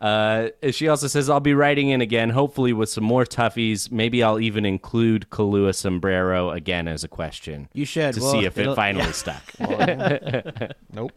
uh, 0.00 0.48
she 0.70 0.86
also 0.88 1.08
says, 1.08 1.28
I'll 1.28 1.40
be 1.40 1.54
writing 1.54 1.88
in 1.88 2.00
again, 2.00 2.30
hopefully 2.30 2.72
with 2.72 2.88
some 2.88 3.02
more 3.04 3.24
toughies. 3.24 3.90
Maybe 3.90 4.22
I'll 4.22 4.38
even 4.38 4.64
include 4.64 5.26
Kahlua 5.30 5.74
Sombrero 5.74 6.50
again 6.50 6.86
as 6.86 7.02
a 7.02 7.08
question. 7.08 7.68
You 7.72 7.84
should. 7.84 8.14
To 8.14 8.20
Well, 8.20 8.32
see 8.32 8.44
if 8.44 8.56
it 8.56 8.74
finally 8.76 9.06
yeah. 9.06 9.12
stuck. 9.12 10.72
Nope. 10.92 11.12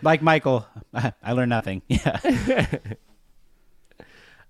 Like 0.00 0.22
Michael, 0.22 0.66
I 1.22 1.32
learned 1.32 1.50
nothing. 1.50 1.82
Yeah. 1.86 2.18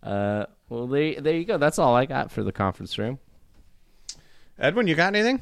Uh, 0.03 0.47
well, 0.73 0.87
there, 0.87 1.21
there 1.21 1.35
you 1.37 1.45
go. 1.45 1.59
That's 1.59 1.79
all 1.79 1.95
I 1.95 2.07
got 2.07 2.31
for 2.31 2.43
the 2.43 2.53
conference 2.53 2.97
room. 2.99 3.19
Edwin, 4.59 4.87
you 4.87 4.95
got 4.95 5.15
anything? 5.15 5.41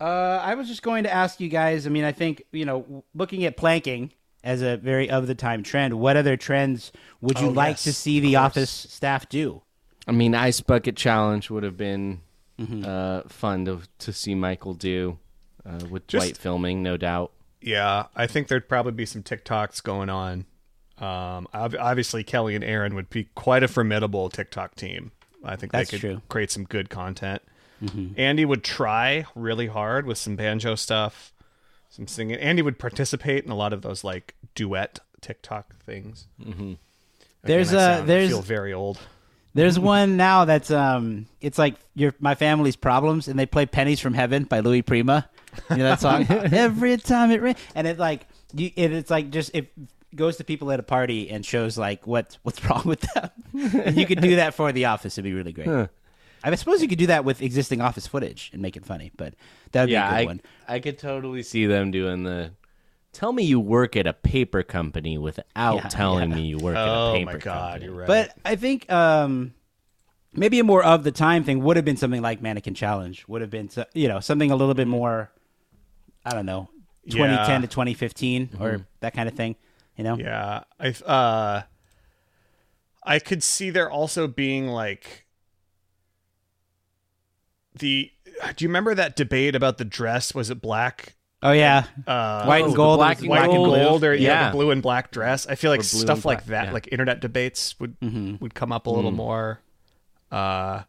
Uh, 0.00 0.40
I 0.42 0.54
was 0.54 0.68
just 0.68 0.82
going 0.82 1.04
to 1.04 1.12
ask 1.12 1.40
you 1.40 1.48
guys. 1.48 1.86
I 1.86 1.90
mean, 1.90 2.04
I 2.04 2.12
think 2.12 2.42
you 2.52 2.64
know, 2.64 3.04
looking 3.14 3.44
at 3.44 3.56
planking 3.56 4.12
as 4.42 4.62
a 4.62 4.76
very 4.76 5.08
of 5.10 5.26
the 5.26 5.34
time 5.34 5.62
trend. 5.62 5.94
What 5.94 6.16
other 6.16 6.36
trends 6.36 6.92
would 7.20 7.38
you 7.40 7.48
Oh, 7.48 7.50
like 7.50 7.72
yes, 7.74 7.84
to 7.84 7.92
see 7.92 8.20
the 8.20 8.32
course. 8.32 8.44
office 8.44 8.70
staff 8.70 9.28
do? 9.28 9.62
I 10.08 10.12
mean, 10.12 10.34
Ice 10.34 10.60
Bucket 10.60 10.96
Challenge 10.96 11.48
would 11.50 11.62
have 11.62 11.76
been 11.76 12.20
Mm-hmm. 12.60 12.84
uh, 12.86 13.22
fun 13.28 13.64
to, 13.64 13.80
to 14.00 14.12
see 14.12 14.34
Michael 14.34 14.74
do 14.74 15.18
uh, 15.66 15.80
with 15.90 16.06
Just- 16.06 16.26
white 16.26 16.36
filming, 16.36 16.82
no 16.82 16.96
doubt. 16.96 17.32
Yeah, 17.62 18.06
I 18.14 18.26
think 18.26 18.48
there'd 18.48 18.68
probably 18.68 18.92
be 18.92 19.06
some 19.06 19.22
TikToks 19.22 19.82
going 19.82 20.10
on. 20.10 20.44
Um, 20.98 21.48
obviously, 21.52 22.22
Kelly 22.22 22.54
and 22.54 22.62
Erin 22.64 22.94
would 22.94 23.10
be 23.10 23.24
quite 23.34 23.62
a 23.62 23.68
formidable 23.68 24.28
TikTok 24.30 24.74
team. 24.76 25.10
I 25.44 25.56
think 25.56 25.72
That's 25.72 25.90
they 25.90 25.96
could 25.98 26.00
true. 26.00 26.22
create 26.28 26.50
some 26.50 26.64
good 26.64 26.90
content. 26.90 27.42
Andy 28.16 28.44
would 28.44 28.62
try 28.62 29.24
really 29.34 29.66
hard 29.66 30.06
with 30.06 30.16
some 30.16 30.36
banjo 30.36 30.76
stuff, 30.76 31.32
some 31.90 32.06
singing. 32.06 32.36
Andy 32.36 32.62
would 32.62 32.78
participate 32.78 33.44
in 33.44 33.50
a 33.50 33.56
lot 33.56 33.72
of 33.72 33.82
those 33.82 34.04
like 34.04 34.36
duet 34.54 35.00
TikTok 35.20 35.74
things. 35.84 36.28
Mm-hmm. 36.40 36.74
There's 37.42 37.72
I 37.74 37.76
a- 37.76 37.80
sound- 37.80 38.02
I 38.02 38.06
there's- 38.06 38.30
feel 38.30 38.42
very 38.42 38.72
old. 38.72 39.00
There's 39.54 39.78
one 39.80 40.16
now 40.16 40.44
that's 40.44 40.70
um, 40.70 41.26
it's 41.40 41.58
like 41.58 41.74
your 41.96 42.14
my 42.20 42.36
family's 42.36 42.76
problems, 42.76 43.26
and 43.26 43.36
they 43.36 43.46
play 43.46 43.66
"Pennies 43.66 43.98
from 43.98 44.14
Heaven" 44.14 44.44
by 44.44 44.60
Louis 44.60 44.82
Prima. 44.82 45.28
You 45.68 45.78
know 45.78 45.82
that 45.84 46.00
song? 46.00 46.24
Every 46.30 46.96
time 46.98 47.32
it 47.32 47.42
rains, 47.42 47.58
and 47.74 47.88
it 47.88 47.98
like 47.98 48.28
you, 48.54 48.70
it, 48.76 48.92
it's 48.92 49.10
like 49.10 49.30
just 49.30 49.50
it 49.54 49.72
goes 50.14 50.36
to 50.36 50.44
people 50.44 50.70
at 50.72 50.80
a 50.80 50.82
party 50.82 51.30
and 51.30 51.44
shows 51.44 51.76
like 51.78 52.06
what 52.06 52.38
what's 52.42 52.64
wrong 52.68 52.82
with 52.84 53.00
them. 53.14 53.30
and 53.84 53.96
you 53.96 54.06
could 54.06 54.20
do 54.20 54.36
that 54.36 54.54
for 54.54 54.72
The 54.72 54.86
Office; 54.86 55.14
it'd 55.14 55.24
be 55.24 55.32
really 55.32 55.52
great. 55.52 55.88
I 56.44 56.54
suppose 56.56 56.82
you 56.82 56.88
could 56.88 56.98
do 56.98 57.06
that 57.06 57.24
with 57.24 57.40
existing 57.40 57.80
Office 57.80 58.06
footage 58.08 58.50
and 58.52 58.60
make 58.60 58.76
it 58.76 58.84
funny, 58.84 59.12
but 59.16 59.34
that 59.70 59.82
would 59.82 59.90
yeah, 59.90 60.08
be 60.10 60.14
a 60.14 60.18
good 60.18 60.22
I, 60.22 60.24
one. 60.26 60.40
I 60.68 60.78
could 60.80 60.98
totally 60.98 61.42
see 61.42 61.66
them 61.66 61.90
doing 61.92 62.24
the. 62.24 62.50
Tell 63.12 63.32
me 63.32 63.44
you 63.44 63.60
work 63.60 63.94
at 63.94 64.06
a 64.06 64.12
paper 64.14 64.62
company 64.62 65.18
without 65.18 65.76
Yeah, 65.76 65.88
telling 65.88 66.30
yeah. 66.30 66.36
me 66.36 66.42
you 66.46 66.58
work 66.58 66.76
at 66.76 66.88
a 66.88 66.90
Oh 66.90 67.12
paper 67.14 67.32
my 67.32 67.38
god, 67.38 67.44
company. 67.72 67.84
you're 67.84 67.94
right. 67.94 68.06
But 68.06 68.34
I 68.44 68.56
think 68.56 68.90
um, 68.90 69.52
maybe 70.32 70.58
a 70.58 70.64
more 70.64 70.82
of 70.82 71.04
the 71.04 71.12
time 71.12 71.44
thing 71.44 71.62
would 71.62 71.76
have 71.76 71.84
been 71.84 71.98
something 71.98 72.22
like 72.22 72.40
Mannequin 72.42 72.74
Challenge. 72.74 73.22
Would 73.28 73.42
have 73.42 73.50
been 73.50 73.68
so- 73.68 73.84
you 73.94 74.08
know 74.08 74.18
something 74.20 74.50
a 74.50 74.56
little 74.56 74.74
bit 74.74 74.88
more. 74.88 75.30
I 76.24 76.30
don't 76.34 76.46
know, 76.46 76.70
2010 77.10 77.50
Yeah. 77.50 77.60
to 77.60 77.66
2015 77.66 78.50
or 78.60 78.86
that 79.00 79.12
kind 79.14 79.28
of 79.28 79.34
thing. 79.34 79.56
You 80.02 80.08
know, 80.08 80.18
Yeah, 80.18 80.64
I 80.80 80.88
uh, 80.88 81.62
I 83.04 83.18
could 83.20 83.44
see 83.44 83.70
there 83.70 83.88
also 83.88 84.26
being 84.26 84.66
like 84.66 85.26
the. 87.78 88.10
Do 88.56 88.64
you 88.64 88.68
remember 88.68 88.96
that 88.96 89.14
debate 89.14 89.54
about 89.54 89.78
the 89.78 89.84
dress? 89.84 90.34
Was 90.34 90.50
it 90.50 90.60
black, 90.60 91.14
Oh 91.40 91.52
yeah, 91.52 91.84
uh, 92.04 92.44
white 92.46 92.64
and 92.64 92.74
gold. 92.74 92.98
black 92.98 93.20
and 93.20 93.28
white 93.28 93.44
and 93.44 93.52
gold. 93.52 93.76
gold, 93.76 94.04
or 94.04 94.12
yeah, 94.12 94.28
Yeah. 94.28 94.46
the 94.48 94.56
blue 94.56 94.72
and 94.72 94.82
black 94.82 95.12
dress? 95.12 95.46
I 95.46 95.54
feel 95.54 95.70
like 95.70 95.84
stuff 95.84 96.24
like 96.24 96.38
black, 96.38 96.46
that, 96.46 96.64
yeah. 96.66 96.72
like 96.72 96.88
internet 96.90 97.20
debates 97.20 97.78
would 97.78 97.98
mm-hmm. 98.00 98.36
would 98.40 98.54
come 98.54 98.72
up 98.72 98.88
a 98.88 98.90
little 98.90 99.12
more. 99.12 99.60
Uh, 100.32 100.82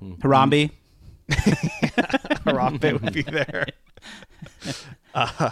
Harambe. 0.00 0.70
Harambe 1.30 3.00
would 3.00 3.12
be 3.12 3.22
there. 3.22 3.66
Uh, 5.14 5.50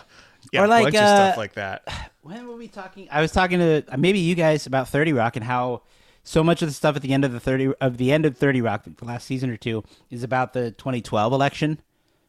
Yeah, 0.53 0.65
or 0.65 0.67
like 0.69 0.85
bunch 0.85 0.97
of 0.97 1.03
uh, 1.03 1.17
stuff 1.29 1.37
like 1.37 1.55
that. 1.55 2.11
when 2.23 2.47
were 2.47 2.57
we 2.57 2.69
talking? 2.69 3.09
I 3.11 3.21
was 3.21 3.33
talking 3.33 3.59
to 3.59 3.85
uh, 3.89 3.97
maybe 3.97 4.19
you 4.19 4.35
guys 4.35 4.67
about 4.67 4.89
Thirty 4.89 5.13
Rock 5.13 5.37
and 5.37 5.45
how 5.45 5.83
so 6.23 6.45
much 6.45 6.61
of 6.63 6.69
the 6.69 6.75
stuff 6.75 6.97
at 6.97 7.03
the 7.03 7.13
end 7.13 7.25
of 7.25 7.33
the 7.33 7.41
thirty 7.41 7.73
of 7.81 7.97
the 7.97 8.13
end 8.13 8.27
of 8.27 8.37
Thirty 8.37 8.61
Rock, 8.61 8.85
the 8.85 9.05
last 9.05 9.27
season 9.27 9.51
or 9.51 9.57
two, 9.57 9.85
is 10.11 10.23
about 10.23 10.53
the 10.53 10.71
2012 10.73 11.33
election. 11.33 11.81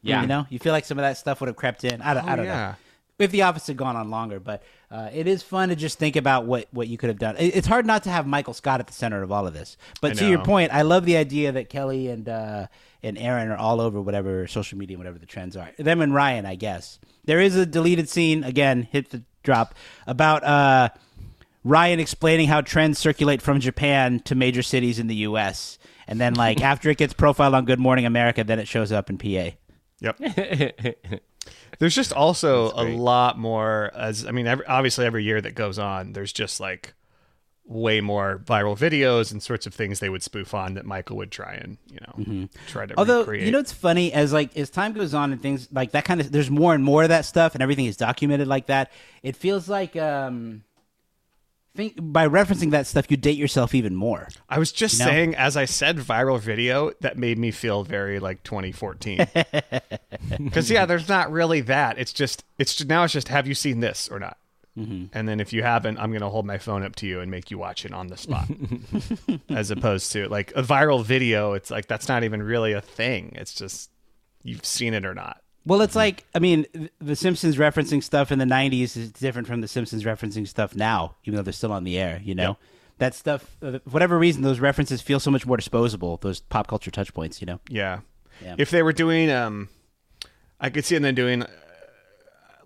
Yeah. 0.04 0.22
you 0.22 0.28
know, 0.28 0.48
you 0.50 0.58
feel 0.60 0.72
like 0.74 0.86
some 0.86 0.98
of 0.98 1.04
that 1.04 1.18
stuff 1.18 1.42
would 1.42 1.48
have 1.48 1.56
crept 1.56 1.84
in. 1.84 2.02
I 2.02 2.16
don't, 2.16 2.26
I 2.28 2.34
Oh, 2.34 2.36
don't 2.38 2.46
yeah. 2.46 2.70
know 2.72 2.76
if 3.20 3.30
the 3.30 3.44
office 3.44 3.68
had 3.68 3.78
gone 3.78 3.96
on 3.96 4.10
longer, 4.10 4.40
but 4.40 4.64
uh, 4.90 5.10
it 5.14 5.28
is 5.28 5.44
fun 5.44 5.70
to 5.70 5.76
just 5.76 6.00
think 6.00 6.16
about 6.16 6.46
what 6.46 6.68
what 6.72 6.88
you 6.88 6.98
could 6.98 7.10
have 7.10 7.20
done. 7.20 7.38
It, 7.38 7.56
it's 7.56 7.68
hard 7.68 7.86
not 7.86 8.04
to 8.04 8.10
have 8.10 8.26
Michael 8.26 8.54
Scott 8.54 8.80
at 8.80 8.88
the 8.88 8.94
center 8.94 9.22
of 9.22 9.32
all 9.32 9.46
of 9.46 9.54
this. 9.54 9.78
But 10.02 10.12
I 10.12 10.14
to 10.16 10.28
your 10.30 10.44
point, 10.44 10.74
I 10.74 10.82
love 10.82 11.06
the 11.06 11.18
idea 11.18 11.52
that 11.52 11.70
Kelly 11.70 12.08
and 12.08 12.28
uh, 12.28 12.68
and 13.04 13.18
Erin 13.18 13.50
are 13.50 13.58
all 13.58 13.82
over 13.82 14.02
whatever 14.02 14.48
social 14.48 14.78
media, 14.78 14.98
whatever 14.98 15.18
the 15.18 15.26
trends 15.26 15.58
are. 15.58 15.72
Them 15.78 16.02
and 16.02 16.14
Ryan, 16.14 16.46
I 16.46 16.56
guess. 16.56 17.00
There 17.26 17.40
is 17.40 17.56
a 17.56 17.66
deleted 17.66 18.10
scene 18.10 18.44
again. 18.44 18.84
Hit 18.84 19.10
the 19.10 19.24
drop 19.44 19.76
about 20.08 20.44
uh, 20.44 20.90
Ryan 21.64 22.00
explaining 22.00 22.48
how 22.48 22.62
trends 22.62 23.00
circulate 23.00 23.42
from 23.42 23.60
Japan 23.60 24.20
to 24.22 24.36
major 24.36 24.62
cities 24.62 25.00
in 25.00 25.08
the 25.08 25.16
U.S. 25.16 25.78
And 26.08 26.20
then, 26.20 26.34
like 26.36 26.62
after 26.64 26.90
it 26.90 26.98
gets 26.98 27.14
profiled 27.14 27.54
on 27.54 27.66
Good 27.66 27.80
Morning 27.80 28.06
America, 28.06 28.44
then 28.44 28.60
it 28.60 28.68
shows 28.68 28.92
up 28.92 29.10
in 29.10 29.18
PA. 29.18 29.56
Yep. 30.00 30.18
there's 31.80 31.96
just 31.96 32.14
also 32.14 32.72
a 32.74 32.84
lot 32.84 33.38
more 33.38 33.92
as 33.96 34.26
I 34.26 34.32
mean, 34.32 34.48
every, 34.48 34.66
obviously 34.66 35.06
every 35.06 35.24
year 35.24 35.40
that 35.40 35.56
goes 35.56 35.80
on, 35.80 36.14
there's 36.14 36.34
just 36.34 36.60
like 36.60 36.94
way 37.72 38.02
more 38.02 38.42
viral 38.46 38.78
videos 38.78 39.32
and 39.32 39.42
sorts 39.42 39.66
of 39.66 39.74
things 39.74 40.00
they 40.00 40.10
would 40.10 40.22
spoof 40.22 40.54
on 40.54 40.74
that 40.74 40.86
Michael 40.86 41.18
would 41.18 41.32
try 41.32 41.54
and 41.54 41.78
you 41.88 42.00
know 42.02 42.48
try 42.68 42.86
to 42.86 42.94
Mm-hmm. 42.94 43.00
Although 43.00 43.20
recreate. 43.22 43.46
you 43.46 43.52
know 43.52 43.60
it's 43.60 43.72
funny 43.72 44.12
as 44.14 44.34
like 44.34 44.56
as 44.58 44.70
time 44.70 44.94
goes 44.94 45.14
on 45.14 45.32
and 45.32 45.42
things 45.42 45.68
like 45.72 45.92
that 45.92 46.04
kind 46.06 46.20
of 46.20 46.32
there's 46.32 46.52
more 46.52 46.74
and 46.76 46.84
more 46.84 47.04
of 47.04 47.10
that 47.10 47.26
stuff 47.26 47.54
and 47.56 47.62
everything 47.64 47.86
is 47.86 47.98
documented 47.98 48.48
like 48.48 48.66
that. 48.68 48.92
It 49.24 49.36
feels 49.36 49.70
like 49.70 49.96
um 49.96 50.64
think 51.74 51.94
by 51.98 52.28
referencing 52.28 52.72
that 52.72 52.86
stuff 52.86 53.10
you 53.10 53.16
date 53.16 53.38
yourself 53.38 53.74
even 53.74 53.96
more. 53.96 54.28
I 54.50 54.60
was 54.60 54.74
just 54.74 55.00
You 55.00 55.06
know? 55.06 55.12
saying, 55.12 55.36
as 55.36 55.56
I 55.56 55.64
said, 55.64 55.98
viral 56.00 56.38
video 56.38 56.92
that 57.00 57.18
made 57.18 57.38
me 57.40 57.52
feel 57.52 57.84
very 57.86 58.20
like 58.20 58.44
2014. 58.44 59.26
Because 60.38 60.70
yeah, 60.72 60.86
there's 60.86 61.08
not 61.08 61.32
really 61.32 61.62
that. 61.62 61.98
It's 61.98 62.12
just 62.12 62.44
it's 62.58 62.76
just, 62.76 62.90
now 62.90 63.06
it's 63.06 63.14
just 63.14 63.30
have 63.30 63.48
you 63.48 63.56
seen 63.56 63.80
this 63.80 64.10
or 64.10 64.20
not? 64.20 64.38
Mm-hmm. 64.78 65.06
And 65.14 65.28
then 65.28 65.40
if 65.40 65.52
you 65.52 65.64
haven't, 65.64 65.98
I'm 66.00 66.14
gonna 66.14 66.30
hold 66.30 66.46
my 66.46 66.58
phone 66.58 66.84
up 66.84 66.96
to 66.98 67.08
you 67.08 67.20
and 67.20 67.30
make 67.30 67.52
you 67.52 67.58
watch 67.58 67.86
it 67.86 67.94
on 67.94 68.08
the 68.08 68.18
spot, 68.18 68.48
as 69.50 69.70
opposed 69.70 70.12
to 70.14 70.30
like 70.30 70.52
a 70.56 70.64
viral 70.64 71.04
video. 71.04 71.54
It's 71.54 71.70
like 71.70 71.88
that's 71.88 72.08
not 72.08 72.24
even 72.24 72.42
really 72.42 72.72
a 72.74 72.82
thing. 72.82 73.34
It's 73.36 73.54
just 73.54 73.90
you've 74.44 74.66
seen 74.66 74.94
it 74.94 75.06
or 75.06 75.14
not. 75.14 75.42
Well, 75.66 75.82
it's 75.82 75.96
like 75.96 76.26
I 76.34 76.40
mean, 76.40 76.66
the 77.00 77.16
Simpsons 77.16 77.58
referencing 77.58 78.02
stuff 78.02 78.32
in 78.32 78.40
the 78.40 78.46
'90s 78.46 78.96
is 78.96 79.12
different 79.12 79.48
from 79.48 79.62
the 79.62 79.68
Simpsons 79.68 80.04
referencing 80.06 80.48
stuff 80.48 80.74
now, 80.74 81.16
even 81.26 81.36
though 81.36 81.44
they're 81.44 81.54
still 81.54 81.74
on 81.74 81.84
the 81.84 82.00
air. 82.00 82.22
You 82.24 82.34
know, 82.34 82.58
that 83.02 83.16
stuff, 83.16 83.58
uh, 83.62 83.80
for 83.80 83.90
whatever 83.90 84.18
reason, 84.18 84.44
those 84.44 84.60
references 84.60 85.02
feel 85.02 85.20
so 85.20 85.32
much 85.32 85.46
more 85.46 85.58
disposable. 85.58 86.18
Those 86.18 86.40
pop 86.40 86.68
culture 86.68 86.92
touch 86.92 87.14
points, 87.14 87.42
you 87.42 87.48
know. 87.48 87.60
Yeah. 87.68 88.02
Yeah. 88.44 88.56
If 88.58 88.70
they 88.70 88.84
were 88.84 88.94
doing, 88.94 89.30
um, 89.30 89.70
I 90.60 90.70
could 90.70 90.86
see 90.86 90.98
them 90.98 91.16
doing, 91.16 91.44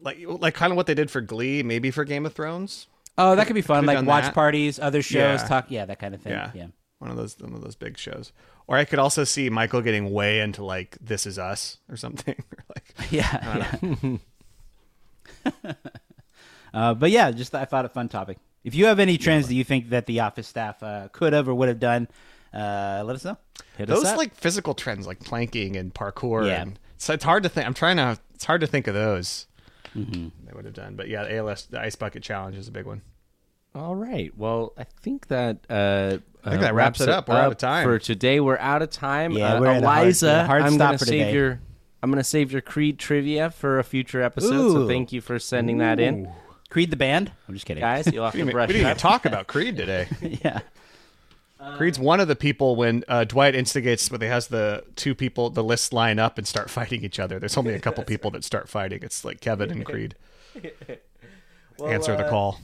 like 0.05 0.17
like 0.25 0.53
kind 0.53 0.71
of 0.71 0.77
what 0.77 0.85
they 0.87 0.93
did 0.93 1.11
for 1.11 1.19
Glee, 1.19 1.63
maybe 1.63 1.91
for 1.91 2.05
Game 2.05 2.25
of 2.25 2.33
Thrones. 2.33 2.87
Oh, 3.17 3.35
that 3.35 3.47
could 3.47 3.55
be 3.55 3.61
fun, 3.61 3.85
Could've 3.85 4.01
like 4.01 4.07
watch 4.07 4.23
that. 4.25 4.33
parties, 4.33 4.77
other 4.79 5.01
shows, 5.01 5.41
Yeah. 5.41 5.47
talk, 5.47 5.65
yeah, 5.69 5.85
that 5.85 5.99
kind 5.99 6.13
of 6.13 6.21
thing. 6.21 6.33
Yeah. 6.33 6.51
yeah. 6.53 6.67
One 6.99 7.11
of 7.11 7.17
those 7.17 7.37
one 7.39 7.53
of 7.53 7.61
those 7.61 7.75
big 7.75 7.97
shows. 7.97 8.31
Or 8.67 8.77
I 8.77 8.85
could 8.85 8.99
also 8.99 9.23
see 9.25 9.49
Michael 9.49 9.81
getting 9.81 10.11
way 10.11 10.39
into 10.39 10.63
like 10.63 10.97
This 11.01 11.25
Is 11.25 11.37
Us 11.37 11.77
or 11.89 11.97
something. 11.97 12.35
or 12.57 12.63
like 12.75 12.93
Yeah, 13.11 13.67
yeah. 15.45 15.53
uh, 16.73 16.93
but 16.93 17.11
yeah, 17.11 17.31
just 17.31 17.53
I 17.55 17.65
thought 17.65 17.85
a 17.85 17.89
fun 17.89 18.09
topic. 18.09 18.37
If 18.63 18.73
you 18.75 18.87
have 18.87 18.99
any 18.99 19.17
trends 19.17 19.47
that 19.47 19.53
you 19.53 19.63
think 19.63 19.89
that 19.89 20.07
the 20.07 20.21
office 20.21 20.47
staff 20.47 20.81
uh, 20.81 21.09
could 21.11 21.33
have 21.33 21.47
or 21.47 21.53
would 21.53 21.67
have 21.69 21.79
done, 21.79 22.07
uh, 22.53 23.03
let 23.05 23.15
us 23.15 23.23
know. 23.23 23.37
Hit 23.77 23.89
us 23.89 23.97
those 23.99 24.05
up. 24.11 24.17
like 24.17 24.33
physical 24.35 24.73
trends 24.73 25.05
like 25.05 25.19
planking 25.19 25.75
and 25.75 25.93
parkour 25.93 26.47
Yeah. 26.47 26.61
and 26.63 26.79
so 26.97 27.13
it's 27.13 27.23
hard 27.23 27.43
to 27.43 27.49
think. 27.49 27.67
I'm 27.67 27.73
trying 27.73 27.97
to 27.97 28.17
it's 28.33 28.45
hard 28.45 28.61
to 28.61 28.67
think 28.67 28.87
of 28.87 28.93
those. 28.93 29.47
Mm-hmm. 29.95 30.27
They 30.45 30.53
would 30.53 30.65
have 30.65 30.73
done. 30.73 30.95
But 30.95 31.07
yeah, 31.07 31.23
the 31.23 31.35
ALS 31.37 31.65
the 31.67 31.79
ice 31.79 31.95
bucket 31.95 32.21
challenge 32.23 32.55
is 32.57 32.67
a 32.67 32.71
big 32.71 32.85
one. 32.85 33.01
All 33.73 33.95
right. 33.95 34.31
Well, 34.37 34.73
I 34.77 34.83
think 34.83 35.27
that 35.27 35.57
uh, 35.69 36.17
I 36.43 36.49
think 36.49 36.61
uh, 36.61 36.65
that 36.65 36.73
wraps 36.75 37.01
it 37.01 37.09
up. 37.09 37.27
We're 37.27 37.35
out 37.35 37.51
of 37.51 37.57
time. 37.57 37.85
for 37.85 37.99
today. 37.99 38.39
We're 38.39 38.57
out 38.57 38.81
of 38.81 38.89
time. 38.89 39.31
Yeah, 39.33 39.55
uh, 39.55 39.59
we're 39.59 39.67
at 39.67 39.83
a 39.83 39.85
hard- 39.85 40.03
Eliza, 40.03 40.41
a 40.43 40.45
hard 40.45 40.61
I'm 40.63 40.77
gonna 40.77 40.97
save 40.99 41.33
your. 41.33 41.59
I'm 42.03 42.11
gonna 42.11 42.23
save 42.23 42.51
your 42.51 42.61
Creed 42.61 42.99
trivia 42.99 43.49
for 43.49 43.79
a 43.79 43.83
future 43.83 44.21
episode. 44.21 44.71
So 44.73 44.87
thank 44.87 45.11
you 45.11 45.21
for 45.21 45.39
sending 45.39 45.79
that 45.79 45.99
in, 45.99 46.29
Creed 46.69 46.91
the 46.91 46.95
band. 46.97 47.31
I'm 47.47 47.53
just 47.55 47.65
kidding, 47.65 47.81
guys. 47.81 48.05
You'll 48.11 48.25
have 48.25 48.33
We 48.33 48.41
to 48.41 48.45
didn't, 48.45 48.53
brush 48.53 48.67
we 48.67 48.73
didn't 48.73 48.81
even 48.81 48.91
up. 48.91 48.97
talk 48.99 49.25
about 49.25 49.47
Creed 49.53 49.75
today. 49.75 50.07
yeah. 50.43 50.59
Creed's 51.77 51.97
one 51.97 52.19
of 52.19 52.27
the 52.27 52.35
people 52.35 52.75
when 52.75 53.03
uh, 53.07 53.23
Dwight 53.23 53.55
instigates 53.55 54.11
when 54.11 54.21
he 54.21 54.27
has 54.27 54.47
the 54.47 54.83
two 54.95 55.15
people 55.15 55.49
the 55.49 55.63
lists 55.63 55.93
line 55.93 56.19
up 56.19 56.37
and 56.37 56.47
start 56.47 56.69
fighting 56.79 57.03
each 57.03 57.19
other. 57.19 57.39
There's 57.39 57.57
only 57.57 57.73
a 57.73 57.79
couple 57.79 58.03
people 58.03 58.31
that 58.31 58.43
start 58.43 58.69
fighting. 58.69 58.99
It's 59.01 59.23
like 59.23 59.41
Kevin 59.41 59.71
and 59.71 59.85
Creed. 59.85 60.15
Answer 61.85 62.15
the 62.15 62.25
uh, 62.25 62.29
call. 62.29 62.59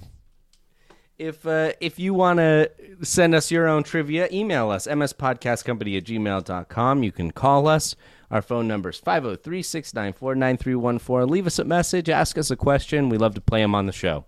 If 1.18 1.46
uh, 1.46 1.74
if 1.80 2.00
you 2.00 2.14
want 2.14 2.38
to 2.38 2.72
send 3.02 3.36
us 3.36 3.52
your 3.52 3.68
own 3.68 3.84
trivia, 3.84 4.28
email 4.32 4.70
us 4.70 4.88
mspodcastcompany 4.88 5.98
at 5.98 6.06
gmail.com. 6.06 7.04
You 7.04 7.12
can 7.12 7.32
call 7.32 7.68
us. 7.68 7.96
Our 8.30 8.42
phone 8.42 8.68
number 8.68 8.90
is 8.90 8.98
503 8.98 9.62
694 9.62 10.36
9314. 10.36 11.30
Leave 11.30 11.48
us 11.48 11.60
a 11.60 11.66
message, 11.66 12.10
ask 12.10 12.38
us 12.38 12.50
a 12.50 12.56
question. 12.56 13.10
We 13.10 13.18
love 13.18 13.36
to 13.36 13.42
play 13.42 13.62
them 13.62 13.76
on 13.76 13.88
the 13.88 13.92
show. 13.92 14.26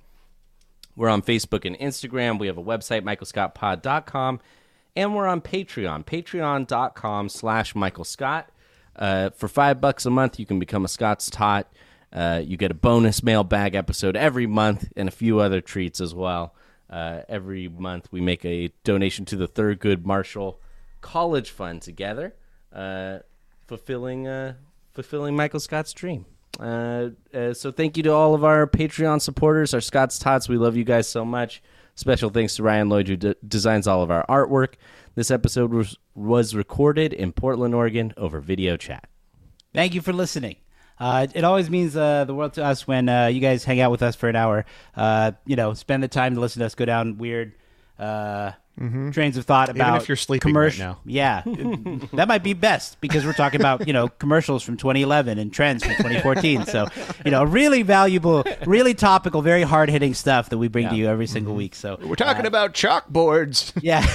We're 0.95 1.09
on 1.09 1.21
Facebook 1.21 1.65
and 1.65 1.77
Instagram. 1.79 2.39
We 2.39 2.47
have 2.47 2.57
a 2.57 2.63
website, 2.63 3.01
michaelscottpod.com. 3.01 4.39
And 4.95 5.15
we're 5.15 5.27
on 5.27 5.41
Patreon, 5.41 6.05
patreon.com 6.05 7.29
slash 7.29 7.73
Michael 7.73 8.03
Scott. 8.03 8.49
Uh, 8.95 9.31
for 9.31 9.47
five 9.47 9.81
bucks 9.81 10.05
a 10.05 10.11
month, 10.11 10.39
you 10.39 10.45
can 10.45 10.59
become 10.59 10.85
a 10.85 10.87
Scott's 10.87 11.29
Tot. 11.29 11.71
Uh, 12.11 12.41
you 12.43 12.57
get 12.57 12.69
a 12.69 12.75
bonus 12.75 13.23
mailbag 13.23 13.73
episode 13.73 14.15
every 14.15 14.45
month 14.45 14.91
and 14.95 15.09
a 15.09 15.11
few 15.11 15.39
other 15.39 15.61
treats 15.61 15.99
as 15.99 16.13
well. 16.13 16.53
Uh, 16.89 17.21
every 17.27 17.67
month, 17.67 18.07
we 18.11 18.21
make 18.21 18.45
a 18.45 18.71
donation 18.83 19.25
to 19.25 19.35
the 19.35 19.47
Thurgood 19.47 20.05
Marshall 20.05 20.61
College 21.01 21.49
Fund 21.49 21.81
together, 21.81 22.35
uh, 22.71 23.19
fulfilling 23.65 24.27
uh, 24.27 24.53
fulfilling 24.91 25.35
Michael 25.35 25.59
Scott's 25.59 25.91
dream. 25.91 26.27
Uh, 26.59 27.09
uh, 27.33 27.53
so 27.53 27.71
thank 27.71 27.97
you 27.97 28.03
to 28.03 28.13
all 28.13 28.35
of 28.35 28.43
our 28.43 28.67
Patreon 28.67 29.21
supporters, 29.21 29.73
our 29.73 29.81
Scott's 29.81 30.19
Tots. 30.19 30.47
We 30.47 30.57
love 30.57 30.75
you 30.75 30.83
guys 30.83 31.07
so 31.07 31.25
much. 31.25 31.61
Special 31.95 32.29
thanks 32.29 32.55
to 32.55 32.63
Ryan 32.63 32.89
Lloyd, 32.89 33.07
who 33.07 33.15
d- 33.15 33.35
designs 33.47 33.87
all 33.87 34.01
of 34.01 34.11
our 34.11 34.25
artwork. 34.27 34.75
This 35.15 35.29
episode 35.29 35.73
was, 35.73 35.97
was 36.15 36.55
recorded 36.55 37.13
in 37.13 37.31
Portland, 37.31 37.75
Oregon 37.75 38.13
over 38.17 38.39
video 38.39 38.77
chat. 38.77 39.07
Thank 39.73 39.93
you 39.93 40.01
for 40.01 40.13
listening. 40.13 40.57
Uh, 40.99 41.27
it 41.33 41.43
always 41.43 41.69
means 41.69 41.95
uh, 41.95 42.25
the 42.25 42.33
world 42.33 42.53
to 42.53 42.63
us 42.63 42.87
when 42.87 43.09
uh, 43.09 43.27
you 43.27 43.39
guys 43.39 43.63
hang 43.63 43.79
out 43.79 43.91
with 43.91 44.01
us 44.01 44.15
for 44.15 44.29
an 44.29 44.35
hour. 44.35 44.65
Uh, 44.95 45.31
you 45.45 45.55
know, 45.55 45.73
spend 45.73 46.03
the 46.03 46.07
time 46.07 46.35
to 46.35 46.39
listen 46.39 46.59
to 46.59 46.65
us 46.65 46.75
go 46.75 46.85
down 46.85 47.17
weird 47.17 47.53
uh, 48.81 49.11
trains 49.11 49.37
of 49.37 49.45
thought 49.45 49.69
Even 49.69 49.81
about 49.81 50.01
if 50.01 50.07
you're 50.09 50.15
sleeping 50.15 50.53
right 50.53 50.73
commercial. 50.73 50.85
now. 50.85 50.99
Yeah, 51.05 51.43
that 52.13 52.27
might 52.27 52.43
be 52.43 52.53
best 52.53 52.99
because 53.01 53.25
we're 53.25 53.33
talking 53.33 53.59
about 53.61 53.87
you 53.87 53.93
know 53.93 54.07
commercials 54.07 54.63
from 54.63 54.77
2011 54.77 55.37
and 55.37 55.53
trends 55.53 55.83
from 55.83 55.95
2014. 55.95 56.65
So 56.65 56.87
you 57.25 57.31
know, 57.31 57.43
really 57.43 57.83
valuable, 57.83 58.43
really 58.65 58.93
topical, 58.93 59.41
very 59.41 59.63
hard 59.63 59.89
hitting 59.89 60.13
stuff 60.13 60.49
that 60.49 60.57
we 60.57 60.67
bring 60.67 60.89
to 60.89 60.95
you 60.95 61.07
every 61.07 61.27
single 61.27 61.55
week. 61.55 61.75
So 61.75 61.97
We're 62.01 62.15
talking 62.15 62.45
about 62.45 62.73
chalkboards. 62.73 63.73
yeah. 63.81 64.05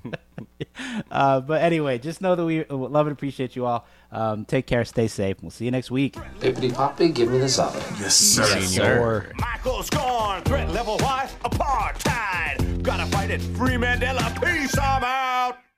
uh, 1.10 1.40
but 1.40 1.62
anyway, 1.62 1.98
just 1.98 2.20
know 2.20 2.34
that 2.34 2.44
we 2.44 2.64
love 2.64 3.06
and 3.06 3.12
appreciate 3.12 3.56
you 3.56 3.66
all. 3.66 3.86
Um, 4.12 4.44
take 4.44 4.66
care, 4.66 4.84
stay 4.84 5.08
safe. 5.08 5.36
We'll 5.40 5.50
see 5.50 5.64
you 5.64 5.70
next 5.70 5.90
week. 5.90 6.14
Pippity 6.40 6.74
Poppy, 6.74 7.10
give 7.10 7.30
me 7.30 7.38
the 7.38 7.48
solid. 7.48 7.82
Yes, 7.98 8.16
sir. 8.16 8.60
Sir. 8.60 9.32
Michael 9.36 9.82
Scarn, 9.82 10.42
threat 10.42 10.70
level 10.70 10.98
white, 10.98 11.30
apartheid. 11.44 12.82
Gotta 12.82 13.06
fight 13.06 13.30
it, 13.30 13.40
free 13.40 13.74
Mandela, 13.74 14.30
peace, 14.42 14.76
I'm 14.78 15.04
out. 15.04 15.69